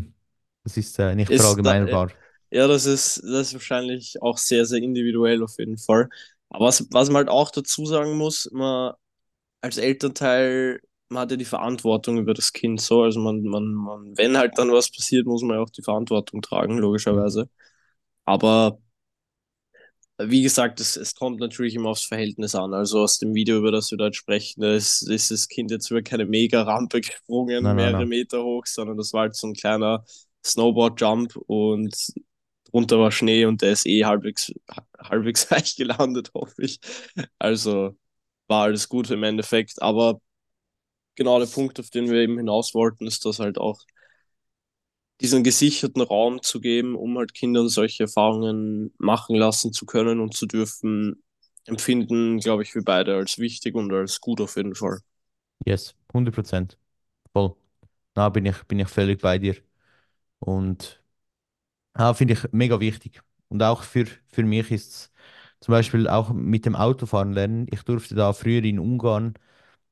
das 0.63 0.77
ist 0.77 0.99
äh, 0.99 1.15
nicht 1.15 1.31
ist 1.31 1.59
da, 1.63 1.75
verallgemeinerbar. 1.75 2.11
ja, 2.51 2.67
das 2.67 2.85
ist, 2.85 3.17
das 3.23 3.47
ist 3.49 3.53
wahrscheinlich 3.53 4.21
auch 4.21 4.37
sehr, 4.37 4.65
sehr 4.65 4.79
individuell 4.81 5.43
auf 5.43 5.57
jeden 5.59 5.77
Fall. 5.77 6.09
Aber 6.49 6.65
was, 6.67 6.87
was 6.91 7.09
man 7.09 7.17
halt 7.17 7.29
auch 7.29 7.51
dazu 7.51 7.85
sagen 7.85 8.17
muss, 8.17 8.49
man 8.51 8.93
als 9.61 9.77
Elternteil, 9.77 10.81
man 11.11 11.23
hat 11.23 11.31
ja 11.31 11.37
die 11.37 11.45
Verantwortung 11.45 12.17
über 12.17 12.33
das 12.33 12.53
Kind 12.53 12.81
so. 12.81 13.03
Also 13.03 13.19
man, 13.19 13.43
man, 13.43 13.73
man, 13.73 14.17
wenn 14.17 14.37
halt 14.37 14.57
dann 14.57 14.71
was 14.71 14.91
passiert, 14.91 15.25
muss 15.27 15.43
man 15.43 15.57
ja 15.57 15.63
auch 15.63 15.69
die 15.69 15.83
Verantwortung 15.83 16.41
tragen, 16.41 16.77
logischerweise. 16.77 17.49
Aber 18.25 18.79
wie 20.23 20.43
gesagt, 20.43 20.79
es, 20.79 20.95
es 20.97 21.15
kommt 21.15 21.39
natürlich 21.39 21.73
immer 21.75 21.89
aufs 21.89 22.05
Verhältnis 22.05 22.53
an. 22.55 22.73
Also 22.73 23.01
aus 23.01 23.17
dem 23.17 23.33
Video, 23.33 23.57
über 23.57 23.71
das 23.71 23.89
wir 23.91 23.97
dort 23.97 24.15
sprechen, 24.15 24.61
da 24.61 24.73
ist, 24.73 25.01
ist 25.09 25.31
das 25.31 25.47
Kind 25.47 25.71
jetzt 25.71 25.89
über 25.89 26.01
keine 26.03 26.25
Mega-Rampe 26.25 27.01
gesprungen, 27.01 27.63
Nein, 27.63 27.77
nein, 27.77 27.91
mehrere 27.91 27.91
nein. 27.91 28.07
Meter 28.07 28.43
hoch, 28.43 28.65
sondern 28.67 28.97
das 28.97 29.13
war 29.13 29.21
halt 29.21 29.35
so 29.35 29.47
ein 29.47 29.53
kleiner 29.53 30.05
Snowboard-Jump 30.45 31.35
und 31.47 31.95
drunter 32.71 32.99
war 32.99 33.11
Schnee 33.11 33.45
und 33.45 33.61
der 33.61 33.71
ist 33.71 33.85
eh 33.87 34.05
halbwegs, 34.05 34.51
halbwegs 34.99 35.49
weich 35.51 35.75
gelandet, 35.75 36.31
hoffe 36.33 36.63
ich. 36.63 36.79
Also 37.39 37.97
war 38.47 38.63
alles 38.65 38.89
gut 38.89 39.09
im 39.11 39.23
Endeffekt. 39.23 39.81
Aber 39.81 40.21
genau 41.15 41.39
der 41.39 41.47
Punkt, 41.47 41.79
auf 41.79 41.89
den 41.89 42.09
wir 42.09 42.19
eben 42.21 42.37
hinaus 42.37 42.73
wollten, 42.73 43.07
ist, 43.07 43.25
dass 43.25 43.39
halt 43.39 43.57
auch 43.57 43.79
diesen 45.21 45.43
gesicherten 45.43 46.01
Raum 46.01 46.41
zu 46.41 46.59
geben, 46.59 46.95
um 46.95 47.17
halt 47.17 47.33
Kindern 47.33 47.69
solche 47.69 48.03
Erfahrungen 48.03 48.93
machen 48.97 49.35
lassen 49.37 49.71
zu 49.71 49.85
können 49.85 50.19
und 50.19 50.35
zu 50.35 50.45
dürfen, 50.47 51.23
empfinden, 51.65 52.39
glaube 52.39 52.63
ich, 52.63 52.73
wir 52.75 52.83
beide 52.83 53.15
als 53.15 53.37
wichtig 53.37 53.75
und 53.75 53.93
als 53.93 54.19
gut 54.19 54.41
auf 54.41 54.55
jeden 54.57 54.75
Fall. 54.75 54.99
Yes, 55.65 55.95
100 56.13 56.35
Prozent. 56.35 56.77
Voll. 57.33 57.55
Da 58.15 58.29
bin 58.29 58.45
ich, 58.45 58.63
bin 58.65 58.79
ich 58.79 58.87
völlig 58.89 59.21
bei 59.21 59.37
dir. 59.39 59.57
Und 60.39 61.03
ja, 61.97 62.13
finde 62.13 62.33
ich 62.35 62.53
mega 62.53 62.79
wichtig. 62.79 63.21
Und 63.49 63.63
auch 63.63 63.83
für, 63.83 64.07
für 64.29 64.43
mich 64.43 64.71
ist 64.71 64.89
es 64.93 65.11
zum 65.61 65.73
Beispiel 65.73 66.07
auch 66.09 66.31
mit 66.33 66.65
dem 66.65 66.75
Autofahren 66.75 67.33
lernen. 67.33 67.67
Ich 67.71 67.83
durfte 67.83 68.15
da 68.15 68.33
früher 68.33 68.63
in 68.63 68.79
Ungarn 68.79 69.35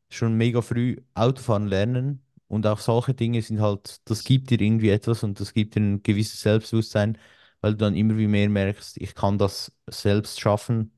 schon 0.09 0.35
mega 0.37 0.61
früh 0.61 0.97
Autofahren 1.15 1.67
lernen. 1.67 2.21
Und 2.47 2.65
auch 2.67 2.79
solche 2.79 3.13
Dinge 3.13 3.41
sind 3.41 3.61
halt, 3.61 4.01
das 4.09 4.23
gibt 4.23 4.49
dir 4.49 4.59
irgendwie 4.61 4.89
etwas 4.89 5.23
und 5.23 5.39
das 5.39 5.53
gibt 5.53 5.75
dir 5.75 5.81
ein 5.81 6.03
gewisses 6.03 6.41
Selbstbewusstsein, 6.41 7.17
weil 7.61 7.73
du 7.73 7.77
dann 7.77 7.95
immer 7.95 8.17
wie 8.17 8.27
mehr 8.27 8.49
merkst, 8.49 8.97
ich 9.01 9.13
kann 9.15 9.37
das 9.37 9.71
selbst 9.89 10.39
schaffen 10.39 10.91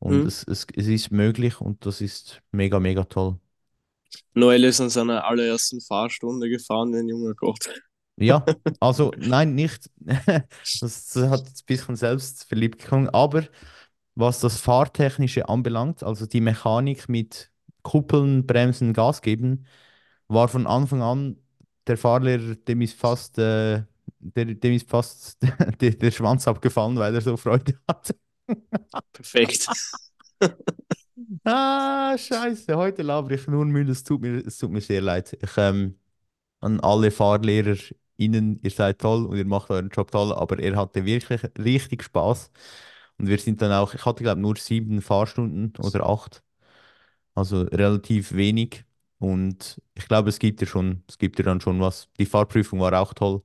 und 0.00 0.24
Hm? 0.24 0.26
es, 0.26 0.44
es, 0.44 0.66
es 0.76 0.86
ist 0.88 1.10
möglich 1.12 1.60
und 1.60 1.86
das 1.86 2.00
ist 2.02 2.42
mega, 2.52 2.80
mega 2.80 3.04
toll. 3.04 3.38
Noel 4.34 4.62
ist 4.64 4.80
an 4.80 4.90
seiner 4.90 5.24
allerersten 5.24 5.80
Fahrstunde 5.80 6.48
gefahren, 6.48 6.94
ein 6.94 7.08
junger 7.08 7.34
Gott. 7.34 7.68
Ja, 8.16 8.46
also 8.80 9.12
nein, 9.18 9.54
nicht. 9.54 9.90
Das, 10.80 11.06
das 11.08 11.30
hat 11.30 11.46
ein 11.46 11.52
bisschen 11.66 11.96
selbstverliebt 11.96 12.78
geklungen, 12.78 13.08
aber 13.10 13.44
was 14.16 14.40
das 14.40 14.60
Fahrtechnische 14.60 15.48
anbelangt, 15.48 16.02
also 16.04 16.26
die 16.26 16.40
Mechanik 16.42 17.08
mit 17.08 17.52
Kuppeln, 17.84 18.46
Bremsen, 18.46 18.94
Gas 18.94 19.22
geben, 19.22 19.66
war 20.28 20.48
von 20.48 20.66
Anfang 20.68 21.02
an 21.02 21.38
der 21.88 21.98
Fahrlehrer, 21.98 22.56
dem 22.56 22.82
ist 22.82 22.98
fast, 22.98 23.38
äh, 23.38 23.84
der, 24.20 24.46
dem 24.46 24.74
ist 24.74 24.90
fast 24.90 25.38
der, 25.80 25.92
der 25.92 26.12
Schwanz 26.12 26.48
abgefallen, 26.48 26.98
weil 26.98 27.14
er 27.14 27.22
so 27.22 27.36
Freude 27.38 27.78
hatte. 27.88 28.16
Perfekt. 29.12 29.68
Ah, 31.44 32.16
scheiße, 32.18 32.76
heute 32.76 33.02
laber 33.02 33.30
ich 33.32 33.46
nur 33.46 33.64
Müll, 33.64 33.88
es 33.90 34.02
tut 34.04 34.20
mir, 34.22 34.44
es 34.46 34.58
tut 34.58 34.70
mir 34.72 34.80
sehr 34.80 35.00
leid. 35.00 35.36
Ich, 35.40 35.50
ähm, 35.56 35.98
an 36.60 36.80
alle 36.80 37.10
FahrlehrerInnen, 37.12 38.60
ihr 38.62 38.70
seid 38.72 39.00
toll 39.00 39.26
und 39.26 39.38
ihr 39.38 39.46
macht 39.46 39.70
euren 39.70 39.90
Job 39.90 40.12
toll, 40.12 40.34
aber 40.34 40.60
er 40.60 40.76
hatte 40.76 41.06
wirklich 41.06 41.42
richtig 41.58 42.04
Spaß. 42.04 42.52
Und 43.18 43.28
wir 43.28 43.38
sind 43.40 43.62
dann 43.62 43.72
auch, 43.72 43.94
ich 43.94 44.06
hatte 44.06 44.24
glaube 44.24 44.42
nur 44.42 44.56
sieben 44.58 45.02
Fahrstunden 45.02 45.74
oder 45.78 46.06
acht, 46.08 46.43
also 47.34 47.62
relativ 47.62 48.32
wenig. 48.34 48.84
Und 49.18 49.80
ich 49.94 50.06
glaube, 50.08 50.28
es 50.30 50.38
gibt 50.38 50.60
ja 50.60 50.66
schon, 50.66 51.02
es 51.08 51.18
gibt 51.18 51.38
ja 51.38 51.44
dann 51.44 51.60
schon 51.60 51.80
was. 51.80 52.08
Die 52.18 52.26
Fahrprüfung 52.26 52.80
war 52.80 52.98
auch 53.00 53.14
toll, 53.14 53.42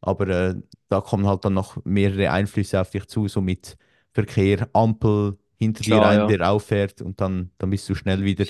aber 0.00 0.28
äh, 0.28 0.54
da 0.88 1.00
kommen 1.00 1.26
halt 1.26 1.44
dann 1.44 1.54
noch 1.54 1.82
mehrere 1.84 2.30
Einflüsse 2.30 2.80
auf 2.80 2.90
dich 2.90 3.06
zu, 3.06 3.28
so 3.28 3.40
mit 3.40 3.76
Verkehr, 4.12 4.68
Ampel 4.74 5.38
hinter 5.58 5.84
dir 5.84 6.02
Klar, 6.02 6.06
ein, 6.06 6.26
ja. 6.26 6.28
der 6.28 6.50
auffährt 6.50 7.02
und 7.02 7.20
dann, 7.20 7.50
dann 7.58 7.70
bist 7.70 7.88
du 7.88 7.94
schnell 7.94 8.24
wieder 8.24 8.46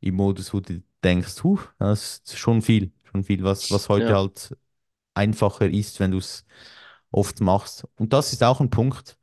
im 0.00 0.14
Modus, 0.16 0.52
wo 0.54 0.60
du 0.60 0.82
denkst, 1.04 1.42
huh, 1.44 1.58
das 1.78 2.18
ist 2.24 2.38
schon 2.38 2.62
viel, 2.62 2.92
schon 3.04 3.24
viel, 3.24 3.42
was, 3.44 3.70
was 3.70 3.88
heute 3.88 4.14
Ja. 4.14 4.16
halt 4.16 4.56
einfacher 5.14 5.68
ist, 5.70 6.00
wenn 6.00 6.12
du 6.12 6.18
es 6.18 6.46
oft 7.12 7.40
machst. 7.40 7.86
Und 7.96 8.12
das 8.12 8.32
ist 8.32 8.42
auch 8.44 8.60
ein 8.60 8.70
Punkt. 8.70 9.18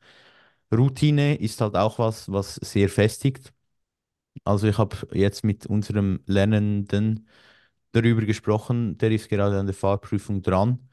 Routine 0.72 1.36
ist 1.36 1.60
halt 1.60 1.76
auch 1.76 1.98
was, 1.98 2.30
was 2.32 2.56
sehr 2.56 2.88
festigt. 2.88 3.52
Also 4.44 4.66
ich 4.68 4.78
habe 4.78 4.96
jetzt 5.12 5.44
mit 5.44 5.66
unserem 5.66 6.20
Lernenden 6.26 7.28
darüber 7.92 8.22
gesprochen, 8.22 8.98
der 8.98 9.12
ist 9.12 9.28
gerade 9.28 9.58
an 9.60 9.66
der 9.66 9.74
Fahrprüfung 9.74 10.42
dran. 10.42 10.88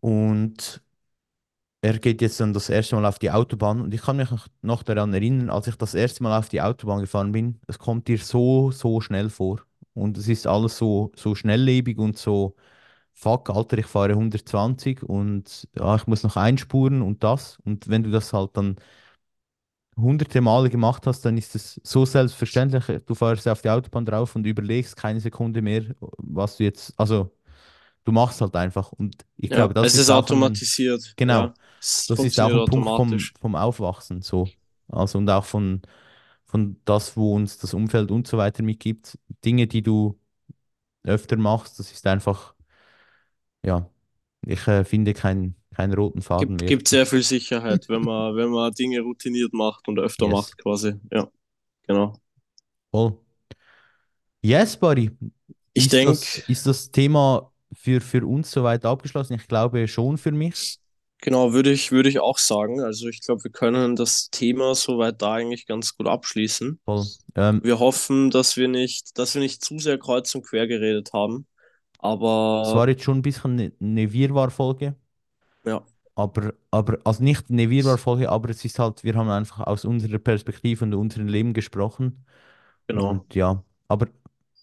Und 0.00 0.82
er 1.82 1.98
geht 1.98 2.22
jetzt 2.22 2.40
dann 2.40 2.52
das 2.54 2.68
erste 2.70 2.96
Mal 2.96 3.06
auf 3.06 3.18
die 3.18 3.30
Autobahn. 3.30 3.80
Und 3.82 3.92
ich 3.94 4.02
kann 4.02 4.16
mich 4.16 4.28
noch 4.62 4.82
daran 4.82 5.12
erinnern, 5.14 5.50
als 5.50 5.66
ich 5.66 5.76
das 5.76 5.94
erste 5.94 6.22
Mal 6.22 6.38
auf 6.38 6.48
die 6.48 6.62
Autobahn 6.62 7.00
gefahren 7.00 7.32
bin, 7.32 7.60
es 7.68 7.78
kommt 7.78 8.08
dir 8.08 8.18
so, 8.18 8.70
so 8.70 9.00
schnell 9.00 9.28
vor. 9.30 9.60
Und 9.94 10.16
es 10.18 10.28
ist 10.28 10.46
alles 10.46 10.78
so, 10.78 11.12
so 11.16 11.34
schnelllebig 11.34 11.98
und 11.98 12.16
so, 12.18 12.56
fuck, 13.14 13.50
Alter, 13.50 13.78
ich 13.78 13.86
fahre 13.86 14.14
120 14.16 15.02
und 15.04 15.68
ja, 15.76 15.96
ich 15.96 16.06
muss 16.06 16.22
noch 16.24 16.36
einspuren 16.36 17.02
und 17.02 17.24
das. 17.24 17.58
Und 17.64 17.88
wenn 17.88 18.02
du 18.04 18.10
das 18.10 18.32
halt 18.32 18.56
dann 18.56 18.76
hunderte 19.96 20.40
Male 20.40 20.70
gemacht 20.70 21.06
hast, 21.06 21.22
dann 21.24 21.36
ist 21.38 21.54
es 21.54 21.80
so 21.84 22.04
selbstverständlich, 22.04 22.84
du 23.06 23.14
fährst 23.14 23.48
auf 23.48 23.62
die 23.62 23.70
Autobahn 23.70 24.04
drauf 24.06 24.36
und 24.36 24.46
überlegst 24.46 24.96
keine 24.96 25.20
Sekunde 25.20 25.62
mehr, 25.62 25.84
was 26.18 26.56
du 26.56 26.64
jetzt, 26.64 26.94
also 26.98 27.30
du 28.04 28.12
machst 28.12 28.40
halt 28.40 28.56
einfach 28.56 28.92
und 28.92 29.24
ich 29.36 29.50
Ja. 29.50 29.52
glaube, 29.52 29.74
das 29.74 29.94
Es 29.94 29.96
ist 29.96 30.08
ist 30.08 30.10
auch 30.10 30.30
ein, 30.30 30.68
automatisiert. 30.70 31.16
genau, 31.16 31.48
Ja. 31.48 31.54
Das 32.06 32.24
ist 32.24 32.40
auch 32.40 32.54
ein 32.54 32.64
Punkt 32.64 32.90
vom, 32.90 33.30
vom 33.40 33.56
Aufwachsen 33.56 34.22
so. 34.22 34.54
Also 34.88 35.18
und 35.18 35.30
auch 35.30 35.44
von, 35.44 35.82
von 36.46 36.80
das, 36.86 37.16
wo 37.16 37.34
uns 37.36 37.58
das 37.58 37.74
Umfeld 37.74 38.10
und 38.12 38.26
so 38.28 38.38
weiter 38.38 38.62
mitgibt. 38.64 39.18
Dinge, 39.44 39.66
die 39.68 39.82
du 39.82 40.18
öfter 41.04 41.36
machst, 41.38 41.78
das 41.80 41.92
ist 41.92 42.06
einfach, 42.06 42.54
ja, 43.64 43.90
ich 44.46 44.66
äh, 44.68 44.84
finde 44.84 45.14
keinen 45.14 45.56
keinen 45.74 45.94
roten 45.94 46.22
Faden 46.22 46.56
Gibt, 46.56 46.60
mehr. 46.60 46.68
gibt 46.68 46.88
sehr 46.88 47.06
viel 47.06 47.22
Sicherheit, 47.22 47.88
wenn 47.88 48.02
man, 48.02 48.34
wenn 48.36 48.50
man 48.50 48.72
Dinge 48.74 49.00
routiniert 49.00 49.52
macht 49.52 49.88
und 49.88 49.98
öfter 49.98 50.28
Yes. 50.28 50.28
macht, 50.28 50.58
quasi. 50.58 50.94
Ja, 51.12 51.30
genau. 51.86 52.14
Voll. 52.92 53.18
Yes, 54.42 54.76
Buddy. 54.76 55.10
Ich 55.72 55.88
denke, 55.88 56.42
ist 56.46 56.66
das 56.66 56.90
Thema 56.90 57.50
für, 57.72 58.00
für 58.00 58.26
uns 58.26 58.50
soweit 58.50 58.84
abgeschlossen? 58.84 59.34
Ich 59.34 59.48
glaube 59.48 59.88
schon 59.88 60.18
für 60.18 60.32
mich. 60.32 60.78
genau, 61.20 61.52
würde 61.52 61.72
ich, 61.72 61.92
würde 61.92 62.08
ich 62.08 62.20
auch 62.20 62.38
sagen. 62.38 62.80
Also 62.80 63.08
ich 63.08 63.20
glaube, 63.20 63.44
wir 63.44 63.50
können 63.50 63.96
das 63.96 64.30
Thema 64.30 64.74
soweit 64.74 65.20
da 65.22 65.34
eigentlich 65.34 65.66
ganz 65.66 65.96
gut 65.96 66.06
abschließen. 66.08 66.80
Ähm, 67.36 67.62
Wir 67.62 67.78
hoffen, 67.80 68.30
dass 68.30 68.56
wir 68.56 68.68
nicht, 68.68 69.18
dass 69.18 69.34
wir 69.34 69.42
nicht 69.42 69.64
zu 69.64 69.78
sehr 69.78 69.98
kreuz 69.98 70.34
und 70.34 70.42
quer 70.46 70.66
geredet 70.66 71.12
haben. 71.12 71.46
es 72.62 72.74
war 72.74 72.88
Aber 72.88 72.88
jetzt 72.88 73.02
schon 73.04 73.18
ein 73.18 73.22
bisschen 73.22 73.72
eine, 73.80 74.12
Wirrwarr-Folge, 74.12 74.96
aber, 76.16 76.54
aber, 76.70 76.98
also 77.04 77.22
nicht 77.24 77.50
eine 77.50 77.70
Wirrwarr-Folge, 77.70 78.30
aber 78.30 78.50
es 78.50 78.64
ist 78.64 78.78
halt, 78.78 79.04
wir 79.04 79.14
haben 79.14 79.28
einfach 79.30 79.60
aus 79.66 79.84
unserer 79.84 80.18
Perspektive 80.18 80.84
und 80.84 80.94
unserem 80.94 81.28
Leben 81.28 81.52
gesprochen. 81.54 82.24
genau. 82.88 83.24
Und 83.24 83.34
ja, 83.34 83.64
aber 83.88 84.08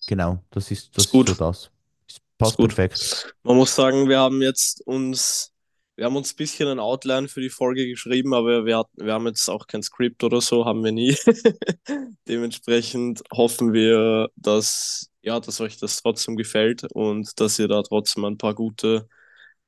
genau, 0.08 0.44
das 0.52 0.72
ist, 0.72 0.98
das 0.98 1.06
Ist 1.06 1.12
ist 1.14 1.28
so 1.28 1.36
gut. 1.36 1.36
das. 1.36 1.72
Es 2.08 2.20
Ist 2.42 2.58
passt 2.58 2.58
gut. 2.58 2.78
perfekt. 2.78 3.18
Man 3.44 3.58
muss 3.58 3.76
sagen, 3.76 4.10
wir 4.10 4.20
haben 4.20 4.42
jetzt 4.42 4.82
uns, 4.88 5.54
wir 5.96 6.06
haben 6.06 6.16
uns 6.16 6.34
ein 6.34 6.38
bisschen 6.38 6.68
ein 6.70 6.80
Outline 6.80 7.28
für 7.28 7.42
die 7.42 7.50
Folge 7.50 7.88
geschrieben, 7.88 8.34
aber 8.34 8.66
wir, 8.66 8.80
hatten, 8.80 9.06
wir 9.06 9.14
haben 9.14 9.28
jetzt 9.28 9.50
auch 9.50 9.68
kein 9.68 9.84
Skript 9.84 10.24
oder 10.24 10.42
so, 10.42 10.66
haben 10.66 10.84
wir 10.84 10.92
nie. 10.92 11.16
Dementsprechend 12.28 13.24
hoffen 13.34 13.74
wir, 13.74 14.30
dass, 14.36 15.10
ja, 15.22 15.40
dass 15.40 15.62
euch 15.62 15.78
das 15.78 16.02
trotzdem 16.02 16.36
gefällt 16.38 16.84
und 16.94 17.40
dass 17.40 17.60
ihr 17.60 17.68
da 17.68 17.84
trotzdem 17.84 18.26
ein 18.26 18.38
paar 18.38 18.56
gute 18.56 19.08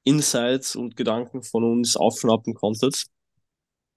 Insights 0.04 0.76
und 0.76 0.96
Gedanken 0.96 1.44
von 1.44 1.64
uns 1.64 1.96
aufschnappen 1.96 2.54
konntet. 2.54 3.06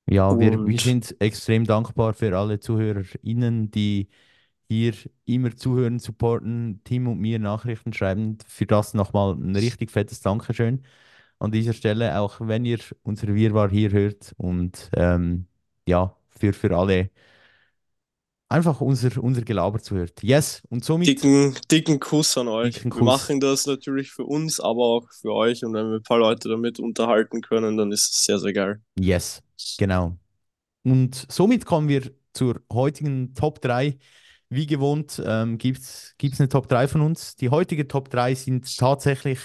Ja, 0.09 0.39
wir, 0.39 0.65
wir 0.65 0.79
sind 0.79 1.17
extrem 1.21 1.65
dankbar 1.65 2.15
für 2.15 2.37
alle 2.39 2.61
ZuhörerInnen, 2.61 3.71
die 3.73 4.09
hier 4.69 4.95
immer 5.25 5.57
zuhören, 5.57 5.99
supporten, 5.99 6.81
Tim 6.85 7.09
und 7.09 7.19
mir 7.21 7.39
Nachrichten 7.41 7.93
schreiben. 7.93 8.39
Für 8.47 8.67
das 8.67 8.95
nochmal 8.95 9.35
ein 9.35 9.57
richtig 9.57 9.91
fettes 9.91 10.21
Dankeschön 10.21 10.85
an 11.39 11.51
dieser 11.53 11.73
Stelle, 11.73 12.19
auch 12.21 12.41
wenn 12.41 12.65
ihr 12.65 12.79
unser 13.03 13.29
Wirrwarr 13.35 13.71
hier 13.71 13.91
hört 13.93 14.35
und 14.39 14.91
ähm, 14.95 15.47
ja, 15.89 16.17
für, 16.31 16.53
für 16.53 16.77
alle 16.77 17.11
einfach 18.49 18.81
unser, 18.81 19.23
unser 19.23 19.43
Gelaber 19.43 19.81
zuhört. 19.81 20.23
Yes, 20.23 20.63
und 20.71 20.85
somit 20.85 21.09
dicken, 21.09 21.55
dicken 21.71 22.01
Kuss 22.01 22.37
an 22.39 22.49
euch. 22.49 22.75
dicken 22.75 22.91
Wir 22.91 22.99
Kuss. 22.99 23.07
machen 23.07 23.41
das 23.41 23.67
natürlich 23.67 24.11
für 24.11 24.25
uns, 24.25 24.61
aber 24.61 24.83
auch 24.83 25.09
für 25.11 25.33
euch. 25.33 25.65
Und 25.65 25.75
wenn 25.75 25.91
wir 25.91 25.97
ein 25.97 26.03
paar 26.03 26.19
Leute 26.19 26.49
damit 26.49 26.79
unterhalten 26.79 27.41
können, 27.41 27.77
dann 27.77 27.93
ist 27.93 28.13
es 28.13 28.25
sehr, 28.25 28.39
sehr 28.39 28.53
geil. 28.53 28.81
Yes, 28.99 29.43
genau. 29.79 30.17
Und 30.85 31.27
somit 31.31 31.67
kommen 31.67 31.89
wir 31.89 32.13
zur 32.33 32.61
heutigen 32.73 33.35
Top 33.35 33.61
3. 33.61 33.99
Wie 34.49 34.67
gewohnt 34.67 35.21
ähm, 35.25 35.59
gibt 35.59 35.81
es 35.81 36.15
eine 36.39 36.49
Top 36.49 36.69
3 36.69 36.87
von 36.87 37.01
uns. 37.01 37.35
Die 37.35 37.51
heutige 37.51 37.89
Top 37.89 38.11
3 38.11 38.35
sind 38.35 38.77
tatsächlich 38.79 39.41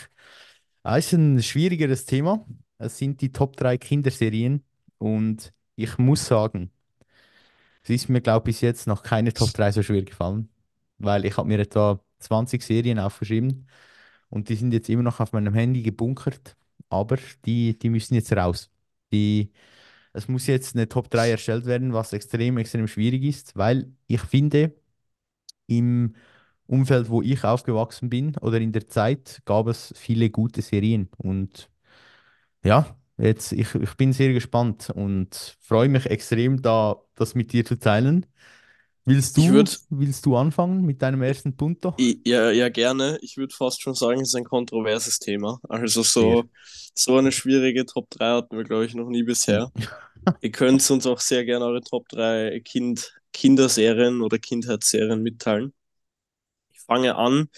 äh, 0.84 0.99
ist 0.99 1.14
ein 1.14 1.41
schwierigeres 1.41 2.06
Thema. 2.06 2.45
Es 2.78 2.97
sind 2.97 3.22
die 3.22 3.32
Top 3.32 3.58
3 3.58 3.78
Kinderserien. 3.78 4.64
Und 4.97 5.54
ich 5.76 5.97
muss 5.97 6.26
sagen, 6.26 6.72
es 7.84 7.89
ist 7.89 8.09
mir, 8.09 8.21
glaube 8.21 8.49
ich, 8.49 8.55
bis 8.57 8.61
jetzt 8.61 8.88
noch 8.88 9.03
keine 9.03 9.34
Top 9.34 9.53
3 9.53 9.71
so 9.71 9.84
schwer 9.84 10.03
gefallen. 10.03 10.49
Weil 10.97 11.25
ich 11.25 11.38
habe 11.38 11.47
mir 11.47 11.59
etwa 11.59 11.99
20 12.19 12.63
Serien 12.63 12.99
aufgeschrieben 12.99 13.67
und 14.29 14.49
die 14.49 14.55
sind 14.55 14.73
jetzt 14.73 14.89
immer 14.89 15.03
noch 15.03 15.19
auf 15.19 15.34
meinem 15.34 15.53
Handy 15.53 15.82
gebunkert. 15.84 16.55
Aber 16.89 17.17
die, 17.45 17.77
die 17.79 17.89
müssen 17.89 18.15
jetzt 18.15 18.34
raus. 18.34 18.71
Die, 19.13 19.51
es 20.13 20.27
muss 20.27 20.47
jetzt 20.47 20.75
eine 20.75 20.89
Top 20.89 21.09
3 21.11 21.32
erstellt 21.32 21.65
werden, 21.65 21.93
was 21.93 22.13
extrem, 22.13 22.57
extrem 22.57 22.88
schwierig 22.88 23.23
ist, 23.23 23.55
weil 23.57 23.93
ich 24.07 24.21
finde, 24.21 24.73
im 25.67 26.15
Umfeld, 26.67 27.09
wo 27.09 27.21
ich 27.21 27.43
aufgewachsen 27.43 28.09
bin 28.09 28.38
oder 28.38 28.59
in 28.59 28.71
der 28.71 28.88
Zeit, 28.88 29.41
gab 29.45 29.67
es 29.67 29.93
viele 29.97 30.29
gute 30.29 30.61
Serien. 30.61 31.09
Und 31.17 31.69
ja, 32.63 32.95
jetzt, 33.22 33.51
ich, 33.51 33.74
ich 33.76 33.95
bin 33.95 34.13
sehr 34.13 34.34
gespannt 34.34 34.89
und 34.89 35.57
freue 35.61 35.89
mich 35.89 36.05
extrem, 36.05 36.61
da 36.61 37.01
das 37.15 37.36
mit 37.36 37.53
dir 37.53 37.65
zu 37.65 37.78
teilen. 37.78 38.26
Willst 39.05 39.36
du, 39.36 39.47
würde, 39.49 39.72
willst 39.89 40.26
du 40.26 40.36
anfangen 40.38 40.86
mit 40.86 41.01
deinem 41.01 41.24
ersten 41.24 41.57
Punto? 41.57 41.95
ja, 41.97 42.51
ja, 42.51 42.69
gerne. 42.69 43.17
Ich 43.22 43.36
würde 43.36 43.53
fast 43.53 43.82
schon 43.82 43.95
sagen, 43.95 44.22
es 44.22 44.30
ist 44.30 44.36
ein 44.36 44.43
kontroverses 44.43 45.17
Thema. 45.17 45.59
Also 45.67 46.03
so, 46.03 46.43
so 46.93 47.17
eine 47.17 47.32
schwierige 47.32 47.86
Top 47.86 48.09
3 48.11 48.36
hatten 48.36 48.57
wir, 48.57 48.63
glaube 48.63 48.86
ich, 48.86 48.93
noch 48.93 49.09
nie 49.09 49.24
bisher. 49.24 49.72
Ihr 50.41 50.51
könnt 50.51 50.88
uns 50.89 51.07
auch 51.07 51.19
sehr 51.19 51.45
gerne 51.45 51.65
eure 51.65 51.82
Top 51.82 52.07
3 52.09 52.61
kind, 52.63 53.11
Kinderserien 53.34 54.22
oder 54.22 54.38
Kindheitsserien 54.38 55.24
mitteilen. 55.24 55.74
Ich 56.69 56.82
fange 56.82 57.15
an 57.15 57.49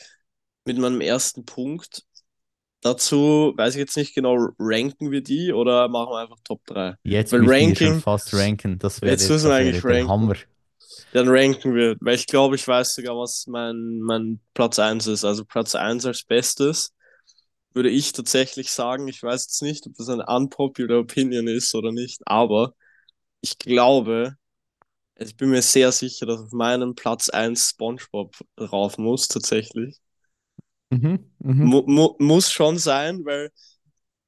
mit 0.65 0.77
meinem 0.77 1.01
ersten 1.01 1.45
Punkt. 1.45 2.03
Dazu 2.83 3.53
weiß 3.55 3.75
ich 3.75 3.79
jetzt 3.79 3.95
nicht 3.95 4.13
genau, 4.13 4.49
ranken 4.59 5.09
wir 5.09 5.21
die 5.21 5.53
oder 5.53 5.87
machen 5.87 6.11
wir 6.11 6.19
einfach 6.19 6.39
Top 6.43 6.65
3? 6.65 6.95
Jetzt 7.03 7.31
Weil 7.31 7.41
müssen 7.41 7.79
wir 7.79 7.87
schon 7.87 8.01
fast 8.01 8.33
ranken. 8.33 8.77
Das 8.77 9.01
wäre, 9.01 9.11
jetzt 9.11 9.29
müssen 9.29 9.49
wir 9.49 9.55
eigentlich 9.55 9.83
ranken. 9.83 10.09
Hammer. 10.09 10.35
Dann 11.13 11.29
ranken 11.29 11.75
wir, 11.75 11.95
weil 12.01 12.15
ich 12.15 12.27
glaube, 12.27 12.55
ich 12.55 12.67
weiß 12.67 12.95
sogar, 12.95 13.17
was 13.17 13.47
mein, 13.47 13.99
mein 14.01 14.39
Platz 14.53 14.79
1 14.79 15.07
ist. 15.07 15.23
Also 15.23 15.45
Platz 15.45 15.75
1 15.75 16.05
als 16.05 16.23
Bestes 16.23 16.93
würde 17.73 17.89
ich 17.89 18.11
tatsächlich 18.11 18.69
sagen, 18.71 19.07
ich 19.07 19.23
weiß 19.23 19.45
jetzt 19.45 19.61
nicht, 19.61 19.87
ob 19.87 19.95
das 19.95 20.09
eine 20.09 20.25
unpopular 20.25 20.99
Opinion 20.99 21.47
ist 21.47 21.73
oder 21.75 21.91
nicht, 21.91 22.21
aber 22.25 22.73
ich 23.41 23.57
glaube, 23.57 24.35
also 25.15 25.29
ich 25.29 25.37
bin 25.37 25.49
mir 25.49 25.61
sehr 25.61 25.91
sicher, 25.91 26.25
dass 26.25 26.41
auf 26.41 26.51
meinem 26.51 26.95
Platz 26.95 27.29
1 27.29 27.69
SpongeBob 27.69 28.35
rauf 28.59 28.97
muss, 28.97 29.27
tatsächlich. 29.27 29.97
Mhm, 30.93 31.19
mhm. 31.39 31.63
Mu 31.69 31.81
mu 31.87 32.15
muss 32.19 32.51
schon 32.51 32.77
sein, 32.77 33.25
weil, 33.25 33.49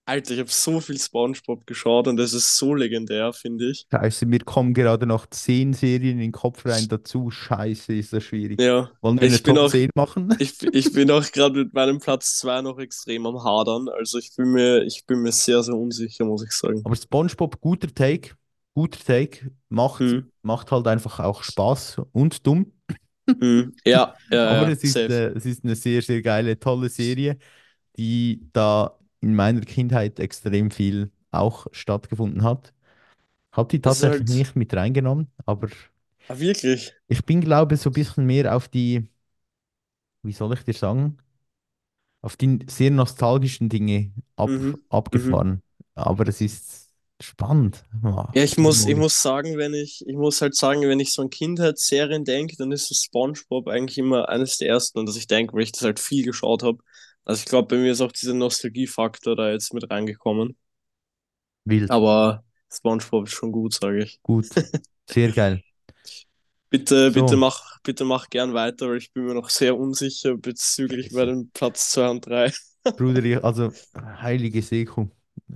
Alter, 0.05 0.33
ich 0.33 0.39
habe 0.41 0.51
so 0.51 0.81
viel 0.81 0.99
SpongeBob 0.99 1.67
geschaut 1.67 2.07
und 2.07 2.17
das 2.17 2.33
ist 2.33 2.57
so 2.57 2.73
legendär, 2.75 3.33
finde 3.33 3.71
ich. 3.71 3.87
Scheiße, 3.91 4.25
mir 4.25 4.39
kommen 4.39 4.73
gerade 4.73 5.05
noch 5.05 5.27
zehn 5.27 5.73
Serien 5.73 6.13
in 6.13 6.19
den 6.19 6.31
Kopf 6.31 6.65
rein 6.65 6.87
dazu. 6.87 7.29
Scheiße, 7.29 7.93
ist 7.93 8.13
das 8.13 8.23
schwierig. 8.23 8.59
Ja, 8.59 8.91
Wollen 9.01 9.19
wir 9.21 9.27
eine 9.27 9.35
ich 9.35 9.43
bin 9.43 9.57
Top 9.57 9.57
auch, 9.57 9.71
10 9.71 9.89
machen? 9.95 10.35
ich, 10.39 10.61
ich 10.63 10.91
bin 10.93 11.11
auch 11.11 11.31
gerade 11.31 11.59
mit 11.65 11.73
meinem 11.73 11.99
Platz 11.99 12.37
2 12.39 12.61
noch 12.61 12.79
extrem 12.79 13.25
am 13.25 13.43
Hadern. 13.43 13.89
Also 13.89 14.17
ich 14.17 14.35
bin 14.35 14.51
mir, 14.51 14.83
ich 14.83 15.05
bin 15.05 15.21
mir 15.21 15.31
sehr, 15.31 15.63
sehr 15.63 15.75
unsicher, 15.75 16.25
muss 16.25 16.43
ich 16.43 16.51
sagen. 16.51 16.83
Aber 16.83 16.95
SpongeBob, 16.95 17.59
guter 17.61 17.93
Take, 17.93 18.35
guter 18.73 18.99
Take, 19.03 19.51
macht, 19.69 19.99
Hm, 19.99 20.31
macht 20.41 20.71
halt 20.71 20.87
einfach 20.87 21.19
auch 21.19 21.43
Spaß 21.43 22.01
und 22.11 22.45
dumm. 22.45 22.71
Hm, 23.39 23.73
ja, 23.85 24.15
ja, 24.31 24.39
Aber 24.43 24.67
es 24.67 24.83
ist, 24.83 25.09
äh, 25.09 25.29
es 25.33 25.45
ist 25.45 25.63
eine 25.63 25.75
sehr, 25.75 26.01
sehr 26.01 26.21
geile, 26.21 26.59
tolle 26.59 26.89
Serie, 26.89 27.37
die 27.97 28.41
da 28.53 28.99
in 29.21 29.35
meiner 29.35 29.61
Kindheit 29.61 30.19
extrem 30.19 30.71
viel 30.71 31.11
auch 31.31 31.67
stattgefunden 31.73 32.43
hat. 32.43 32.73
Habe 33.53 33.69
die 33.69 33.81
tatsächlich 33.81 34.27
halt, 34.27 34.29
nicht 34.29 34.55
mit 34.55 34.73
reingenommen, 34.75 35.31
aber 35.45 35.69
ah, 36.27 36.37
wirklich. 36.39 36.93
ich 37.07 37.25
bin, 37.25 37.41
glaube 37.41 37.75
ich, 37.75 37.81
so 37.81 37.89
ein 37.89 37.93
bisschen 37.93 38.25
mehr 38.25 38.55
auf 38.55 38.67
die, 38.67 39.07
wie 40.23 40.33
soll 40.33 40.53
ich 40.53 40.63
dir 40.63 40.73
sagen, 40.73 41.17
auf 42.21 42.35
die 42.37 42.59
sehr 42.69 42.91
nostalgischen 42.91 43.69
Dinge 43.69 44.11
ab, 44.35 44.57
Mhm, 44.57 44.81
mhm. 45.11 45.43
abgefahren. 45.43 45.61
Aber 45.95 46.27
es 46.27 46.41
ist 46.41 46.84
spannend. 47.21 47.83
Ah, 48.03 48.33
Ja, 48.33 48.43
ich 48.43 48.57
muss, 48.57 48.85
ich 48.85 48.95
muss 48.97 49.21
sagen, 49.21 49.57
wenn 49.57 49.73
ich, 49.73 50.03
ich 50.05 50.15
muss 50.15 50.41
halt 50.41 50.55
sagen, 50.55 50.81
wenn 50.81 50.99
ich 50.99 51.13
so 51.13 51.21
an 51.21 51.29
Kindheitsserien 51.29 52.25
denke, 52.25 52.55
dann 52.57 52.71
ist 52.73 52.87
so 52.89 52.93
SpongeBob 52.95 53.67
eigentlich 53.69 53.97
immer 53.97 54.27
eines 54.29 54.57
der 54.57 54.67
ersten, 54.69 54.99
an 54.99 55.05
das 55.05 55.15
ich 55.15 55.27
denke, 55.27 55.53
weil 55.53 55.63
ich 55.63 55.71
das 55.71 55.83
halt 55.83 55.99
viel 55.99 56.25
geschaut 56.25 56.61
habe. 56.61 56.79
Also 57.23 57.39
ich 57.39 57.45
glaube, 57.45 57.69
bei 57.69 57.81
mir 57.81 57.93
ist 57.93 58.01
auch 58.01 58.11
dieser 58.11 58.33
Nostalgiefaktor 58.33 59.35
da 59.37 59.49
jetzt 59.51 59.73
mit 59.73 59.89
reingekommen. 59.89 60.57
Wild. 61.65 61.89
Aber 61.89 62.43
SpongeBob 62.71 63.25
ist 63.27 63.33
schon 63.33 63.51
gut, 63.51 63.73
sage 63.73 64.03
ich. 64.03 64.21
Gut. 64.23 64.47
Sehr 65.09 65.31
geil. 65.31 65.63
Bitte, 66.69 67.11
bitte 67.11 67.37
So, 67.37 67.37
mach, 67.37 67.79
bitte 67.83 68.03
mach 68.05 68.29
gern 68.29 68.53
weiter, 68.53 68.89
weil 68.89 68.97
ich 68.97 69.13
bin 69.13 69.25
mir 69.25 69.33
noch 69.33 69.49
sehr 69.49 69.77
unsicher 69.77 70.35
bezüglich 70.37 71.11
bei 71.13 71.25
dem 71.25 71.49
Platz 71.51 71.91
2 71.91 72.09
und 72.09 72.25
3. 72.25 72.51
Bruder, 72.97 73.43
also 73.43 73.71
heilige 73.93 74.61
Seku. 74.61 75.07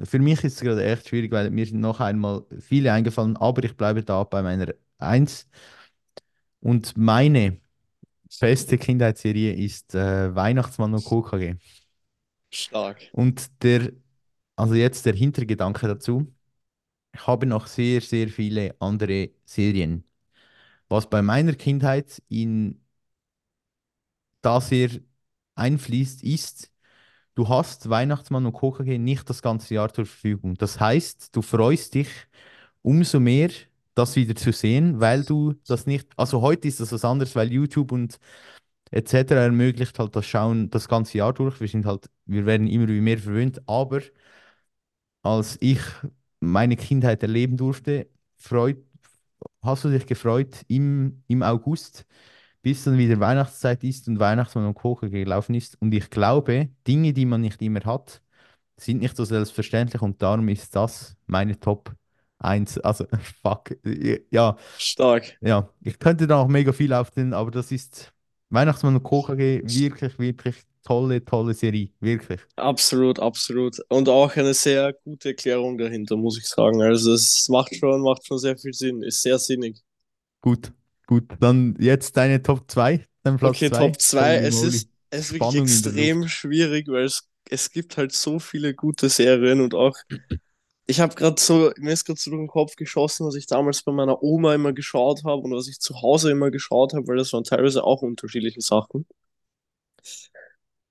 Für 0.04 0.20
mich 0.20 0.44
ist 0.44 0.56
es 0.56 0.62
gerade 0.62 0.84
echt 0.86 1.08
schwierig, 1.10 1.32
weil 1.32 1.50
mir 1.52 1.66
sind 1.66 1.80
noch 1.82 2.00
einmal 2.00 2.46
viele 2.60 2.94
eingefallen, 2.94 3.38
aber 3.38 3.64
ich 3.64 3.76
bleibe 3.76 4.04
da 4.04 4.24
bei 4.24 4.42
meiner 4.44 4.74
Eins. 5.00 5.48
Und 6.62 6.98
meine 6.98 7.60
beste 8.42 8.78
Kindheitsserie 8.78 9.54
ist 9.54 9.96
äh, 9.96 10.36
Weihnachtsmann 10.36 10.94
und 10.94 11.06
KKG. 11.06 11.56
Stark. 12.52 13.02
Und 13.12 13.64
der, 13.64 13.92
also 14.56 14.76
jetzt 14.76 15.06
der 15.06 15.14
Hintergedanke 15.16 15.88
dazu, 15.88 16.34
ich 17.14 17.28
habe 17.28 17.46
noch 17.48 17.68
sehr, 17.68 18.02
sehr 18.02 18.30
viele 18.30 18.76
andere 18.82 19.32
Serien. 19.46 20.06
Was 20.90 21.10
bei 21.10 21.22
meiner 21.22 21.54
Kindheit 21.56 22.22
in 22.30 22.82
da 24.42 24.62
sehr 24.62 24.90
einfließt, 25.56 26.24
ist, 26.24 26.69
du 27.40 27.48
hast 27.50 27.90
Weihnachtsmann 27.90 28.46
und 28.46 28.54
KKG 28.54 28.98
nicht 28.98 29.30
das 29.30 29.42
ganze 29.42 29.74
Jahr 29.74 29.94
zur 29.94 30.06
Verfügung. 30.06 30.56
Das 30.58 30.80
heißt, 30.80 31.34
du 31.36 31.42
freust 31.42 31.96
dich 31.96 32.10
umso 32.82 33.20
mehr, 33.22 33.50
das 33.96 34.16
wieder 34.18 34.36
zu 34.36 34.52
sehen, 34.54 35.00
weil 35.00 35.24
du 35.24 35.54
das 35.68 35.86
nicht, 35.88 36.10
also 36.18 36.42
heute 36.42 36.68
ist 36.68 36.82
das 36.82 36.92
was 36.92 37.06
anderes, 37.06 37.36
weil 37.36 37.52
YouTube 37.54 37.92
und 37.94 38.20
etc. 38.92 39.36
ermöglicht 39.36 40.00
halt 40.00 40.16
das 40.16 40.26
Schauen 40.28 40.70
das 40.72 40.88
ganze 40.90 41.18
Jahr 41.20 41.34
durch. 41.34 41.62
Wir 41.62 41.68
sind 41.70 41.86
halt, 41.86 42.10
wir 42.26 42.46
werden 42.46 42.68
immer 42.68 42.88
mehr 42.88 43.18
verwöhnt, 43.20 43.62
aber 43.68 44.02
als 45.22 45.58
ich 45.62 45.80
meine 46.40 46.76
Kindheit 46.78 47.22
erleben 47.24 47.58
durfte, 47.58 48.08
freut, 48.38 48.78
hast 49.64 49.84
du 49.86 49.90
dich 49.90 50.06
gefreut 50.06 50.64
im, 50.68 51.24
im 51.28 51.44
August, 51.44 52.06
bis 52.62 52.84
dann 52.84 52.98
wieder 52.98 53.20
Weihnachtszeit 53.20 53.84
ist 53.84 54.08
und 54.08 54.20
Weihnachtsmann 54.20 54.66
und 54.68 54.76
Kochen 54.76 55.12
gelaufen 55.12 55.56
ist. 55.56 55.82
Und 55.82 55.94
ich 55.94 56.10
glaube, 56.10 56.70
Dinge, 56.88 57.14
die 57.14 57.26
man 57.26 57.42
nicht 57.42 57.62
immer 57.62 57.82
hat, 57.86 58.22
sind 58.78 59.00
nicht 59.00 59.16
so 59.16 59.26
selbstverständlich 59.26 60.02
und 60.02 60.22
darum 60.22 60.48
ist 60.50 60.76
das 60.76 61.16
meine 61.28 61.60
Top 61.60 61.94
eins 62.40 62.78
Also, 62.84 63.06
fuck. 63.42 63.76
Ja, 64.32 64.58
Stark. 64.78 65.38
ja. 65.42 65.70
Ich 65.82 66.00
könnte 66.00 66.28
da 66.28 66.38
auch 66.42 66.48
mega 66.48 66.72
viel 66.72 66.94
aufzählen, 66.94 67.34
aber 67.34 67.52
das 67.52 67.72
ist 67.72 68.14
Weihnachtsmann 68.50 68.96
und 68.96 69.04
KKG 69.04 69.62
wirklich, 69.64 70.18
wirklich 70.20 70.56
tolle, 70.84 71.24
tolle 71.24 71.54
Serie. 71.54 71.90
Wirklich. 72.00 72.42
Absolut, 72.56 73.20
absolut. 73.20 73.78
Und 73.90 74.10
auch 74.10 74.36
eine 74.36 74.54
sehr 74.54 74.94
gute 75.04 75.30
Erklärung 75.30 75.78
dahinter, 75.78 76.16
muss 76.18 76.38
ich 76.38 76.48
sagen. 76.48 76.82
Also 76.82 77.14
es 77.14 77.48
macht 77.50 77.76
schon, 77.76 78.02
macht 78.02 78.26
schon 78.26 78.40
sehr 78.40 78.58
viel 78.58 78.74
Sinn, 78.74 79.04
ist 79.04 79.22
sehr 79.22 79.38
sinnig. 79.38 79.82
Gut, 80.42 80.72
gut. 81.10 81.26
Dann 81.40 81.76
jetzt 81.80 82.16
deine 82.16 82.42
Top 82.42 82.70
2, 82.70 83.06
dein 83.24 83.38
Platz 83.38 83.58
Okay, 83.58 83.70
Top 83.70 84.00
2. 84.00 84.20
2. 84.20 84.38
Holy 84.38 84.48
Es 84.48 84.62
ist, 84.62 84.90
es 85.10 85.20
ist 85.20 85.34
wirklich 85.34 85.62
extrem 85.64 86.28
schwierig, 86.28 86.88
weil 86.88 87.04
es, 87.04 87.28
es 87.50 87.72
gibt 87.72 87.98
halt 87.98 88.12
so 88.12 88.40
viele 88.40 88.76
gute 88.76 89.10
Serien 89.10 89.60
und 89.60 89.74
auch, 89.74 89.96
ich 90.86 91.00
habe 91.00 91.16
gerade 91.16 91.42
so, 91.42 91.72
mir 91.78 91.94
ist 91.94 92.06
gerade 92.06 92.20
so 92.20 92.30
durch 92.30 92.42
den 92.42 92.48
Kopf 92.48 92.76
geschossen, 92.76 93.26
was 93.26 93.36
ich 93.36 93.48
damals 93.48 93.82
bei 93.82 93.92
meiner 93.92 94.22
Oma 94.22 94.54
immer 94.54 94.72
geschaut 94.72 95.24
habe 95.26 95.42
und 95.42 95.52
was 95.52 95.68
ich 95.68 95.80
zu 95.80 96.00
Hause 96.02 96.30
immer 96.32 96.52
geschaut 96.52 96.94
habe, 96.94 97.08
weil 97.08 97.18
das 97.18 97.34
waren 97.34 97.44
teilweise 97.44 97.84
auch 97.84 98.04
unterschiedliche 98.04 98.62
Sachen. 98.62 99.08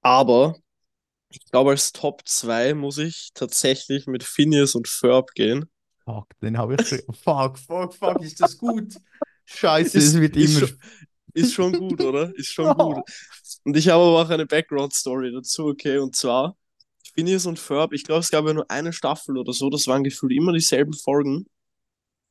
Aber 0.03 0.57
ich 1.29 1.45
glaube, 1.45 1.71
als 1.71 1.93
Top 1.93 2.23
2 2.27 2.75
muss 2.75 2.99
ich 2.99 3.31
tatsächlich 3.35 4.09
mit 4.09 4.25
Phineas 4.25 4.75
und 4.75 4.89
Ferb 4.89 5.33
gehen. 5.35 5.71
Fuck, 6.05 6.27
den 6.41 6.59
habe 6.59 6.75
ich. 6.75 7.05
Fuck, 7.23 7.59
fuck, 7.59 7.95
fuck, 7.95 8.21
ist 8.23 8.41
das 8.41 8.59
gut? 8.59 8.95
Scheiße, 9.51 10.01
es 10.01 10.15
Ist, 10.15 10.21
wird 10.21 10.37
immer. 10.37 10.61
schon, 10.61 10.71
ist 11.35 11.53
schon 11.55 11.77
gut, 11.77 12.03
oder? 12.03 12.35
Ist 12.37 12.49
schon 12.53 12.75
gut. 12.77 13.05
Und 13.65 13.77
ich 13.77 13.89
habe 13.89 14.03
aber 14.03 14.23
auch 14.23 14.31
eine 14.31 14.47
Background-Story 14.47 15.33
dazu, 15.33 15.67
okay? 15.69 15.99
Und 15.99 16.17
zwar, 16.17 16.57
Phineas 17.15 17.47
und 17.47 17.59
Ferb, 17.59 17.93
ich 17.93 18.05
glaube, 18.05 18.21
es 18.21 18.31
gab 18.31 18.47
ja 18.47 18.53
nur 18.55 18.71
eine 18.71 18.93
Staffel 18.93 19.39
oder 19.39 19.53
so, 19.53 19.71
das 19.71 19.87
waren 19.87 20.05
gefühlt 20.05 20.33
immer 20.33 20.53
dieselben 20.53 20.95
Folgen. 20.95 21.47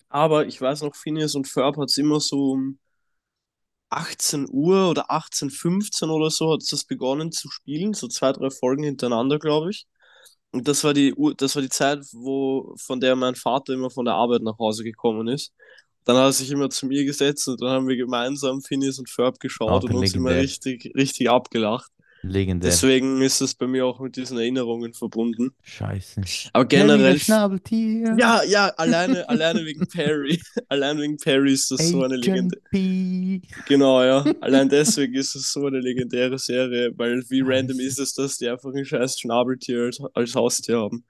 Aber 0.09 0.47
ich 0.47 0.61
weiß 0.61 0.84
noch, 0.84 0.95
Phineas 0.95 1.36
und 1.36 1.47
Ferb 1.47 1.78
hat 1.78 1.89
es 1.89 1.97
immer 1.97 2.20
so 2.22 2.51
um 2.53 2.80
18 3.89 4.47
Uhr 4.51 4.89
oder 4.91 5.11
18.15 5.11 6.09
oder 6.11 6.30
so 6.32 6.53
hat 6.53 6.61
es 6.63 6.70
das 6.70 6.86
begonnen 6.86 7.32
zu 7.32 7.49
spielen, 7.51 7.93
so 7.93 8.07
zwei, 8.07 8.34
drei 8.34 8.49
Folgen 8.51 8.84
hintereinander, 8.84 9.39
glaube 9.39 9.72
ich. 9.72 9.88
Und 10.51 10.68
das 10.68 10.84
war 10.84 10.93
die, 10.93 11.13
Uhr- 11.15 11.36
das 11.36 11.55
war 11.55 11.61
die 11.63 11.70
Zeit, 11.70 11.99
wo, 12.13 12.76
von 12.80 12.99
der 13.01 13.15
mein 13.15 13.36
Vater 13.36 13.74
immer 13.74 13.89
von 13.91 14.05
der 14.05 14.15
Arbeit 14.15 14.41
nach 14.43 14.57
Hause 14.59 14.84
gekommen 14.84 15.28
ist. 15.28 15.53
Dann 16.08 16.16
hat 16.16 16.24
er 16.24 16.32
sich 16.32 16.49
immer 16.51 16.70
zu 16.70 16.86
mir 16.86 17.03
gesetzt 17.03 17.49
und 17.49 17.62
dann 17.62 17.70
haben 17.70 17.88
wir 17.89 17.97
gemeinsam 17.97 18.62
Phineas 18.62 18.97
und 18.97 19.10
Ferb 19.10 19.41
geschaut 19.41 19.84
und 19.84 19.89
Alter, 19.89 19.99
uns 19.99 20.14
immer 20.14 20.30
richtig, 20.30 20.93
richtig 20.95 21.30
abgelacht. 21.30 21.91
Legendär. 22.22 22.70
Deswegen 22.70 23.22
ist 23.22 23.41
es 23.41 23.53
bei 23.53 23.68
mir 23.68 23.86
auch 23.86 23.99
mit 23.99 24.16
diesen 24.16 24.38
Erinnerungen 24.38 24.93
verbunden. 24.93 25.51
Scheiße. 25.64 26.22
Aber 26.53 26.64
generell, 26.64 27.20
Schnabeltier. 27.20 28.16
ja, 28.18 28.41
ja, 28.43 28.70
alleine, 28.78 29.28
alleine 29.30 29.66
wegen 29.66 29.86
Perry. 29.86 30.41
Allein 30.70 30.97
wegen 30.97 31.18
Perry 31.18 31.51
ist 31.51 31.72
das 31.72 31.89
so 31.89 32.03
eine 32.03 32.16
Agent. 32.16 32.55
P. 32.72 33.41
Genau, 33.68 34.01
ja. 34.01 34.24
Allein 34.39 34.70
deswegen 34.70 35.14
ist 35.14 35.36
es 35.36 35.51
so 35.51 35.66
eine 35.66 35.80
legendäre 35.82 36.39
Serie, 36.39 36.91
weil 36.95 37.22
wie 37.30 37.41
random 37.41 37.78
Scheiße. 37.78 37.88
ist 37.88 37.99
es, 37.99 38.14
dass 38.14 38.38
die 38.38 38.47
einfach 38.47 38.74
ein 38.74 38.86
scheiß 38.86 39.20
Schnabeltier 39.20 39.91
als, 40.14 40.36
Haustier 40.36 40.80
haben. 40.80 41.03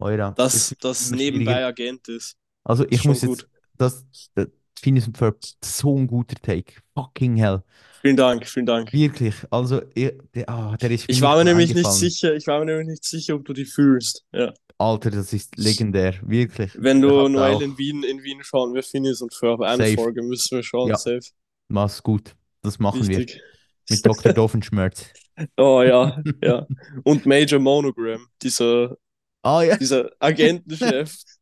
Euer, 0.00 0.30
es 0.30 0.34
Das, 0.36 0.74
das 0.80 1.10
nebenbei. 1.12 1.64
Agent 1.64 2.08
ist. 2.08 2.36
Also, 2.64 2.84
ich 2.90 3.04
muss 3.04 3.22
jetzt. 3.22 3.28
gut. 3.28 3.48
Das, 3.78 4.04
das 4.34 4.48
Phineas 4.78 5.06
und 5.06 5.16
Ferb, 5.18 5.38
so 5.64 5.96
ein 5.96 6.06
guter 6.06 6.36
Take. 6.36 6.74
Fucking 6.94 7.36
hell. 7.36 7.62
Vielen 8.02 8.16
Dank, 8.16 8.46
vielen 8.46 8.66
Dank. 8.66 8.92
Wirklich. 8.92 9.34
Also, 9.50 9.82
er, 9.94 10.12
der, 10.34 10.48
ah, 10.48 10.76
der 10.76 10.90
ist 10.92 11.06
Ich 11.08 11.20
war 11.20 11.36
mir 11.36 11.44
nämlich 11.44 11.74
nicht 11.74 11.90
sicher, 11.90 12.34
ich 12.34 12.46
war 12.46 12.60
mir 12.60 12.66
nämlich 12.66 12.86
nicht 12.88 13.04
sicher, 13.04 13.34
ob 13.34 13.44
du 13.44 13.52
die 13.52 13.64
fühlst. 13.64 14.24
Ja. 14.32 14.52
Alter, 14.78 15.10
das 15.10 15.32
ist 15.32 15.56
legendär. 15.56 16.14
Wirklich. 16.22 16.70
Wenn 16.78 17.00
du 17.00 17.28
Noel 17.28 17.60
in 17.62 17.76
Wien, 17.78 18.04
in 18.04 18.22
Wien 18.22 18.38
schauen, 18.42 18.72
wir 18.74 18.84
Phineas 18.84 19.20
und 19.20 19.34
Ferb. 19.34 19.60
Eine 19.62 19.84
safe. 19.84 19.96
Folge 19.96 20.22
müssen 20.22 20.56
wir 20.56 20.62
schauen, 20.62 20.90
Ja, 20.90 20.96
safe. 20.96 21.20
mach's 21.66 22.00
gut. 22.00 22.36
Das 22.62 22.78
machen 22.78 23.06
wir. 23.08 23.18
Wichtig. 23.18 23.42
Mit 23.90 24.06
Dr. 24.06 24.32
Doofenschmerz. 24.32 25.06
Oh 25.56 25.82
ja, 25.84 26.20
ja. 26.42 26.66
Und 27.04 27.24
Major 27.24 27.60
Monogram, 27.60 28.26
dieser, 28.42 28.96
Ah, 29.42 29.62
ja. 29.62 29.76
dieser 29.76 30.10
Agentenchef. 30.18 31.14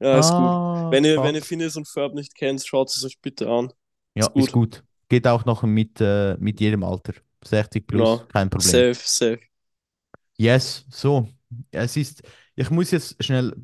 Ja, 0.00 0.18
ist 0.18 0.34
gut. 0.34 0.58
Ah, 0.74 0.90
Wenn 0.90 1.04
ihr, 1.04 1.22
wenn 1.22 1.34
ihr 1.34 1.42
fuck. 1.42 1.42
Phineas 1.42 1.76
und 1.76 1.88
Ferb 1.88 2.14
nicht 2.14 2.34
kennt, 2.34 2.64
schaut 2.66 2.88
es 2.90 3.04
euch 3.04 3.18
bitte 3.20 3.48
an. 3.50 3.72
Ja, 4.14 4.26
Ist 4.26 4.32
ist 4.34 4.52
gut. 4.52 4.52
gut. 4.52 4.84
Geht 5.08 5.26
auch 5.26 5.44
noch 5.44 5.62
mit, 5.62 6.00
äh, 6.00 6.36
mit 6.38 6.60
jedem 6.60 6.82
Alter. 6.84 7.14
60 7.44 7.86
plus, 7.86 8.22
Genau. 8.22 8.28
kein 8.28 8.48
Problem. 8.50 8.84
Safe, 8.84 8.94
safe. 9.06 9.40
Yes, 10.36 10.84
so. 10.90 11.28
Es 11.70 11.96
ist, 11.96 12.22
ich 12.56 12.70
muss 12.70 12.90
jetzt 12.90 13.22
schnell 13.22 13.54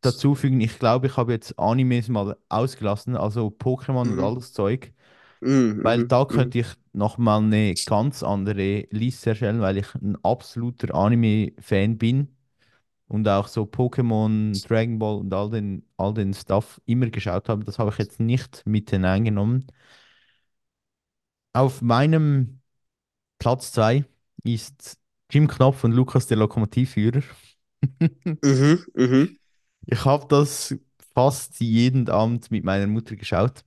dazu 0.00 0.34
fügen, 0.34 0.60
ich 0.60 0.78
glaube, 0.78 1.06
ich 1.08 1.16
habe 1.16 1.32
jetzt 1.32 1.58
Animes 1.58 2.08
mal 2.08 2.36
ausgelassen, 2.48 3.16
also 3.16 3.48
Pokémon 3.48 4.10
und 4.10 4.18
Mhm. 4.18 4.20
alles 4.20 4.52
Zeug. 4.52 4.92
Mhm, 5.40 5.82
weil 5.82 6.04
mhm, 6.04 6.04
da 6.04 6.24
mhm, 6.30 6.50
könnte 6.50 6.60
ich 6.60 6.68
nochmal 6.92 7.42
eine 7.42 7.76
ganz 7.84 8.22
andere 8.22 8.86
Liste 8.90 9.30
erstellen, 9.30 9.60
weil 9.62 9.78
ich 9.78 9.94
ein 9.96 10.16
absoluter 10.24 10.94
Anime-Fan 10.94 11.98
bin 11.98 12.28
und 13.12 13.28
auch 13.28 13.48
so 13.48 13.64
Pokémon, 13.66 14.60
Dragon 14.66 14.98
Ball 14.98 15.16
und 15.18 15.34
all 15.34 15.50
den, 15.50 15.86
all 15.98 16.14
den 16.14 16.32
Stuff 16.34 16.80
immer 16.86 17.10
geschaut 17.10 17.48
habe. 17.48 17.64
Das 17.64 17.78
habe 17.78 17.90
ich 17.90 17.98
jetzt 17.98 18.20
nicht 18.20 18.62
mit 18.66 18.90
hineingenommen. 18.90 19.66
Auf 21.52 21.82
meinem 21.82 22.60
Platz 23.38 23.72
2 23.72 24.04
ist 24.44 24.98
Jim 25.30 25.48
Knopf 25.48 25.84
und 25.84 25.92
Lukas 25.92 26.26
der 26.28 26.38
Lokomotivführer. 26.38 27.22
mhm, 28.42 28.84
mhm, 28.94 29.36
Ich 29.86 30.04
habe 30.04 30.26
das 30.28 30.74
fast 31.14 31.60
jeden 31.60 32.08
Abend 32.08 32.50
mit 32.50 32.64
meiner 32.64 32.86
Mutter 32.88 33.14
geschaut 33.16 33.64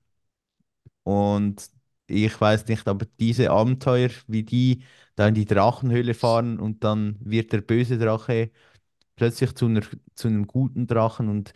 und 1.03 1.69
ich 2.07 2.39
weiß 2.39 2.67
nicht, 2.67 2.87
aber 2.87 3.05
diese 3.19 3.51
Abenteuer, 3.51 4.09
wie 4.27 4.43
die 4.43 4.83
da 5.15 5.27
in 5.27 5.33
die 5.35 5.45
Drachenhöhle 5.45 6.13
fahren 6.13 6.59
und 6.59 6.83
dann 6.83 7.17
wird 7.21 7.51
der 7.53 7.61
böse 7.61 7.97
Drache 7.97 8.51
plötzlich 9.15 9.53
zu 9.55 9.65
einer, 9.67 9.81
zu 10.15 10.27
einem 10.27 10.47
guten 10.47 10.87
Drachen 10.87 11.29
und 11.29 11.53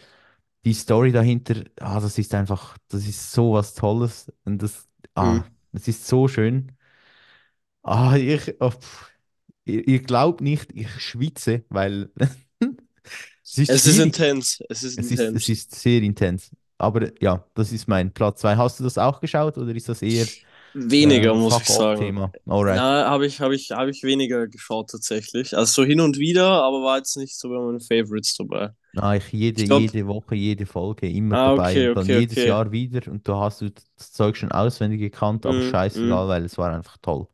die 0.65 0.73
Story 0.73 1.11
dahinter, 1.11 1.63
ah, 1.79 1.99
das 1.99 2.17
ist 2.17 2.33
einfach, 2.35 2.77
das 2.89 3.07
ist 3.07 3.31
so 3.31 3.53
was 3.53 3.73
Tolles 3.75 4.31
und 4.45 4.61
das, 4.63 4.87
ah, 5.15 5.35
mhm. 5.35 5.43
das 5.73 5.87
ist 5.87 6.07
so 6.07 6.27
schön. 6.27 6.71
Ah, 7.83 8.15
ich, 8.17 8.55
oh, 8.59 8.71
pff, 8.71 9.09
ihr, 9.65 9.87
ihr 9.87 10.01
glaubt 10.03 10.41
nicht, 10.41 10.71
ich 10.73 10.89
schwitze, 11.01 11.63
weil 11.69 12.11
es 13.43 13.57
ist 13.57 13.69
Es 13.69 13.87
ist 13.87 13.99
intens, 13.99 14.61
es 14.69 14.83
ist 14.83 14.97
Es 14.97 15.11
ist, 15.11 15.19
es 15.19 15.21
intens. 15.21 15.49
ist 15.49 15.75
sehr 15.75 16.01
intens. 16.01 16.51
Aber 16.77 17.11
ja, 17.21 17.45
das 17.55 17.71
ist 17.71 17.87
mein 17.87 18.13
Platz 18.13 18.41
2. 18.41 18.55
Hast 18.57 18.79
du 18.79 18.83
das 18.83 18.97
auch 18.97 19.19
geschaut 19.21 19.57
oder 19.57 19.75
ist 19.75 19.89
das 19.89 20.01
eher 20.01 20.27
Weniger, 20.73 21.31
ähm, 21.31 21.39
muss 21.39 21.59
ich 21.59 21.69
sagen. 21.69 22.01
Fuck-off-Thema? 22.01 22.35
Alright. 22.45 22.75
Na, 22.77 23.09
habe 23.09 23.25
ich, 23.25 23.41
habe 23.41 23.55
ich, 23.55 23.71
habe 23.71 23.89
ich 23.91 24.03
weniger 24.03 24.47
geschaut 24.47 24.89
tatsächlich. 24.91 25.55
Also 25.57 25.83
so 25.83 25.85
hin 25.87 25.99
und 26.01 26.17
wieder, 26.17 26.47
aber 26.63 26.83
war 26.83 26.97
jetzt 26.97 27.17
nicht 27.17 27.37
so 27.37 27.49
bei 27.49 27.59
meinen 27.59 27.81
Favorites 27.81 28.35
dabei. 28.37 28.71
Na, 28.93 29.15
ich 29.15 29.31
jede, 29.31 29.61
Ich 29.61 29.65
glaube, 29.65 29.83
jede 29.83 30.07
Woche, 30.07 30.35
jede 30.35 30.65
Folge 30.65 31.09
immer 31.09 31.37
ah, 31.37 31.47
dabei 31.55 31.71
okay, 31.71 31.89
und 31.89 31.95
dann 31.95 32.03
okay, 32.05 32.19
jedes 32.19 32.39
okay. 32.39 32.47
Jahr 32.47 32.71
wieder 32.71 33.11
und 33.11 33.27
da 33.27 33.39
hast 33.41 33.61
du 33.61 33.69
das 33.71 34.11
Zeug 34.11 34.35
schon 34.37 34.51
auswendig 34.51 34.99
gekannt, 34.99 35.45
aber 35.45 35.59
Mhm, 35.59 35.61
scheißegal, 35.61 36.25
mhm. 36.25 36.29
weil 36.29 36.45
es 36.45 36.57
war 36.57 36.73
einfach 36.73 36.97
toll. 37.01 37.27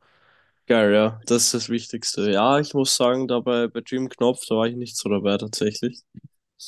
Geil, 0.68 0.94
ja, 0.94 1.20
das 1.28 1.44
ist 1.46 1.54
das 1.54 1.70
Wichtigste. 1.70 2.32
Ja, 2.32 2.60
ich 2.60 2.74
muss 2.74 2.96
sagen, 2.96 3.28
dabei 3.28 3.68
bei 3.68 3.82
Jim 3.86 4.10
Knopf, 4.10 4.46
da 4.48 4.56
war 4.56 4.68
ich 4.68 4.76
nicht 4.76 4.98
so 4.98 5.10
dabei 5.10 5.38
tatsächlich. 5.38 6.02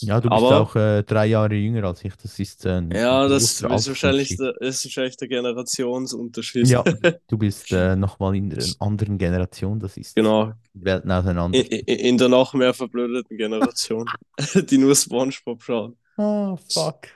Ja, 0.01 0.19
du 0.19 0.29
bist 0.29 0.43
Aber 0.43 0.61
auch 0.61 0.75
äh, 0.75 1.03
drei 1.03 1.27
Jahre 1.27 1.55
jünger 1.55 1.85
als 1.85 2.03
ich. 2.03 2.15
Das 2.17 2.37
ist 2.39 2.65
äh, 2.65 2.77
ein, 2.77 2.91
ja, 2.91 3.27
das 3.27 3.43
ist 3.43 3.63
wahrscheinlich 3.63 4.35
der, 4.35 4.59
ist 4.61 4.85
wahrscheinlich 4.85 5.15
der 5.17 5.27
Generationsunterschied. 5.29 6.67
Ja, 6.67 6.83
du 7.27 7.37
bist 7.37 7.71
äh, 7.71 7.95
nochmal 7.95 8.35
in 8.35 8.51
einer 8.51 8.65
anderen 8.79 9.17
Generation. 9.17 9.79
Das 9.79 9.95
ist 9.97 10.15
Genau. 10.15 10.51
Welten 10.73 11.09
auseinander. 11.09 11.57
In, 11.57 11.65
in, 11.65 12.17
der 12.17 12.27
noch 12.27 12.53
mehr 12.53 12.73
verblödeten 12.73 13.37
Generation, 13.37 14.09
die 14.69 14.77
nur 14.77 14.93
SpongeBob 14.93 15.63
schauen. 15.63 15.97
Ah, 16.17 16.57
fuck. 16.69 17.07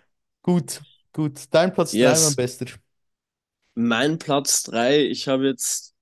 Gut, 0.41 0.82
gut. 1.11 1.41
Dein 1.51 1.74
Platz 1.74 1.91
3, 1.91 1.97
mein 1.97 2.09
Yes. 2.09 2.36
Bester. 2.36 2.65
Mein 3.76 4.17
Platz 4.17 4.63
3, 4.63 5.05
ich 5.05 5.28
habe 5.28 5.45
jetzt, 5.47 5.93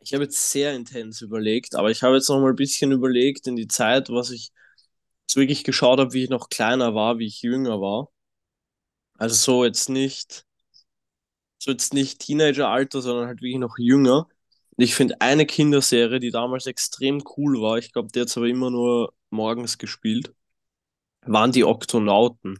ich 0.00 0.12
habe 0.12 0.24
jetzt 0.24 0.50
sehr 0.50 0.74
intens 0.74 1.20
überlegt, 1.22 1.76
aber 1.76 1.90
ich 1.90 2.02
habe 2.02 2.16
jetzt 2.16 2.28
noch 2.28 2.40
mal 2.40 2.50
ein 2.50 2.56
bisschen 2.56 2.92
überlegt 2.92 3.46
in 3.46 3.56
die 3.56 3.68
Zeit, 3.68 4.10
was 4.10 4.30
ich 4.30 4.52
jetzt 5.30 5.36
wirklich 5.36 5.62
geschaut 5.62 6.00
habe, 6.00 6.12
wie 6.12 6.24
ich 6.24 6.30
noch 6.30 6.48
kleiner 6.48 6.94
war, 6.94 7.18
wie 7.18 7.26
ich 7.26 7.42
jünger 7.42 7.80
war. 7.80 8.08
Also 9.16 9.36
so 9.36 9.64
jetzt 9.64 9.88
nicht, 9.88 10.44
so 11.58 11.70
jetzt 11.70 11.94
nicht 11.94 12.20
Teenageralter, 12.20 13.00
sondern 13.00 13.28
halt 13.28 13.40
wirklich 13.40 13.58
noch 13.58 13.78
jünger. 13.78 14.26
Und 14.76 14.84
ich 14.84 14.94
finde 14.94 15.20
eine 15.20 15.46
Kinderserie, 15.46 16.18
die 16.18 16.30
damals 16.30 16.66
extrem 16.66 17.22
cool 17.36 17.60
war, 17.60 17.78
ich 17.78 17.92
glaube, 17.92 18.08
die 18.12 18.20
hat 18.20 18.28
es 18.28 18.36
aber 18.36 18.48
immer 18.48 18.70
nur 18.70 19.12
morgens 19.30 19.78
gespielt, 19.78 20.34
waren 21.22 21.52
die 21.52 21.64
Oktonauten. 21.64 22.58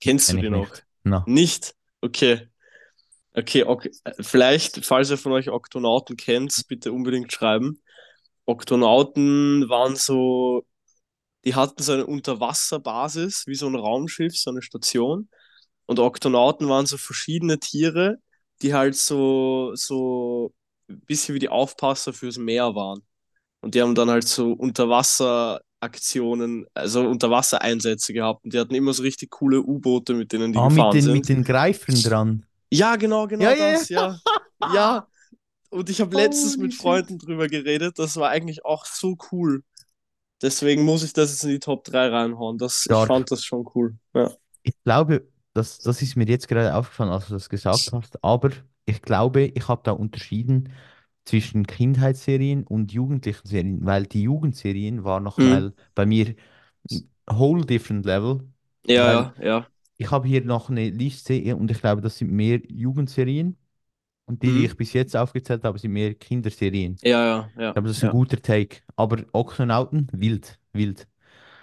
Kennst 0.00 0.28
du 0.28 0.32
Kenn 0.32 0.38
ich 0.38 0.44
die 0.44 0.50
noch? 0.50 0.70
nicht. 0.70 0.86
Na, 1.04 1.24
Nicht? 1.26 1.74
Okay. 2.00 2.48
Okay, 3.34 3.64
ok 3.64 3.88
vielleicht, 4.20 4.84
falls 4.84 5.10
ihr 5.10 5.16
von 5.18 5.32
euch 5.32 5.50
Oktonauten 5.50 6.16
kennt, 6.16 6.66
bitte 6.68 6.92
unbedingt 6.92 7.32
schreiben. 7.32 7.80
Oktonauten 8.44 9.68
waren 9.68 9.96
so, 9.96 10.66
die 11.44 11.54
hatten 11.54 11.82
so 11.82 11.92
eine 11.92 12.06
Unterwasserbasis, 12.06 13.44
wie 13.46 13.54
so 13.54 13.66
ein 13.66 13.74
Raumschiff, 13.76 14.36
so 14.36 14.50
eine 14.50 14.62
Station. 14.62 15.28
Und 15.86 15.98
Oktonauten 15.98 16.68
waren 16.68 16.84
so 16.86 16.96
verschiedene 16.98 17.58
Tiere, 17.58 18.18
die 18.62 18.74
halt 18.74 18.94
so, 18.96 19.72
so 19.74 20.52
ein 20.88 21.00
bisschen 21.02 21.34
wie 21.34 21.38
die 21.40 21.48
Aufpasser 21.48 22.12
fürs 22.12 22.36
Meer 22.38 22.74
waren. 22.74 23.00
Und 23.60 23.74
die 23.74 23.82
haben 23.82 23.94
dann 23.94 24.10
halt 24.10 24.26
so 24.28 24.52
Unterwasseraktionen, 24.52 26.66
also 26.74 27.06
Unterwassereinsätze 27.08 28.12
gehabt. 28.12 28.44
Und 28.44 28.52
die 28.54 28.58
hatten 28.58 28.74
immer 28.74 28.92
so 28.92 29.02
richtig 29.02 29.30
coole 29.30 29.62
U-Boote, 29.62 30.14
mit 30.14 30.32
denen 30.32 30.52
die 30.52 30.58
Ah, 30.58 30.68
mit 30.70 30.76
gefahren 30.76 30.90
den, 30.90 31.06
mit 31.10 31.26
sind. 31.26 31.26
den 31.26 31.44
Greifern 31.44 31.94
dran. 32.02 32.46
Ja, 32.70 32.96
genau, 32.96 33.26
genau 33.26 33.50
ja, 33.50 33.54
das, 33.54 33.88
ja. 33.88 34.18
ja. 34.60 34.64
Ja, 34.64 35.06
und 35.70 35.90
ich 35.90 36.00
habe 36.00 36.16
letztens 36.16 36.56
Holy 36.56 36.58
mit. 36.58 36.74
Freunden 36.74 37.18
drüber 37.18 37.48
geredet. 37.48 37.98
Das 37.98 38.16
war 38.16 38.30
eigentlich 38.30 38.64
auch 38.64 38.86
so 38.86 39.16
cool. 39.32 39.62
Deswegen 40.42 40.84
muss 40.84 41.02
ich 41.04 41.12
das 41.12 41.30
jetzt 41.30 41.44
in 41.44 41.50
die 41.50 41.58
Top 41.60 41.84
3 41.84 42.08
reinhauen. 42.08 42.58
Das, 42.58 42.86
ich 42.90 43.02
fand 43.04 43.30
das 43.30 43.44
schon 43.44 43.66
cool. 43.74 43.96
Ja. 44.14 44.30
Ich 44.62 44.74
glaube, 44.84 45.28
das, 45.54 45.78
das 45.80 46.02
ist 46.02 46.16
mir 46.16 46.26
jetzt 46.26 46.48
gerade 46.48 46.74
aufgefallen, 46.74 47.10
als 47.10 47.26
du 47.28 47.34
das 47.34 47.48
gesagt 47.48 47.92
hast, 47.92 48.22
aber 48.24 48.50
ich 48.84 49.02
glaube, 49.02 49.42
ich 49.46 49.68
habe 49.68 49.82
da 49.84 49.92
unterschieden 49.92 50.72
zwischen 51.24 51.66
Kindheitsserien 51.66 52.64
und 52.66 52.92
jugendlichen 52.92 53.46
Serien, 53.46 53.84
weil 53.84 54.06
die 54.06 54.22
Jugendserien 54.22 55.04
waren 55.04 55.22
Mhm. 55.38 55.62
nochmal 55.62 55.74
bei 55.94 56.06
mir 56.06 56.34
ein 56.90 57.10
whole 57.30 57.64
different 57.66 58.04
level, 58.06 58.48
Ja, 58.84 59.12
ja, 59.12 59.34
ja. 59.40 59.68
ich 59.96 60.10
habe 60.10 60.28
hier 60.28 60.44
noch 60.44 60.70
eine 60.70 60.90
Liste 60.90 61.56
und 61.56 61.70
ich 61.70 61.80
glaube, 61.80 62.00
das 62.02 62.18
sind 62.18 62.30
mehr 62.32 62.60
Jugendserien 62.68 63.56
und 64.32 64.42
die, 64.42 64.52
die 64.52 64.64
ich 64.66 64.74
Mhm. 64.74 64.76
bis 64.76 64.92
jetzt 64.94 65.16
aufgezählt 65.16 65.64
habe, 65.64 65.78
sind 65.78 65.92
mehr 65.92 66.14
Kinderserien. 66.14 67.00
Ja, 67.02 67.24
ja, 67.26 67.50
Ich 67.68 67.72
ja, 67.72 67.74
glaube, 67.74 67.88
das 67.88 67.98
ist 67.98 68.04
ein 68.04 68.08
ja. 68.08 68.12
guter 68.12 68.40
Take, 68.42 68.78
aber 68.96 69.24
Ochsenauten, 69.32 70.08
wild, 70.12 70.58
wild. 70.72 71.08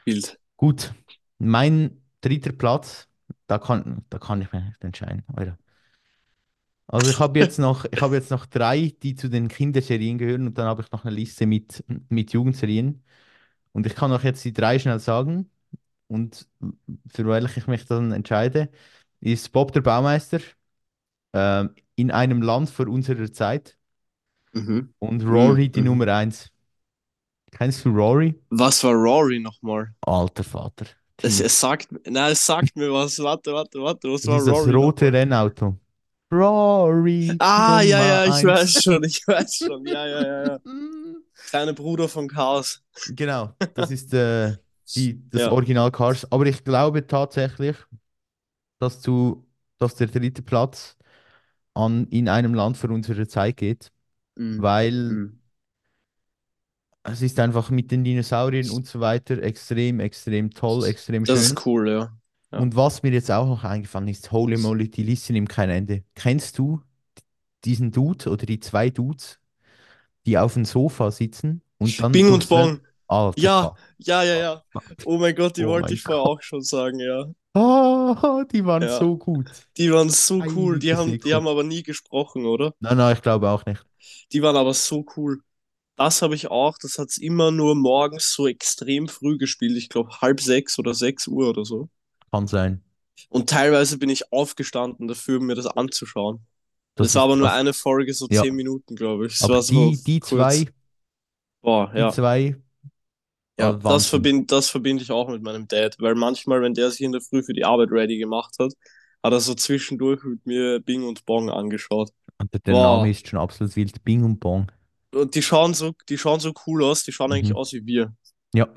Bild. 0.05 0.37
Gut, 0.57 0.93
mein 1.39 2.01
dritter 2.21 2.51
Platz, 2.51 3.07
da 3.47 3.57
kann, 3.59 4.05
da 4.09 4.19
kann 4.19 4.41
ich 4.41 4.51
mich 4.51 4.63
nicht 4.63 4.83
entscheiden. 4.83 5.23
Alter. 5.35 5.57
Also 6.87 7.09
ich 7.11 7.19
habe 7.19 7.37
jetzt 7.39 7.59
noch, 7.59 7.85
ich 7.91 8.01
habe 8.01 8.15
jetzt 8.15 8.31
noch 8.31 8.45
drei, 8.47 8.93
die 9.03 9.15
zu 9.15 9.29
den 9.29 9.47
Kinderserien 9.47 10.17
gehören 10.17 10.47
und 10.47 10.57
dann 10.57 10.65
habe 10.65 10.81
ich 10.81 10.91
noch 10.91 11.05
eine 11.05 11.15
Liste 11.15 11.45
mit, 11.45 11.83
mit 12.09 12.33
Jugendserien. 12.33 13.03
Und 13.73 13.87
ich 13.87 13.95
kann 13.95 14.11
auch 14.13 14.23
jetzt 14.23 14.45
die 14.45 14.53
drei 14.53 14.79
schnell 14.79 14.99
sagen 14.99 15.49
und 16.07 16.47
für 17.13 17.27
welche 17.27 17.59
ich 17.61 17.67
mich 17.67 17.85
dann 17.85 18.11
entscheide, 18.13 18.69
ist 19.21 19.51
Bob 19.53 19.73
der 19.73 19.81
Baumeister, 19.81 20.39
ähm, 21.33 21.75
in 21.95 22.11
einem 22.11 22.41
Land 22.41 22.69
vor 22.69 22.87
unserer 22.87 23.31
Zeit 23.31 23.77
Mhm. 24.53 24.93
und 24.99 25.23
Mhm. 25.25 25.25
Rory 25.25 25.69
die 25.69 25.81
Mhm. 25.81 25.83
Nummer 25.83 26.07
eins. 26.07 26.51
Kennst 27.51 27.85
du 27.85 27.89
Rory? 27.91 28.33
Was 28.51 28.83
war 28.83 28.93
Rory 28.93 29.39
nochmal? 29.39 29.95
Alter 30.05 30.43
Vater, 30.43 30.87
Es, 31.21 31.39
Tim. 31.39 31.39
es 31.39 31.59
sagt, 31.59 31.87
nein, 32.07 32.31
es 32.33 32.45
sagt 32.45 32.75
mir 32.75 32.91
was. 32.91 33.19
Warte, 33.19 33.53
warte, 33.53 33.79
warte. 33.81 34.09
Was 34.11 34.25
Das 34.25 34.27
war 34.27 34.41
ist 34.41 34.47
das 34.47 34.65
Rory 34.67 34.71
rote 34.71 35.11
nochmal? 35.11 35.11
Rennauto. 35.11 35.77
Rory 36.31 37.41
Ah, 37.41 37.81
ja, 37.81 38.01
ja, 38.03 38.25
ich 38.25 38.43
weiß 38.43 38.71
eins. 38.71 38.83
schon, 38.83 39.03
ich 39.03 39.25
weiß 39.27 39.55
schon. 39.65 39.85
Ja, 39.85 40.05
ja, 40.05 40.21
ja, 40.25 40.43
ja. 40.53 40.59
Kleine 41.49 41.73
Bruder 41.73 42.09
von 42.09 42.27
Chaos. 42.27 42.81
Genau, 43.05 43.55
das 43.73 43.91
ist 43.91 44.13
äh, 44.13 44.57
die, 44.95 45.21
das 45.29 45.41
Ja. 45.41 45.47
Original 45.47 45.91
Cars. 45.91 46.31
Aber 46.31 46.45
ich 46.45 46.63
glaube 46.63 47.05
tatsächlich, 47.07 47.75
dass, 48.79 49.01
du, 49.01 49.45
dass 49.77 49.95
der 49.95 50.07
dritte 50.07 50.41
Platz 50.41 50.97
an, 51.79 52.07
in 52.07 52.29
einem 52.29 52.53
Land 52.53 52.77
für 52.77 52.89
unsere 52.89 53.27
Zeit 53.27 53.57
geht, 53.57 53.91
Mhm. 54.35 54.61
weil 54.61 54.93
Mhm. 54.93 55.39
es 57.03 57.21
ist 57.21 57.39
einfach 57.39 57.69
mit 57.69 57.91
den 57.91 58.03
Dinosauriern 58.03 58.69
und 58.69 58.85
so 58.87 58.99
weiter 58.99 59.41
extrem, 59.41 59.99
extrem 59.99 60.51
toll, 60.51 60.85
extrem 60.85 61.25
Das 61.25 61.39
schön. 61.39 61.51
ist 61.51 61.65
cool, 61.65 61.89
ja. 61.89 62.13
Ja. 62.51 62.59
Und 62.59 62.75
was 62.75 63.03
mir 63.03 63.11
jetzt 63.11 63.31
auch 63.31 63.47
noch 63.47 63.63
eingefallen 63.63 64.07
ist, 64.07 64.31
holy 64.31 64.57
moly, 64.57 64.89
die 64.89 65.03
Liste 65.03 65.33
nimmt 65.33 65.49
kein 65.49 65.69
Ende. 65.69 66.03
Kennst 66.15 66.57
du 66.57 66.81
diesen 67.65 67.91
Dude 67.91 68.29
oder 68.29 68.45
die 68.45 68.59
zwei 68.59 68.89
Dudes, 68.89 69.39
die 70.25 70.37
auf 70.37 70.53
dem 70.55 70.65
Sofa 70.65 71.11
sitzen 71.11 71.61
und 71.77 72.01
dann 72.01 72.11
Bing 72.11 72.31
und. 72.31 72.49
Bong. 72.49 72.81
Alter 73.07 73.41
Ja, 73.41 73.73
ja, 73.99 74.23
ja, 74.23 74.35
ja. 74.35 74.63
Oh 75.05 75.17
mein 75.17 75.35
Gott, 75.35 75.57
die 75.57 75.63
Oh 75.63 75.69
wollte 75.69 75.93
ich 75.93 76.03
vorher 76.03 76.23
auch 76.23 76.41
schon 76.41 76.61
sagen, 76.61 76.99
ja. 76.99 77.25
Ah, 77.53 77.98
die 78.51 78.65
waren 78.65 78.83
Ja. 78.83 78.97
so 78.99 79.17
gut. 79.17 79.49
Die 79.77 79.91
waren 79.91 80.09
so 80.09 80.41
cool. 80.55 80.79
Die 80.79 80.95
haben, 80.95 81.19
die 81.19 81.33
haben 81.33 81.47
aber 81.47 81.63
nie 81.63 81.83
gesprochen, 81.83 82.45
oder? 82.45 82.73
Nein, 82.79 82.97
nein, 82.97 83.15
ich 83.15 83.21
glaube 83.21 83.49
auch 83.49 83.65
nicht. 83.65 83.83
Die 84.31 84.41
waren 84.41 84.55
aber 84.55 84.73
so 84.73 85.05
cool. 85.17 85.41
Das 85.95 86.21
habe 86.21 86.35
ich 86.35 86.49
auch. 86.49 86.77
Das 86.77 86.97
hat 86.97 87.09
es 87.09 87.17
immer 87.17 87.51
nur 87.51 87.75
morgens 87.75 88.31
so 88.33 88.47
extrem 88.47 89.07
früh 89.07 89.37
gespielt. 89.37 89.75
Ich 89.77 89.89
glaube 89.89 90.11
halb 90.21 90.39
sechs 90.39 90.79
oder 90.79 90.93
sechs 90.93 91.27
Uhr 91.27 91.49
oder 91.49 91.65
so. 91.65 91.89
Kann 92.31 92.47
sein. 92.47 92.81
Und 93.29 93.49
teilweise 93.49 93.97
bin 93.97 94.09
ich 94.09 94.31
aufgestanden 94.31 95.07
dafür, 95.07 95.39
mir 95.41 95.55
das 95.55 95.67
anzuschauen. 95.67 96.45
Das, 96.95 97.07
Das 97.07 97.15
war 97.15 97.23
aber 97.23 97.35
nur 97.35 97.51
eine 97.51 97.73
Folge, 97.73 98.13
so 98.13 98.27
Ja. 98.29 98.43
zehn 98.43 98.55
Minuten, 98.55 98.95
glaube 98.95 99.27
ich. 99.27 99.33
Das 99.33 99.43
Aber 99.43 99.55
war 99.55 99.61
so 99.63 99.91
die, 99.91 100.03
die 100.03 100.19
kurz. 100.19 100.29
zwei, 100.29 100.65
Boah, 101.61 101.91
die 101.93 101.99
ja. 101.99 102.11
zwei, 102.11 102.55
Ja, 103.59 103.69
Ah, 103.71 103.73
das 103.73 104.07
verbinde 104.07 104.45
das 104.47 104.69
verbind 104.69 105.01
ich 105.01 105.11
auch 105.11 105.29
mit 105.29 105.41
meinem 105.43 105.67
Dad, 105.67 105.95
weil 105.99 106.15
manchmal, 106.15 106.61
wenn 106.61 106.73
der 106.73 106.89
sich 106.91 107.01
in 107.01 107.11
der 107.11 107.21
Früh 107.21 107.43
für 107.43 107.53
die 107.53 107.65
Arbeit 107.65 107.89
ready 107.91 108.17
gemacht 108.17 108.55
hat, 108.59 108.73
hat 109.23 109.33
er 109.33 109.39
so 109.39 109.53
zwischendurch 109.53 110.23
mit 110.23 110.45
mir 110.45 110.79
Bing 110.79 111.03
und 111.03 111.25
Bong 111.25 111.49
angeschaut. 111.49 112.09
und 112.39 112.53
der, 112.53 112.59
Boah. 112.71 112.97
Name 112.97 113.11
ist 113.11 113.27
schon 113.27 113.39
absolut 113.39 113.75
wild, 113.75 114.03
Bing 114.03 114.23
und 114.23 114.39
Bong. 114.39 114.71
Und 115.13 115.35
die 115.35 115.41
schauen 115.41 115.73
so, 115.73 115.93
die 116.07 116.17
schauen 116.17 116.39
so 116.39 116.53
cool 116.67 116.83
aus, 116.83 117.03
die 117.03 117.11
schauen 117.11 117.31
eigentlich 117.33 117.49
Mhm. 117.51 117.55
aus 117.57 117.73
wie 117.73 117.85
wir. 117.85 118.13
Ja. 118.53 118.67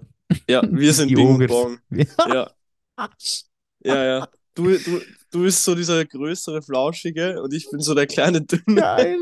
Ja, 0.48 0.62
wir 0.68 0.92
sind 0.94 1.08
Die 1.10 1.14
Bing 1.14 1.28
und. 1.36 1.46
Bong. 1.46 1.78
Ja. 2.28 2.50
Ja, 3.84 4.04
ja. 4.04 4.28
Du, 4.54 4.64
du, 4.78 5.00
du 5.30 5.42
bist 5.42 5.64
so 5.64 5.74
dieser 5.74 6.04
größere, 6.04 6.62
flauschige 6.62 7.40
und 7.42 7.52
ich 7.54 7.68
bin 7.70 7.80
so 7.80 7.94
der 7.94 8.06
kleine, 8.06 8.42
dünne. 8.42 8.80
Geil, 8.80 9.18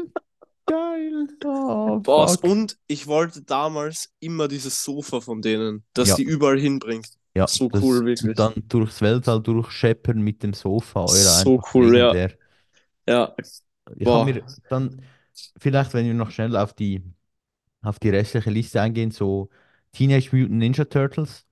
geil. 0.70 1.26
Oh, 1.44 1.98
Boss. 2.00 2.32
fuck. 2.34 2.44
Und 2.44 2.78
ich 2.86 3.06
wollte 3.06 3.42
damals 3.42 4.12
immer 4.20 4.48
dieses 4.48 4.82
Sofa 4.82 5.20
von 5.20 5.42
denen, 5.42 5.84
das 5.94 6.08
Ja. 6.10 6.16
die 6.16 6.22
überall 6.24 6.58
hinbringt. 6.58 7.08
Ja, 7.34 7.46
so 7.46 7.68
das- 7.68 7.82
cool, 7.82 8.04
wirklich. 8.04 8.36
Dann 8.36 8.54
durchs 8.68 9.00
Weltall 9.00 9.40
durchscheppern 9.40 10.20
mit 10.20 10.42
dem 10.42 10.52
Sofa. 10.54 11.00
Euer 11.02 11.08
So 11.44 11.62
cool, 11.74 11.96
ja. 11.96 12.10
legendär. 12.12 12.38
Ja, 13.08 13.34
Ich 13.96 14.06
habe 14.06 14.32
mir 14.32 14.44
dann, 14.68 15.02
vielleicht, 15.58 15.94
wenn 15.94 16.06
wir 16.06 16.14
noch 16.14 16.30
schnell 16.30 16.56
auf 16.56 16.72
die, 16.74 17.02
auf 17.82 17.98
die 17.98 18.10
restliche 18.10 18.50
Liste 18.50 18.80
eingehen, 18.80 19.10
so 19.10 19.48
Teenage 19.92 20.28
Mutant 20.36 20.58
Ninja 20.58 20.84
Turtles, 20.84 21.44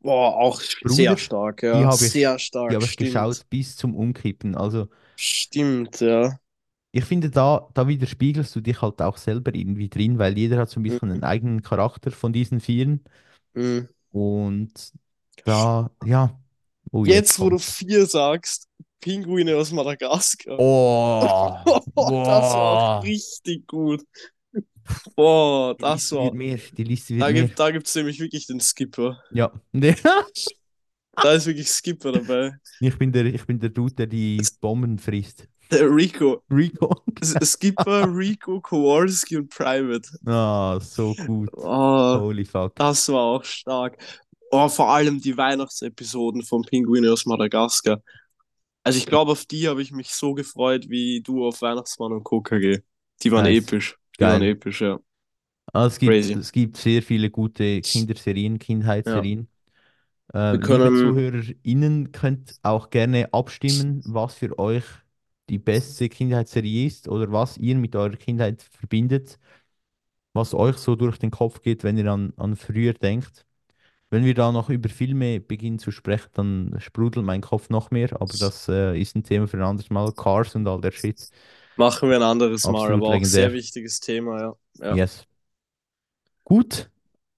boah, 0.00 0.36
auch 0.36 0.60
Bruder, 0.82 0.94
sehr 0.94 1.16
stark, 1.18 1.62
ja. 1.62 1.78
die 1.78 1.84
habe 1.84 2.04
ich- 2.04 2.12
sehr 2.12 2.38
stark, 2.38 2.70
die 2.70 2.76
habe 2.76 2.84
ich 2.84 2.96
geschaut 2.96 3.40
bis 3.50 3.76
zum 3.76 3.94
Umkippen. 3.94 4.54
Also 4.56 4.88
Stimmt, 5.16 6.00
ja. 6.00 6.38
Ich 6.96 7.04
finde, 7.04 7.30
da, 7.30 7.68
da 7.74 7.88
widerspiegelst 7.88 8.54
du 8.56 8.60
dich 8.60 8.80
halt 8.82 9.00
auch 9.02 9.16
selber 9.18 9.54
irgendwie 9.54 9.88
drin, 9.88 10.18
weil 10.18 10.36
jeder 10.38 10.58
hat 10.58 10.70
so 10.70 10.80
ein 10.80 10.82
bisschen 10.82 11.08
Mhm. 11.08 11.14
einen 11.14 11.24
eigenen 11.24 11.62
Charakter 11.62 12.10
von 12.10 12.32
diesen 12.32 12.60
Vieren. 12.60 13.04
Mhm. 13.54 13.88
Und 14.12 14.92
da, 15.44 15.90
ja. 16.04 16.38
Oh, 16.92 17.04
Jetzt, 17.04 17.38
wo 17.38 17.50
du 17.50 17.58
vier 17.58 18.06
sagst, 18.06 18.68
Pinguine 19.00 19.56
aus 19.56 19.72
Madagaskar. 19.72 20.58
Oh, 20.58 21.20
das 21.96 21.96
war 21.96 23.02
richtig 23.02 23.66
gut. 23.66 24.02
Boah, 25.14 25.74
das 25.78 26.12
war. 26.12 26.32
mehr. 26.32 26.58
Die 26.76 26.84
Liste 26.84 27.14
wird 27.14 27.20
Da 27.28 27.32
mehr. 27.32 27.42
gibt 27.46 27.58
da 27.58 27.70
gibt's 27.70 27.94
nämlich 27.94 28.20
wirklich 28.20 28.46
den 28.46 28.60
Skipper. 28.60 29.18
Ja. 29.30 29.52
Da 31.16 31.32
ist 31.32 31.46
wirklich 31.46 31.68
Skipper 31.70 32.12
dabei. 32.12 32.52
Ich 32.80 32.96
bin 32.98 33.12
der, 33.12 33.26
ich 33.26 33.44
bin 33.46 33.58
der 33.58 33.70
Dude, 33.70 33.94
der 33.94 34.06
die 34.06 34.46
Bomben 34.60 34.98
frisst. 34.98 35.48
Der 35.70 35.90
Rico. 35.94 36.42
Rico. 36.50 37.02
S- 37.20 37.34
Skipper, 37.52 38.06
Rico, 38.16 38.60
Kowalski 38.60 39.36
und 39.36 39.50
Private. 39.50 40.08
Ah, 40.26 40.78
so 40.80 41.14
gut. 41.26 41.48
Oh, 41.54 42.20
Holy 42.20 42.44
fuck. 42.44 42.74
das 42.76 43.08
war 43.08 43.20
auch 43.22 43.44
stark. 43.44 43.98
Oh, 44.52 44.68
vor 44.68 44.90
allem 44.92 45.20
die 45.20 45.36
Weihnachtsepisoden 45.36 46.42
von 46.42 46.62
Pinguine 46.62 47.12
aus 47.12 47.26
Madagaskar. 47.26 48.00
Also 48.84 48.98
ich 48.98 49.06
glaube, 49.06 49.32
auf 49.32 49.44
die 49.44 49.66
habe 49.68 49.82
ich 49.82 49.90
mich 49.90 50.10
so 50.14 50.34
gefreut, 50.34 50.88
wie 50.88 51.20
du 51.20 51.44
auf 51.46 51.60
Weihnachtsmann 51.62 52.12
und 52.12 52.22
KKG. 52.24 52.78
Die 53.22 53.32
waren 53.32 53.44
Nice. 53.44 53.64
episch. 53.64 53.96
Die 54.14 54.20
Geil. 54.20 54.32
waren 54.34 54.42
episch, 54.42 54.80
ja. 54.82 55.00
Ah, 55.72 55.86
es 55.86 55.98
gibt, 55.98 56.12
Crazy. 56.12 56.34
es 56.34 56.52
gibt 56.52 56.76
sehr 56.76 57.02
viele 57.02 57.28
gute 57.28 57.80
Kinderserien, 57.80 58.60
Kindheitsserien. 58.60 59.48
Äh, 60.32 60.38
Wir 60.38 60.52
liebe 60.52 60.66
können- 60.66 60.96
ZuhörerInnen 60.96 62.12
könnt 62.12 62.54
auch 62.62 62.90
gerne 62.90 63.32
abstimmen, 63.34 64.02
was 64.04 64.34
für 64.34 64.56
euch 64.60 64.84
die 65.50 65.58
beste 65.58 66.08
Kindheitsserie 66.08 66.86
ist 66.86 67.08
oder 67.08 67.30
was 67.32 67.58
ihr 67.58 67.76
mit 67.76 67.96
eurer 67.96 68.16
Kindheit 68.16 68.62
verbindet, 68.62 69.38
was 70.32 70.54
euch 70.54 70.76
so 70.78 70.96
durch 70.96 71.18
den 71.18 71.30
Kopf 71.30 71.62
geht, 71.62 71.84
wenn 71.84 71.96
ihr 71.98 72.06
an, 72.12 72.32
an 72.36 72.56
früher 72.56 72.94
denkt. 72.94 73.46
Wenn 74.10 74.24
wir 74.24 74.34
da 74.34 74.52
noch 74.52 74.70
über 74.70 74.88
Filme 74.88 75.40
beginnen 75.40 75.78
zu 75.80 75.90
sprechen, 75.92 76.30
dann 76.34 76.76
sprudelt 76.80 77.26
mein 77.26 77.42
Kopf 77.42 77.70
noch 77.70 77.90
mehr, 77.90 78.12
aber 78.20 78.34
das 78.38 78.68
äh, 78.68 79.00
ist 79.00 79.16
ein 79.16 79.24
Thema 79.24 79.48
für 79.48 79.58
ein 79.58 79.64
anderes 79.64 79.90
Mal. 79.90 80.12
Cars 80.12 80.54
und 80.56 80.68
all 80.68 80.80
der 80.80 80.92
Shit. 80.92 81.30
Machen 81.76 82.08
wir 82.08 82.16
ein 82.16 82.22
anderes 82.22 82.68
Mal, 82.68 82.90
Absolut 82.90 82.92
aber 82.92 83.08
auch 83.08 83.12
legendär. 83.12 83.24
sehr 83.24 83.52
wichtiges 83.52 84.00
Thema, 84.00 84.40
ja. 84.40 84.56
ja. 84.80 85.00
Yes. 85.02 85.26
Gut. 86.44 86.90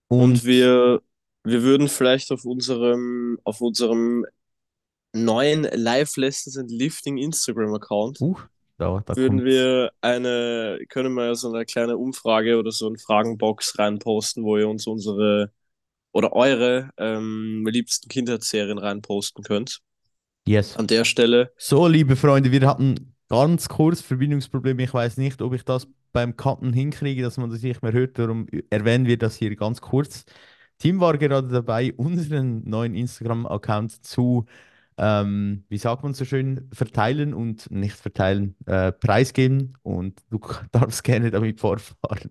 Und 0.08 0.44
Und 0.44 0.44
wir, 0.44 1.02
wir 1.44 1.62
würden 1.62 1.88
vielleicht 1.88 2.32
auf 2.32 2.44
unserem, 2.44 3.38
auf 3.44 3.60
unserem 3.60 4.26
neuen 5.12 5.62
Live 5.74 6.16
Lessons 6.16 6.56
and 6.56 6.70
Lifting 6.70 7.18
Instagram-Account 7.18 8.20
uh, 8.20 8.36
da, 8.78 9.02
da 9.04 9.16
würden 9.16 9.38
kommt's. 9.38 9.44
wir 9.44 9.90
eine, 10.00 10.78
können 10.88 11.14
wir 11.14 11.34
so 11.34 11.52
eine 11.52 11.64
kleine 11.64 11.96
Umfrage 11.96 12.58
oder 12.58 12.70
so 12.70 12.86
eine 12.86 12.98
Fragenbox 12.98 13.78
reinposten, 13.78 14.44
wo 14.44 14.56
ihr 14.56 14.68
uns 14.68 14.86
unsere 14.86 15.50
oder 16.12 16.32
eure 16.32 16.90
ähm, 16.96 17.66
liebsten 17.68 18.08
Kindheitsserien 18.08 18.78
reinposten 18.78 19.44
könnt. 19.44 19.80
Yes. 20.46 20.76
An 20.76 20.86
der 20.86 21.04
Stelle. 21.04 21.52
So, 21.58 21.86
liebe 21.86 22.16
Freunde, 22.16 22.52
wir 22.52 22.66
hatten 22.66 23.14
ganz 23.28 23.68
kurz 23.68 24.00
Verbindungsprobleme. 24.00 24.82
Ich 24.82 24.94
weiß 24.94 25.18
nicht, 25.18 25.42
ob 25.42 25.54
ich 25.54 25.64
das 25.64 25.86
beim 26.12 26.36
Cutten 26.36 26.72
hinkriege, 26.72 27.22
dass 27.22 27.36
man 27.36 27.50
das 27.50 27.62
nicht 27.62 27.82
mehr 27.82 27.92
hört. 27.92 28.18
Darum 28.18 28.46
erwähnen 28.70 29.06
wir 29.06 29.18
das 29.18 29.36
hier 29.36 29.54
ganz 29.56 29.80
kurz. 29.80 30.24
Tim 30.78 31.00
war 31.00 31.18
gerade 31.18 31.48
dabei, 31.48 31.92
unseren 31.94 32.62
neuen 32.68 32.94
Instagram-Account 32.94 34.06
zu, 34.06 34.46
ähm, 34.98 35.64
wie 35.68 35.78
sagt 35.78 36.02
man 36.02 36.12
so 36.12 36.24
schön, 36.24 36.68
verteilen 36.72 37.32
und 37.32 37.70
nicht 37.70 37.94
verteilen, 37.94 38.56
äh, 38.66 38.92
preisgeben. 38.92 39.78
Und 39.82 40.20
du 40.30 40.40
darfst 40.72 41.04
gerne 41.04 41.30
damit 41.30 41.60
fortfahren. 41.60 42.30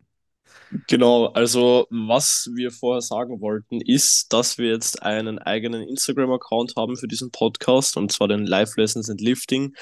Genau, 0.87 1.27
also 1.27 1.87
was 1.89 2.49
wir 2.53 2.71
vorher 2.71 3.01
sagen 3.01 3.39
wollten, 3.39 3.79
ist, 3.79 4.33
dass 4.33 4.57
wir 4.57 4.69
jetzt 4.69 5.01
einen 5.01 5.39
eigenen 5.39 5.81
Instagram-Account 5.87 6.73
haben 6.75 6.97
für 6.97 7.07
diesen 7.07 7.31
Podcast, 7.31 7.95
und 7.95 8.11
zwar 8.11 8.27
den 8.27 8.45
Live 8.45 8.75
Lessons 8.75 9.09
and 9.09 9.21
Lifting 9.21 9.73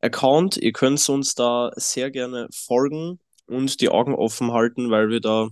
Account. 0.00 0.56
Ihr 0.56 0.72
könnt 0.72 1.06
uns 1.10 1.34
da 1.34 1.70
sehr 1.76 2.10
gerne 2.10 2.48
folgen 2.50 3.20
und 3.46 3.80
die 3.82 3.90
Augen 3.90 4.14
offen 4.14 4.52
halten, 4.52 4.90
weil 4.90 5.10
wir 5.10 5.20
da 5.20 5.48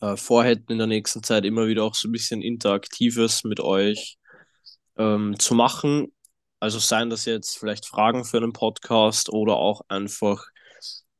äh, 0.00 0.16
vorhätten 0.16 0.72
in 0.72 0.78
der 0.78 0.88
nächsten 0.88 1.22
Zeit 1.22 1.44
immer 1.44 1.68
wieder 1.68 1.84
auch 1.84 1.94
so 1.94 2.08
ein 2.08 2.12
bisschen 2.12 2.42
Interaktives 2.42 3.44
mit 3.44 3.60
euch 3.60 4.18
ähm, 4.96 5.38
zu 5.38 5.54
machen. 5.54 6.12
Also 6.60 6.78
seien 6.78 7.10
das 7.10 7.24
jetzt 7.24 7.58
vielleicht 7.58 7.86
Fragen 7.86 8.24
für 8.24 8.38
einen 8.38 8.52
Podcast 8.52 9.30
oder 9.30 9.56
auch 9.56 9.82
einfach 9.88 10.46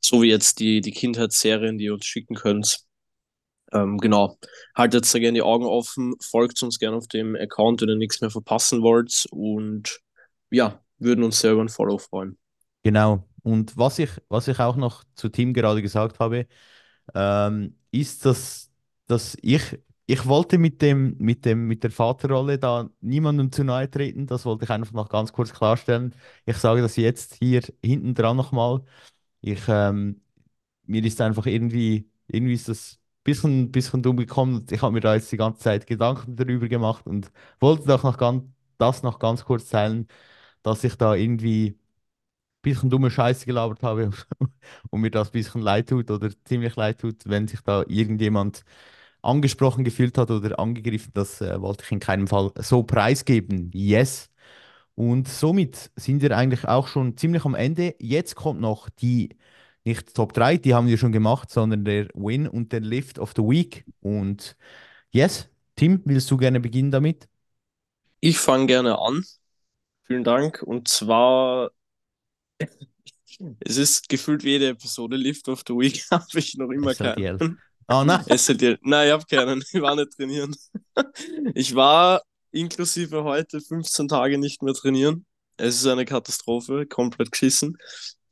so 0.01 0.23
wie 0.23 0.29
jetzt 0.29 0.61
die, 0.61 0.81
die 0.81 0.93
Kindheitsserien, 0.93 1.79
die 1.79 1.85
ihr 1.85 1.95
uns 1.95 2.07
schicken 2.07 2.35
könnt. 2.35 2.81
Ähm, 3.73 3.99
genau. 3.99 4.39
Haltet 4.75 5.13
da 5.13 5.19
gerne 5.19 5.37
die 5.37 5.43
Augen 5.43 5.67
offen, 5.67 6.15
folgt 6.21 6.63
uns 6.63 6.79
gerne 6.79 6.97
auf 6.97 7.09
dem 7.09 7.37
Account, 7.37 7.81
wenn 7.81 7.89
ihr 7.89 7.97
nichts 7.97 8.21
mehr 8.21 8.31
verpassen 8.31 8.83
wollt. 8.83 9.27
Und 9.31 10.01
ja, 10.51 10.81
würden 10.99 11.25
uns 11.25 11.41
sehr 11.41 11.53
über 11.53 11.63
ein 11.63 11.69
Follow 11.69 11.99
freuen. 11.99 12.39
Genau. 12.83 13.25
Und 13.43 13.77
was 13.77 13.99
ich, 13.99 14.11
was 14.29 14.49
ich 14.49 14.59
auch 14.59 14.77
noch 14.77 15.05
zu 15.15 15.29
Tim 15.29 15.53
gerade 15.53 15.83
gesagt 15.83 16.19
habe, 16.19 16.47
ähm, 17.15 17.79
ist, 17.91 18.25
dass, 18.25 18.71
dass 19.07 19.37
ich, 19.43 19.79
ich 20.07 20.27
wollte 20.27 20.59
mit 20.59 20.83
dem, 20.83 21.17
mit 21.19 21.45
dem, 21.45 21.67
mit 21.67 21.83
der 21.83 21.91
Vaterrolle 21.91 22.59
da 22.59 22.89
niemandem 23.01 23.51
zu 23.53 23.65
nahe 23.65 23.91
treten. 23.91 24.27
Das 24.27 24.45
wollte 24.45 24.65
ich 24.65 24.71
einfach 24.71 24.93
noch 24.93 25.09
ganz 25.09 25.33
kurz 25.33 25.53
klarstellen. 25.53 26.15
Ich 26.45 26.57
sage 26.59 26.81
das 26.83 26.97
jetzt 26.97 27.35
hier 27.37 27.63
hinten 27.85 28.15
dran 28.15 28.37
nochmal. 28.37 28.83
Ich, 29.43 29.63
ähm, 29.69 30.21
mir 30.87 31.05
ist 31.05 31.21
einfach 31.21 31.47
irgendwie, 31.47 32.11
irgendwie 32.29 32.55
ist 32.55 32.69
das 32.69 32.95
ein 32.97 33.23
bisschen, 33.25 33.73
bisschen 33.73 34.03
dumm 34.03 34.17
gekommen. 34.17 34.67
Ich 34.71 34.83
habe 34.83 34.93
mir 34.93 35.01
da 35.01 35.15
jetzt 35.15 35.33
die 35.33 35.37
ganze 35.37 35.61
Zeit 35.61 35.87
Gedanken 35.87 36.37
darüber 36.37 36.69
gemacht 36.69 37.07
und 37.07 37.31
wollte 37.61 37.87
doch 37.87 38.03
noch 38.05 38.19
ganz, 38.19 38.45
das 38.79 39.03
noch 39.03 39.19
ganz 39.19 39.45
kurz 39.45 39.69
teilen, 39.71 40.09
dass 40.63 40.85
ich 40.85 40.97
da 40.97 41.15
irgendwie 41.15 41.71
ein 41.71 41.81
bisschen 42.63 42.91
dumme 42.91 43.11
Scheiße 43.11 43.47
gelabert 43.47 43.83
habe 43.83 44.11
und 44.91 45.01
mir 45.01 45.11
das 45.11 45.29
ein 45.29 45.33
bisschen 45.33 45.63
leid 45.63 45.89
tut 45.89 46.11
oder 46.11 46.31
ziemlich 46.45 46.77
leid 46.77 47.01
tut, 47.01 47.27
wenn 47.29 47.49
sich 47.49 47.61
da 47.63 47.85
irgendjemand 47.89 48.65
angesprochen 49.27 49.85
gefühlt 49.85 50.19
hat 50.19 50.31
oder 50.31 50.59
angegriffen. 50.59 51.13
Das 51.15 51.41
äh, 51.41 51.61
wollte 51.61 51.85
ich 51.85 51.93
in 51.93 52.01
keinem 52.01 52.27
Fall 52.27 52.53
so 52.59 52.83
preisgeben. 52.83 53.71
Yes. 53.75 54.31
Und 54.95 55.29
somit 55.29 55.91
sind 55.97 56.23
wir 56.23 56.37
eigentlich 56.37 56.67
auch 56.67 56.89
schon 56.89 57.17
ziemlich 57.17 57.45
am 57.45 57.55
Ende. 57.55 57.95
Jetzt 57.99 58.35
kommt 58.35 58.61
noch 58.61 58.89
die, 58.89 59.37
nicht 59.85 60.15
Top 60.15 60.33
3, 60.33 60.57
die 60.57 60.75
haben 60.75 60.89
wir 60.89 60.97
schon 60.99 61.13
gemacht, 61.13 61.51
sondern 61.51 61.85
der 61.85 62.09
Win 62.15 62.49
und 62.49 62.73
der 62.73 62.81
Lift 62.81 63.19
of 63.19 63.35
the 63.37 63.43
Week. 63.43 63.85
Und 64.01 64.57
yes, 65.11 65.51
Tim, 65.77 66.01
willst 66.07 66.31
du 66.31 66.39
gerne 66.39 66.61
beginnen 66.61 66.91
damit? 66.91 67.29
Ich 68.21 68.39
fange 68.39 68.67
gerne 68.67 68.99
an. 68.99 69.23
Vielen 70.05 70.25
Dank. 70.25 70.63
Und 70.63 70.89
zwar, 70.89 71.71
es 73.61 73.77
ist 73.77 74.09
gefühlt 74.09 74.45
wie 74.45 74.51
jede 74.51 74.69
Episode 74.69 75.17
Lift 75.17 75.49
of 75.49 75.63
the 75.67 75.75
Week, 75.75 76.07
habe 76.11 76.39
ich 76.39 76.57
noch 76.57 76.71
immer 76.71 76.95
keinen. 76.95 77.61
Ah, 77.89 78.05
nein. 78.05 78.25
SLDL. 78.29 78.79
Nein, 78.83 79.07
ich 79.09 79.13
habe 79.13 79.25
keinen. 79.29 79.63
Ich 79.73 79.81
war 79.81 79.95
nicht 79.97 80.13
trainieren. 80.17 80.55
Ich 81.55 81.75
war 81.75 82.23
inklusive 82.53 83.23
heute 83.25 83.61
15 83.61 84.09
Tage 84.09 84.39
nicht 84.39 84.63
mehr 84.63 84.75
trainieren. 84.75 85.27
Es 85.59 85.77
ist 85.77 85.87
eine 85.87 86.05
Katastrophe, 86.05 86.87
komplett 86.87 87.31
geschissen. 87.31 87.77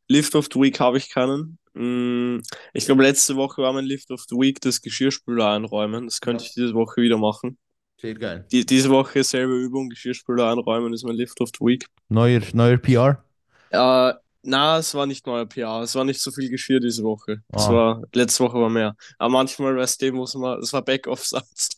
Lift 0.09 0.35
of 0.35 0.49
the 0.53 0.61
Week 0.61 0.79
habe 0.81 0.99
ich 0.99 1.11
keinen. 1.11 1.59
Mm, 1.75 2.41
Ich 2.73 2.87
glaube, 2.87 3.03
letzte 3.03 3.37
Woche 3.37 3.63
war 3.63 3.73
mein 3.73 3.85
Lift 3.85 4.11
of 4.11 4.23
the 4.29 4.37
Week 4.37 4.61
das 4.61 4.81
Geschirrspüler 4.83 5.51
einräumen. 5.51 6.05
Das 6.07 6.21
könnte 6.21 6.45
Ja. 6.45 6.49
ich 6.49 6.55
diese 6.55 6.75
Woche 6.75 7.01
wieder 7.03 7.17
machen. 7.19 7.59
Sehr 8.01 8.15
geil. 8.15 8.47
Die, 8.53 8.67
diese 8.67 8.91
Woche 8.91 9.25
selbe 9.25 9.55
Übung, 9.57 9.89
Geschirrspüler 9.89 10.51
einräumen 10.51 10.93
ist 10.93 11.05
mein 11.05 11.17
Lift 11.17 11.41
of 11.41 11.51
the 11.59 11.65
Week. 11.65 11.87
Neuer, 12.09 12.43
neuer 12.53 12.77
PR. 12.77 13.25
Äh, 13.71 14.13
na, 14.45 14.79
es 14.79 14.95
war 14.95 15.07
nicht 15.07 15.27
neuer 15.27 15.47
PR. 15.47 15.83
Es 15.83 15.95
war 15.95 16.05
nicht 16.05 16.21
so 16.21 16.31
viel 16.31 16.49
Geschirr 16.51 16.81
diese 16.81 17.03
Woche. 17.03 17.43
Es 17.49 17.65
Ah. 17.67 17.73
war, 17.73 18.03
letzte 18.15 18.45
Woche 18.45 18.61
war 18.61 18.71
mehr. 18.71 18.97
Aber 19.19 19.31
manchmal, 19.31 19.77
weißt 19.77 20.03
du, 20.03 20.13
muss 20.13 20.35
man, 20.35 20.59
es 20.61 20.73
war 20.73 20.83
Backoff-Satz. 20.83 21.71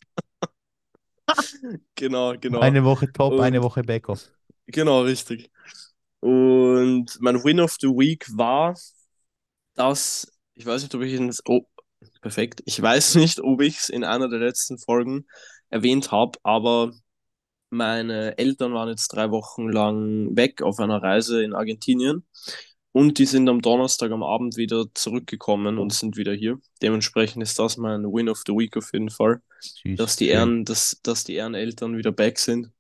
genau, 1.95 2.35
genau. 2.39 2.61
Eine 2.61 2.85
Woche 2.85 3.13
Top, 3.13 3.33
Und- 3.35 3.41
eine 3.41 3.63
Woche 3.63 3.83
Backoff. 3.83 4.31
Genau, 4.67 5.03
richtig. 5.03 5.51
Und 6.21 7.07
mein 7.21 7.43
Win 7.45 7.61
of 7.61 7.77
the 7.81 7.89
Week 7.89 8.27
war, 8.37 8.77
dass, 9.75 10.33
ich 10.55 10.67
weiß 10.67 10.83
nicht, 10.83 10.95
ob 10.95 11.03
ich 11.03 11.13
ihn, 11.13 11.33
oh, 11.47 11.63
perfekt, 12.21 12.63
ich 12.65 12.81
weiß 12.81 13.15
nicht, 13.17 13.41
ob 13.41 13.61
ich 13.61 13.79
es 13.79 13.89
in 13.89 14.03
einer 14.05 14.29
der 14.29 14.41
letzten 14.41 14.79
Folgen 14.79 15.27
erwähnt 15.69 16.11
habe, 16.11 16.39
aber 16.43 16.93
meine 17.71 18.39
Eltern 18.39 18.73
waren 18.75 18.89
jetzt 18.89 19.09
drei 19.09 19.31
Wochen 19.31 19.69
lang 19.69 20.37
weg 20.37 20.63
auf 20.63 20.79
einer 20.79 21.03
Reise 21.03 21.43
in 21.43 21.53
Argentinien 21.55 22.25
und 22.97 23.19
die 23.19 23.27
sind 23.27 23.47
am 23.51 23.61
Donnerstag 23.61 24.11
am 24.11 24.23
Abend 24.23 24.57
wieder 24.57 24.87
zurückgekommen 24.95 25.79
und 25.79 25.93
sind 25.93 26.17
wieder 26.17 26.33
hier. 26.33 26.59
Dementsprechend 26.81 27.43
ist 27.43 27.59
das 27.59 27.77
mein 27.77 28.05
Win 28.05 28.31
of 28.31 28.43
the 28.47 28.53
Week 28.53 28.75
auf 28.77 28.91
jeden 28.95 29.11
Fall 29.11 29.43
Süß. 29.61 29.99
dass 29.99 30.17
die. 30.17 30.29
Ehren, 30.29 30.65
dass, 30.65 30.99
dass 31.03 31.23
die 31.25 31.35
Ehreneltern 31.35 31.99
wieder 31.99 32.11
back 32.11 32.39
sind. 32.39 32.71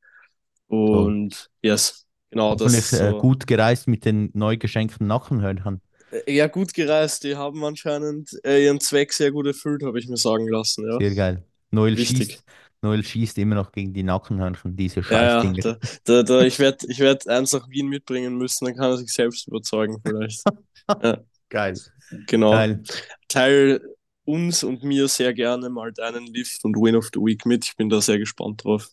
Und 0.68 1.50
yes, 1.60 2.06
genau, 2.30 2.54
das 2.54 2.72
ist 2.72 2.94
äh, 2.94 3.10
so. 3.10 3.18
gut 3.18 3.46
gereist 3.46 3.88
mit 3.88 4.06
den 4.06 4.30
neu 4.32 4.56
geschenkten 4.56 5.06
Nackenhörnern. 5.06 5.82
Äh, 6.10 6.34
Ja, 6.34 6.46
gut 6.46 6.72
gereist. 6.72 7.24
Die 7.24 7.36
haben 7.36 7.62
anscheinend 7.62 8.30
äh, 8.42 8.64
ihren 8.64 8.80
Zweck 8.80 9.12
sehr 9.12 9.32
gut 9.32 9.46
erfüllt, 9.46 9.82
habe 9.82 9.98
ich 9.98 10.08
mir 10.08 10.16
sagen 10.16 10.48
lassen. 10.48 10.88
Ja, 10.88 10.98
Sehr 10.98 11.14
geil. 11.14 11.44
Noel 11.70 11.96
Wichtig. 11.96 12.28
schießt, 12.28 12.44
Noel 12.82 13.04
schießt 13.04 13.38
immer 13.38 13.54
noch 13.54 13.72
gegen 13.72 13.92
die 13.92 14.02
Nackenhörnchen, 14.02 14.76
diese 14.76 15.00
ja, 15.00 15.10
ja 15.10 15.42
Scheißdinger. 15.42 15.78
da, 15.80 15.88
da, 16.04 16.22
da, 16.22 16.40
ich 16.42 16.58
werde 16.58 16.86
ich 16.88 16.98
werd 17.00 17.26
eins 17.28 17.52
nach 17.52 17.68
Wien 17.68 17.88
mitbringen 17.88 18.36
müssen, 18.36 18.66
dann 18.66 18.76
kann 18.76 18.90
er 18.90 18.96
sich 18.98 19.12
selbst 19.12 19.48
überzeugen, 19.48 19.98
vielleicht. 20.04 20.42
Geil. 21.48 21.78
Genau. 22.26 22.52
Geil. 22.52 22.82
Teil 23.28 23.80
uns 24.24 24.64
und 24.64 24.82
mir 24.82 25.08
sehr 25.08 25.32
gerne 25.32 25.70
mal 25.70 25.92
deinen 25.92 26.26
Lift 26.26 26.64
und 26.64 26.76
Win 26.76 26.96
of 26.96 27.10
the 27.14 27.20
Week 27.20 27.46
mit. 27.46 27.64
Ich 27.64 27.76
bin 27.76 27.88
da 27.88 28.00
sehr 28.00 28.18
gespannt 28.18 28.64
drauf. 28.64 28.90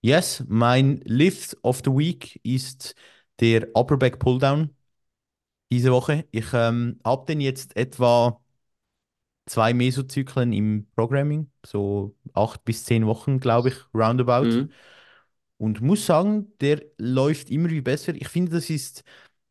Yes, 0.00 0.44
mein 0.46 1.00
Lift 1.04 1.56
of 1.62 1.82
the 1.84 1.90
Week 1.90 2.40
ist 2.44 2.94
der 3.40 3.68
Upper 3.74 3.96
Back 3.96 4.18
Pulldown 4.20 4.70
diese 5.70 5.92
Woche. 5.92 6.24
Ich 6.30 6.46
ähm, 6.52 7.00
habe 7.04 7.26
den 7.26 7.40
jetzt 7.40 7.76
etwa 7.76 8.40
zwei 9.48 9.74
Mesozyklen 9.74 10.52
im 10.52 10.86
Programming, 10.96 11.50
so 11.66 12.16
acht 12.34 12.64
bis 12.64 12.84
zehn 12.84 13.06
Wochen, 13.06 13.40
glaube 13.40 13.70
ich, 13.70 13.76
roundabout. 13.94 14.44
Mhm. 14.44 14.70
Und 15.58 15.80
muss 15.80 16.06
sagen, 16.06 16.52
der 16.60 16.82
läuft 16.98 17.50
immer 17.50 17.70
wie 17.70 17.80
besser. 17.80 18.14
Ich 18.14 18.28
finde, 18.28 18.52
das 18.52 18.70
ist, 18.70 19.02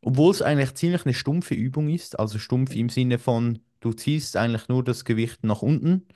obwohl 0.01 0.31
es 0.31 0.41
eigentlich 0.41 0.73
ziemlich 0.75 1.05
eine 1.05 1.13
stumpfe 1.13 1.53
Übung 1.55 1.89
ist, 1.89 2.17
also 2.19 2.39
stumpf 2.39 2.75
im 2.75 2.89
Sinne 2.89 3.19
von, 3.19 3.59
du 3.81 3.93
ziehst 3.93 4.37
eigentlich 4.37 4.69
nur 4.69 4.83
das 4.83 5.03
Gewicht 5.05 5.43
nach 5.43 5.61
unten, 5.61 6.07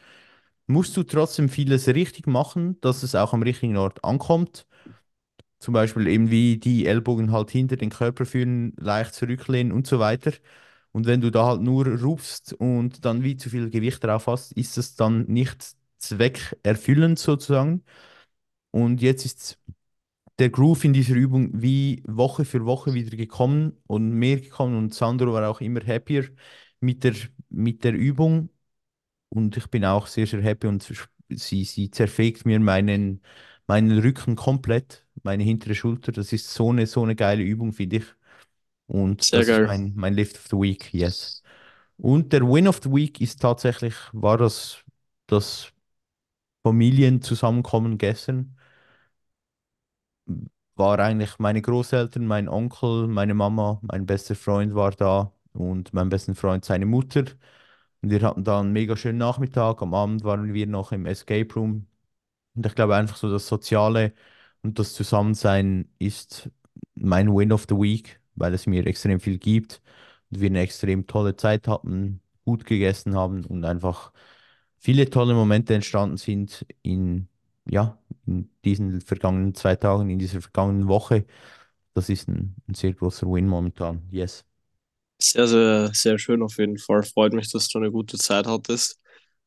musst 0.68 0.96
du 0.98 1.04
trotzdem 1.04 1.50
vieles 1.50 1.88
richtig 1.90 2.28
machen, 2.28 2.80
dass 2.82 3.04
es 3.04 3.16
auch 3.16 3.34
am 3.34 3.44
richtigen 3.44 3.78
Ort 3.78 4.04
ankommt. 4.04 4.68
Zum 5.60 5.74
Beispiel 5.74 6.08
eben 6.08 6.32
wie 6.32 6.58
die 6.58 6.88
Ellbogen 6.88 7.32
halt 7.32 7.52
hinter 7.52 7.78
den 7.78 7.90
Körper 7.92 8.26
führen, 8.26 8.74
leicht 8.78 9.14
zurücklehnen 9.14 9.72
und 9.72 9.88
so 9.88 10.00
weiter. 10.00 10.34
Und 10.92 11.06
wenn 11.08 11.22
du 11.22 11.32
da 11.32 11.46
halt 11.48 11.62
nur 11.62 11.88
rufst 11.88 12.54
und 12.54 13.06
dann 13.06 13.24
wie 13.24 13.38
zu 13.38 13.50
viel 13.50 13.70
Gewicht 13.70 14.04
drauf 14.04 14.28
hast, 14.28 14.52
ist 14.54 14.78
es 14.78 14.96
dann 14.96 15.26
nicht 15.28 15.76
zweckerfüllend 16.00 17.20
sozusagen. 17.20 17.84
Und 18.72 19.02
jetzt 19.02 19.26
ist 19.26 19.60
der 20.40 20.50
Groove 20.50 20.86
in 20.86 20.94
dieser 20.94 21.16
Übung 21.16 21.50
wie 21.62 22.04
Woche 22.08 22.46
für 22.46 22.66
Woche 22.66 22.94
wieder 22.94 23.16
gekommen 23.18 23.78
und 23.88 24.12
mehr 24.12 24.40
gekommen 24.40 24.78
und 24.78 24.94
Sandro 24.94 25.34
war 25.34 25.50
auch 25.50 25.62
immer 25.62 25.82
happier 25.86 26.30
mit 26.80 27.04
der, 27.04 27.14
mit 27.50 27.84
der 27.84 27.94
Übung 27.94 28.50
und 29.30 29.58
ich 29.58 29.68
bin 29.70 29.86
auch 29.86 30.08
sehr, 30.08 30.28
sehr 30.28 30.42
happy 30.42 30.68
und 30.68 30.92
sie, 31.30 31.64
sie 31.66 31.92
zerfegt 31.92 32.46
mir 32.46 32.60
meinen, 32.60 33.22
meinen 33.68 34.00
Rücken 34.00 34.36
komplett, 34.36 35.06
meine 35.24 35.44
hintere 35.44 35.76
Schulter. 35.76 36.12
Das 36.12 36.34
ist 36.34 36.54
so 36.54 36.72
eine, 36.72 36.88
so 36.88 37.04
eine 37.04 37.16
geile 37.16 37.44
Übung, 37.44 37.74
finde 37.74 37.98
ich. 37.98 38.06
Und 38.92 39.22
Sehr 39.32 39.40
das 39.40 39.48
geil. 39.48 39.64
ist 39.64 39.66
mein, 39.66 39.94
mein 39.96 40.14
Lift 40.14 40.38
of 40.38 40.48
the 40.50 40.58
Week, 40.58 40.94
yes. 40.94 41.44
Und 41.98 42.34
der 42.34 42.42
Win 42.44 42.68
of 42.68 42.82
the 42.84 42.92
Week 42.92 43.22
ist 43.22 43.42
tatsächlich, 43.42 43.96
war 44.14 44.38
das, 44.38 44.80
das 45.28 45.72
Familienzusammenkommen 46.64 47.98
gestern. 47.98 48.58
War 50.76 51.00
eigentlich 51.00 51.38
meine 51.40 51.62
Großeltern, 51.62 52.26
mein 52.26 52.48
Onkel, 52.50 53.08
meine 53.08 53.34
Mama, 53.34 53.80
mein 53.84 54.06
bester 54.06 54.36
Freund 54.36 54.74
war 54.74 54.92
da 54.92 55.32
und 55.54 55.94
mein 55.94 56.10
bester 56.10 56.34
Freund 56.36 56.66
seine 56.66 56.86
Mutter. 56.86 57.26
Und 58.02 58.10
wir 58.12 58.22
hatten 58.24 58.44
da 58.44 58.60
einen 58.62 58.74
mega 58.74 58.98
schönen 58.98 59.20
Nachmittag. 59.20 59.82
Am 59.84 59.94
Abend 59.94 60.24
waren 60.24 60.54
wir 60.54 60.68
noch 60.68 60.92
im 60.94 61.06
Escape 61.06 61.54
Room. 61.56 61.88
Und 62.56 62.68
ich 62.68 62.76
glaube 62.76 62.96
einfach 62.98 63.18
so 63.18 63.32
das 63.32 63.48
Soziale 63.48 64.14
und 64.64 64.80
das 64.80 64.96
Zusammensein 64.96 65.90
ist 66.00 66.52
mein 66.96 67.30
Win 67.36 67.54
of 67.54 67.68
the 67.70 67.76
Week, 67.78 68.21
weil 68.42 68.56
es 68.56 68.68
mir 68.68 68.86
extrem 68.88 69.22
viel 69.22 69.40
gibt 69.40 69.82
und 70.32 70.42
wir 70.42 70.50
eine 70.50 70.62
extrem 70.62 71.08
tolle 71.08 71.38
Zeit 71.38 71.68
hatten, 71.70 72.22
gut 72.46 72.66
gegessen 72.66 73.16
haben 73.16 73.46
und 73.46 73.66
einfach 73.66 74.14
viele 74.80 75.10
tolle 75.10 75.34
Momente 75.36 75.76
entstanden 75.76 76.18
sind 76.18 76.66
in, 76.84 77.30
ja, 77.70 77.98
in 78.26 78.50
diesen 78.66 79.02
vergangenen 79.02 79.56
zwei 79.56 79.76
Tagen, 79.78 80.10
in 80.10 80.20
dieser 80.20 80.42
vergangenen 80.42 80.88
Woche. 80.88 81.26
Das 81.94 82.10
ist 82.10 82.28
ein, 82.30 82.56
ein 82.68 82.76
sehr 82.76 82.94
großer 82.94 83.28
Win 83.28 83.48
momentan. 83.48 84.08
Yes. 84.12 84.46
Sehr, 85.20 85.48
sehr, 85.48 85.92
sehr 85.94 86.18
schön 86.18 86.42
auf 86.42 86.58
jeden 86.58 86.78
Fall. 86.80 87.04
Freut 87.04 87.34
mich, 87.34 87.52
dass 87.52 87.68
du 87.70 87.78
eine 87.78 87.92
gute 87.92 88.18
Zeit 88.18 88.48
hattest. 88.48 89.00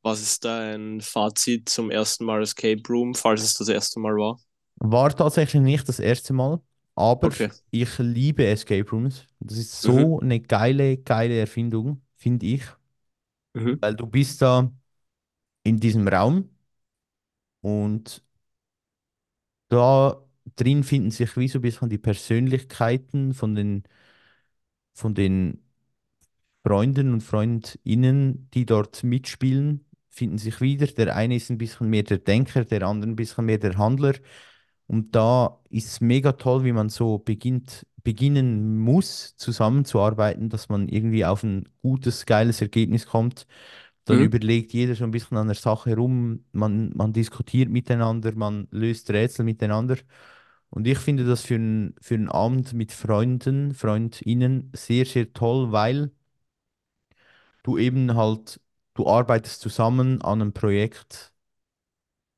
Was 0.02 0.20
ist 0.22 0.44
dein 0.44 1.00
Fazit 1.00 1.68
zum 1.68 1.90
ersten 1.90 2.24
Mal 2.24 2.42
Escape 2.42 2.82
Room, 2.88 3.14
falls 3.14 3.42
es 3.42 3.54
das 3.54 3.68
erste 3.68 3.98
Mal 4.00 4.14
war? 4.14 4.38
War 4.76 5.14
tatsächlich 5.14 5.62
nicht 5.62 5.88
das 5.88 5.98
erste 6.00 6.32
Mal, 6.32 6.60
aber 6.96 7.30
Okay. 7.30 7.50
ich 7.70 7.98
liebe 7.98 8.46
Escape 8.46 8.88
Rooms. 8.90 9.26
Das 9.40 9.58
ist 9.58 9.82
so 9.82 10.20
eine 10.20 10.40
geile, 10.40 10.98
geile 10.98 11.38
Erfindung, 11.38 12.02
finde 12.16 12.46
ich, 12.46 12.62
Mhm. 13.54 13.80
weil 13.80 13.94
du 13.96 14.06
bist 14.06 14.42
da 14.42 14.70
in 15.64 15.80
diesem 15.80 16.08
Raum 16.08 16.50
und 17.62 18.22
da 19.68 20.22
drin 20.56 20.84
finden 20.84 21.10
sich 21.10 21.36
wie 21.36 21.48
so 21.48 21.58
ein 21.58 21.62
bisschen 21.62 21.88
die 21.90 21.98
Persönlichkeiten 21.98 23.34
von 23.34 23.54
den, 23.54 23.84
von 24.94 25.14
den 25.14 25.60
Freunden 26.62 27.12
und 27.12 27.20
Freundinnen, 27.22 28.48
die 28.54 28.66
dort 28.66 29.02
mitspielen, 29.04 29.84
finden 30.08 30.38
sich 30.38 30.60
wieder. 30.60 30.86
Der 30.86 31.14
eine 31.16 31.36
ist 31.36 31.50
ein 31.50 31.58
bisschen 31.58 31.90
mehr 31.90 32.02
der 32.04 32.18
Denker, 32.18 32.64
der 32.64 32.82
andere 32.84 33.10
ein 33.10 33.16
bisschen 33.16 33.44
mehr 33.46 33.58
der 33.58 33.76
Handler. 33.78 34.14
Und 34.86 35.14
da 35.14 35.58
ist 35.70 35.88
es 35.88 36.00
mega 36.00 36.32
toll, 36.32 36.64
wie 36.64 36.72
man 36.72 36.88
so 36.90 37.18
beginnt, 37.18 37.86
beginnen 38.02 38.78
muss, 38.78 39.36
zusammenzuarbeiten, 39.36 40.50
dass 40.50 40.68
man 40.68 40.88
irgendwie 40.88 41.24
auf 41.24 41.42
ein 41.42 41.68
gutes, 41.82 42.26
geiles 42.26 42.60
Ergebnis 42.60 43.06
kommt. 43.06 43.46
Dann 44.06 44.18
Mhm. 44.18 44.24
überlegt 44.24 44.72
jeder 44.74 44.94
so 44.94 45.04
ein 45.04 45.10
bisschen 45.12 45.38
an 45.38 45.46
der 45.48 45.56
Sache 45.56 45.96
rum, 45.96 46.44
man, 46.52 46.90
man 46.96 47.12
diskutiert 47.14 47.70
miteinander, 47.70 48.32
man 48.34 48.68
löst 48.70 49.10
Rätsel 49.10 49.44
miteinander. 49.44 49.96
Und 50.70 50.86
ich 50.86 50.98
finde 50.98 51.24
das 51.24 51.42
für 51.42 51.54
einen 51.56 51.94
für 52.00 52.14
einen 52.14 52.28
Abend 52.28 52.72
mit 52.74 52.92
Freunden, 52.92 53.74
Freundinnen 53.74 54.72
sehr, 54.74 55.06
sehr 55.06 55.32
toll, 55.32 55.72
weil 55.72 56.10
du 57.62 57.78
eben 57.78 58.14
halt, 58.16 58.60
du 58.94 59.06
arbeitest 59.08 59.60
zusammen 59.60 60.22
an 60.22 60.40
einem 60.42 60.52
Projekt 60.52 61.32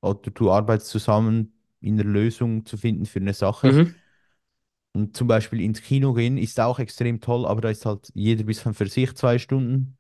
oder 0.01 0.31
du 0.31 0.51
arbeitest 0.51 0.91
zusammen 0.91 1.53
in 1.81 1.97
der 1.97 2.07
Lösung 2.07 2.65
zu 2.67 2.77
finden 2.77 3.07
für 3.07 3.21
eine 3.21 3.35
Sache. 3.35 3.69
Mhm. 3.69 3.95
Und 4.93 5.17
zum 5.17 5.29
Beispiel 5.29 5.61
ins 5.61 5.83
Kino 5.83 6.15
gehen 6.15 6.39
ist 6.39 6.59
auch 6.59 6.79
extrem 6.79 7.21
toll, 7.21 7.45
aber 7.47 7.61
da 7.61 7.69
ist 7.71 7.85
halt 7.85 8.11
jeder 8.15 8.43
ein 8.45 8.47
bisschen 8.47 8.73
für 8.75 8.87
sich 8.89 9.15
zwei 9.15 9.39
Stunden. 9.39 9.99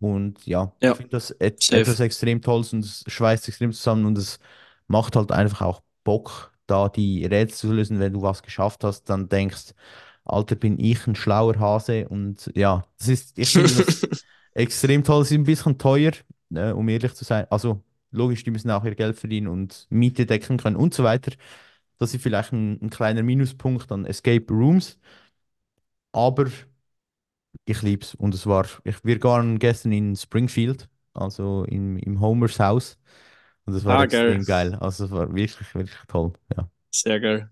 Und 0.00 0.46
ja, 0.46 0.74
Ja, 0.80 0.92
ich 0.92 0.96
finde 0.96 1.12
das 1.12 1.30
et 1.40 1.62
safe. 1.62 1.86
etwas 1.86 2.00
extrem 2.00 2.42
Tolles 2.42 2.72
und 2.72 2.84
es 2.84 3.04
schweißt 3.08 3.48
extrem 3.48 3.72
zusammen 3.72 4.06
und 4.06 4.18
es 4.18 4.40
macht 4.88 5.16
halt 5.16 5.32
einfach 5.32 5.62
auch 5.62 5.82
Bock, 6.04 6.52
da 6.66 6.88
die 6.88 7.24
Rätsel 7.26 7.70
zu 7.70 7.74
lösen. 7.74 8.00
Wenn 8.00 8.14
du 8.14 8.22
was 8.22 8.42
geschafft 8.42 8.84
hast, 8.84 9.04
dann 9.10 9.28
denkst, 9.28 9.74
Alter, 10.24 10.56
bin 10.56 10.78
ich 10.80 11.06
ein 11.06 11.16
schlauer 11.16 11.58
Hase. 11.60 12.08
Und 12.08 12.50
ja, 12.56 12.84
das 12.98 13.08
ist, 13.08 13.38
ich 13.38 13.50
finde 13.50 13.74
das 13.76 14.08
extrem 14.54 15.04
toll. 15.04 15.22
Es 15.22 15.30
ist 15.30 15.38
ein 15.38 15.44
bisschen 15.44 15.78
teuer, 15.78 16.12
äh, 16.54 16.72
um 16.72 16.88
ehrlich 16.88 17.14
zu 17.14 17.24
sein. 17.24 17.46
Also 17.50 17.82
logisch, 18.10 18.44
die 18.44 18.50
müssen 18.50 18.70
auch 18.70 18.84
ihr 18.84 18.94
Geld 18.94 19.18
verdienen 19.18 19.48
und 19.48 19.86
Miete 19.90 20.26
decken 20.26 20.58
können 20.58 20.76
und 20.76 20.94
so 20.94 21.04
weiter. 21.04 21.32
Das 21.98 22.14
ist 22.14 22.22
vielleicht 22.22 22.52
ein, 22.52 22.80
ein 22.82 22.90
kleiner 22.90 23.22
Minuspunkt 23.22 23.92
an 23.92 24.06
Escape 24.06 24.46
Rooms. 24.52 24.98
Aber 26.12 26.46
ich 27.64 27.82
liebe 27.82 28.04
es. 28.04 28.14
Und 28.14 28.34
es 28.34 28.46
war, 28.46 28.66
ich, 28.84 29.04
wir 29.04 29.22
waren 29.22 29.58
gestern 29.58 29.92
in 29.92 30.16
Springfield, 30.16 30.88
also 31.14 31.64
in, 31.64 31.98
im 31.98 32.20
Homers 32.20 32.58
Haus. 32.60 32.98
Und 33.66 33.74
es 33.74 33.84
war 33.84 33.98
Ah, 33.98 34.06
extrem 34.06 34.44
geil. 34.46 34.46
geil. 34.46 34.74
Also 34.76 35.06
es 35.06 35.10
war 35.12 35.28
wirklich, 35.34 35.74
wirklich 35.74 35.98
toll. 36.08 36.32
Ja. 36.56 36.70
Sehr 36.90 37.20
geil. 37.20 37.50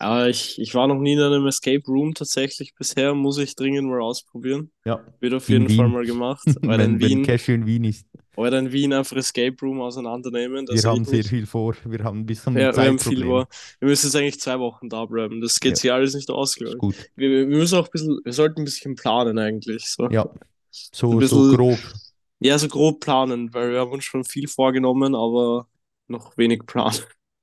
Aber 0.00 0.28
ich, 0.28 0.60
ich 0.60 0.74
war 0.76 0.86
noch 0.86 1.00
nie 1.00 1.14
in 1.14 1.20
einem 1.20 1.46
Escape 1.48 1.82
Room 1.88 2.14
tatsächlich 2.14 2.72
bisher, 2.76 3.14
muss 3.14 3.36
ich 3.38 3.56
dringend 3.56 3.88
mal 3.88 4.00
ausprobieren. 4.00 4.70
Ja. 4.84 5.04
Wird 5.18 5.34
auf 5.34 5.48
jeden 5.48 5.68
Fall 5.68 5.86
Wien. 5.86 5.92
mal 5.92 6.06
gemacht. 6.06 6.44
Weil 6.62 6.78
Wenn, 6.78 6.94
in 6.94 7.00
wenn 7.00 7.08
Wien, 7.08 7.22
Cashew 7.24 7.52
in 7.52 7.66
Wien 7.66 7.82
ist. 7.84 8.06
oder 8.36 8.60
in 8.60 8.70
Wien 8.70 8.92
einfach 8.92 9.16
Escape 9.16 9.56
Room 9.60 9.80
auseinandernehmen, 9.80 10.68
Wir 10.68 10.82
haben 10.84 11.04
sehr 11.04 11.24
viel 11.24 11.46
vor. 11.46 11.74
Wir 11.84 12.04
haben 12.04 12.20
ein 12.20 12.26
bisschen 12.26 12.56
Ja, 12.56 12.76
wir 12.76 12.84
haben 12.84 12.98
viel 13.00 13.24
vor. 13.24 13.48
Wir 13.80 13.88
müssen 13.88 14.06
jetzt 14.06 14.14
eigentlich 14.14 14.38
zwei 14.40 14.60
Wochen 14.60 14.88
da 14.88 15.04
bleiben. 15.04 15.40
Das 15.40 15.58
geht 15.58 15.70
Ja. 15.72 15.76
sich 15.76 15.92
alles 15.92 16.14
nicht 16.14 16.30
aus, 16.30 16.54
glaube 16.54 16.74
ich. 16.74 16.78
gut. 16.78 16.94
Wir, 17.16 17.30
wir 17.48 17.58
müssen 17.58 17.76
auch 17.78 17.86
ein 17.86 17.90
bisschen, 17.90 18.20
wir 18.22 18.32
sollten 18.32 18.60
ein 18.60 18.64
bisschen 18.66 18.94
planen 18.94 19.36
eigentlich. 19.40 19.84
So. 19.90 20.08
Ja. 20.10 20.26
Ein 20.26 20.38
So, 20.70 21.10
so 21.12 21.18
bisschen, 21.18 21.56
grob. 21.56 21.78
ja, 22.38 22.56
so 22.56 22.68
grob 22.68 23.00
planen, 23.00 23.52
weil 23.52 23.72
wir 23.72 23.80
haben 23.80 23.90
uns 23.90 24.04
schon 24.04 24.22
viel 24.22 24.46
vorgenommen, 24.46 25.16
aber 25.16 25.66
noch 26.06 26.36
wenig 26.38 26.64
Plan. 26.66 26.94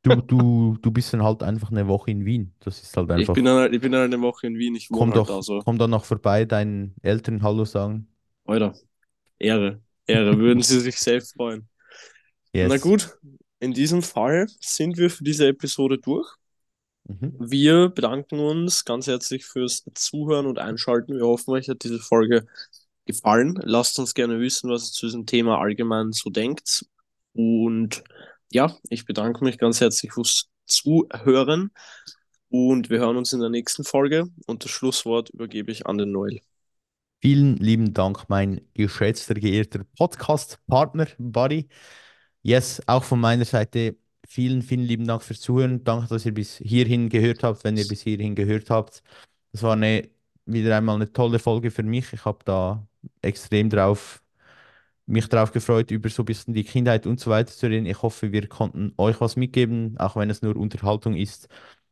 Du, 0.06 0.22
du, 0.22 0.78
du 0.82 0.91
bist 0.91 1.14
dann 1.14 1.24
halt 1.24 1.43
einfach 1.43 1.72
eine 1.72 1.88
Woche 1.88 2.12
in 2.12 2.26
Wien. 2.26 2.53
Das 2.60 2.82
ist 2.82 2.95
halt 2.95 3.10
Ich 3.10 3.16
einfach. 3.16 3.34
bin 3.34 3.45
dann, 3.45 3.58
halt- 3.58 3.74
ich 3.74 3.82
bin 3.82 3.91
dann 3.91 4.03
eine 4.03 4.22
Woche 4.22 4.47
in 4.47 4.58
Wien, 4.58 4.76
ich 4.76 4.89
Komm 4.89 5.12
wohne 5.12 5.14
halt 5.14 5.30
doch, 5.30 5.38
da 5.38 5.41
so. 5.41 5.60
komm 5.60 5.78
dann 5.78 5.89
noch 5.89 6.06
vorbei, 6.06 6.45
deinen 6.45 6.95
Eltern 7.01 7.41
Hallo 7.43 7.66
sagen. 7.66 8.08
Alter, 8.45 8.74
Ehre, 9.39 9.82
Ehre, 10.08 10.38
würden 10.39 10.64
sie 10.64 10.80
sich 10.82 10.97
sehr 10.99 11.22
freuen. 11.22 11.68
Na 12.66 12.76
Yes. 12.76 12.82
gut, 12.82 13.18
in 13.60 13.74
diesem 13.74 14.01
Fall 14.01 14.47
sind 14.62 14.97
wir 14.97 15.10
für 15.10 15.24
diese 15.24 15.47
Episode 15.47 15.97
durch. 15.99 16.28
Mhm. 17.08 17.36
Wir 17.39 17.89
bedanken 17.89 18.39
uns 18.39 18.86
ganz 18.86 19.08
herzlich 19.08 19.45
fürs 19.45 19.84
Zuhören 19.93 20.45
und 20.47 20.60
Einschalten. 20.60 21.16
Wir 21.16 21.26
hoffen, 21.28 21.51
euch 21.51 21.70
hat 21.70 21.84
diese 21.84 21.99
Folge 21.99 22.45
gefallen. 23.06 23.60
Lasst 23.64 23.99
uns 23.99 24.14
gerne 24.14 24.39
wissen, 24.39 24.70
was 24.70 24.89
ihr 24.89 24.93
zu 24.93 25.06
diesem 25.08 25.26
Thema 25.26 25.60
allgemein 25.60 26.12
so 26.14 26.30
denkt. 26.30 26.86
Und 27.34 28.03
ja, 28.56 28.74
ich 28.89 29.06
bedanke 29.06 29.43
mich 29.43 29.58
ganz 29.58 29.82
herzlich 29.82 30.14
fürs 30.14 30.49
Zuhören 30.66 31.72
und 32.47 32.89
wir 32.89 32.99
hören 32.99 33.18
uns 33.18 33.34
in 33.34 33.41
der 33.41 33.49
nächsten 33.49 33.84
Folge. 33.84 34.28
Und 34.47 34.64
das 34.64 34.72
Schlusswort 34.72 35.30
übergebe 35.30 35.74
ich 35.74 35.86
an 35.86 35.97
den 35.97 36.14
Noel. 36.14 36.39
Vielen 37.22 37.58
lieben 37.58 37.93
Dank, 37.93 38.30
mein 38.30 38.62
geschätzter, 38.74 39.34
geehrter 39.34 39.82
Podcast-Partner, 39.97 41.08
Buddy. 41.18 41.68
Yes, 42.43 42.82
auch 42.88 43.03
von 43.03 43.20
meiner 43.20 43.43
Seite 43.43 43.97
vielen, 44.26 44.62
vielen 44.62 44.84
lieben 44.84 45.06
Dank 45.06 45.22
fürs 45.22 45.41
Zuhören. 45.41 45.84
Danke, 45.84 46.08
dass 46.08 46.26
ihr 46.26 46.34
bis 46.34 46.58
hierhin 46.58 47.10
gehört 47.10 47.43
habt, 47.43 47.66
wenn 47.66 47.76
ihr 47.76 47.88
bis 47.88 48.01
hierhin 48.03 48.36
gehört 48.36 48.70
habt. 48.70 49.03
Das 49.51 49.64
war 49.64 49.74
eine, 49.74 50.10
wieder 50.45 50.78
einmal 50.78 50.95
eine 50.95 51.12
tolle 51.12 51.39
Folge 51.39 51.72
für 51.72 51.84
mich. 51.84 52.14
Ich 52.14 52.24
habe 52.24 52.39
da 52.45 52.88
extrem 53.22 53.70
drauf, 53.70 54.24
mich 55.08 55.30
drauf 55.30 55.51
gefreut, 55.51 55.91
über 55.91 56.10
so 56.10 56.24
ein 56.24 56.26
bisschen 56.26 56.53
die 56.53 56.64
Kindheit 56.64 57.06
und 57.06 57.20
so 57.20 57.30
weiter 57.30 57.51
zu 57.51 57.68
reden. 57.68 57.86
Ich 57.86 58.01
hoffe, 58.01 58.32
wir 58.32 58.47
konnten 58.47 58.93
euch 58.97 59.22
was 59.22 59.36
mitgeben, 59.36 59.95
auch 59.99 60.16
wenn 60.16 60.30
es 60.30 60.41
nur 60.41 60.56
Unterhaltung 60.56 61.16
ist. 61.16 61.47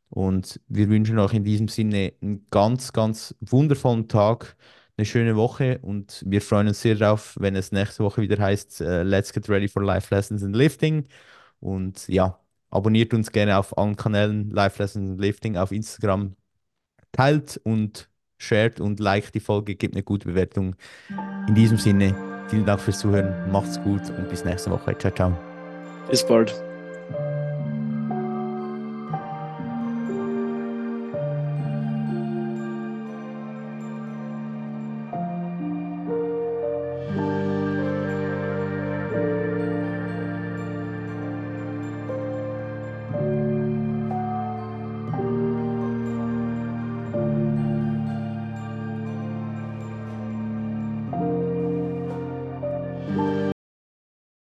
Und 0.10 0.60
wir 0.68 0.90
wünschen 0.90 1.20
euch 1.20 1.34
in 1.34 1.44
diesem 1.44 1.68
Sinne 1.68 2.14
einen 2.22 2.46
ganz, 2.52 2.94
ganz 2.94 3.36
wundervollen 3.42 4.08
Tag, 4.08 4.56
eine 4.98 5.06
schöne 5.06 5.36
Woche 5.36 5.80
und 5.82 6.24
wir 6.28 6.42
freuen 6.42 6.68
uns 6.68 6.82
sehr 6.82 6.96
darauf, 6.96 7.36
wenn 7.40 7.56
es 7.56 7.72
nächste 7.72 8.04
Woche 8.04 8.22
wieder 8.22 8.38
heißt, 8.38 8.82
äh, 8.82 9.02
Let's 9.04 9.34
get 9.34 9.50
ready 9.50 9.68
for 9.68 9.84
Life 9.84 10.14
Lessons 10.14 10.44
and 10.44 10.56
Lifting. 10.56 11.08
Und 11.60 12.08
ja, 12.08 12.40
abonniert 12.70 13.14
uns 13.14 13.32
gerne 13.32 13.58
auf 13.58 13.76
allen 13.78 13.96
Kanälen 13.96 14.52
Life 14.52 14.82
Lessons 14.82 15.12
and 15.12 15.20
Lifting 15.20 15.58
auf 15.58 15.72
Instagram. 15.72 16.36
Teilt 17.12 17.60
und 17.64 18.10
shared 18.38 18.80
und 18.80 19.00
liked 19.00 19.34
die 19.34 19.40
Folge, 19.40 19.76
gebt 19.76 19.96
eine 19.96 20.04
gute 20.04 20.28
Bewertung. 20.28 20.76
In 21.48 21.56
diesem 21.56 21.78
Sinne, 21.78 22.33
vielen 22.48 22.66
Dank 22.66 22.80
fürs 22.80 23.00
Zuhören, 23.00 23.34
macht's 23.52 23.82
gut 23.84 24.02
und 24.18 24.30
bis 24.30 24.46
nächste 24.46 24.72
Woche. 24.72 24.98
Ciao, 24.98 25.14
ciao. 25.14 25.38
Bis 26.10 26.26
bald. 26.26 26.54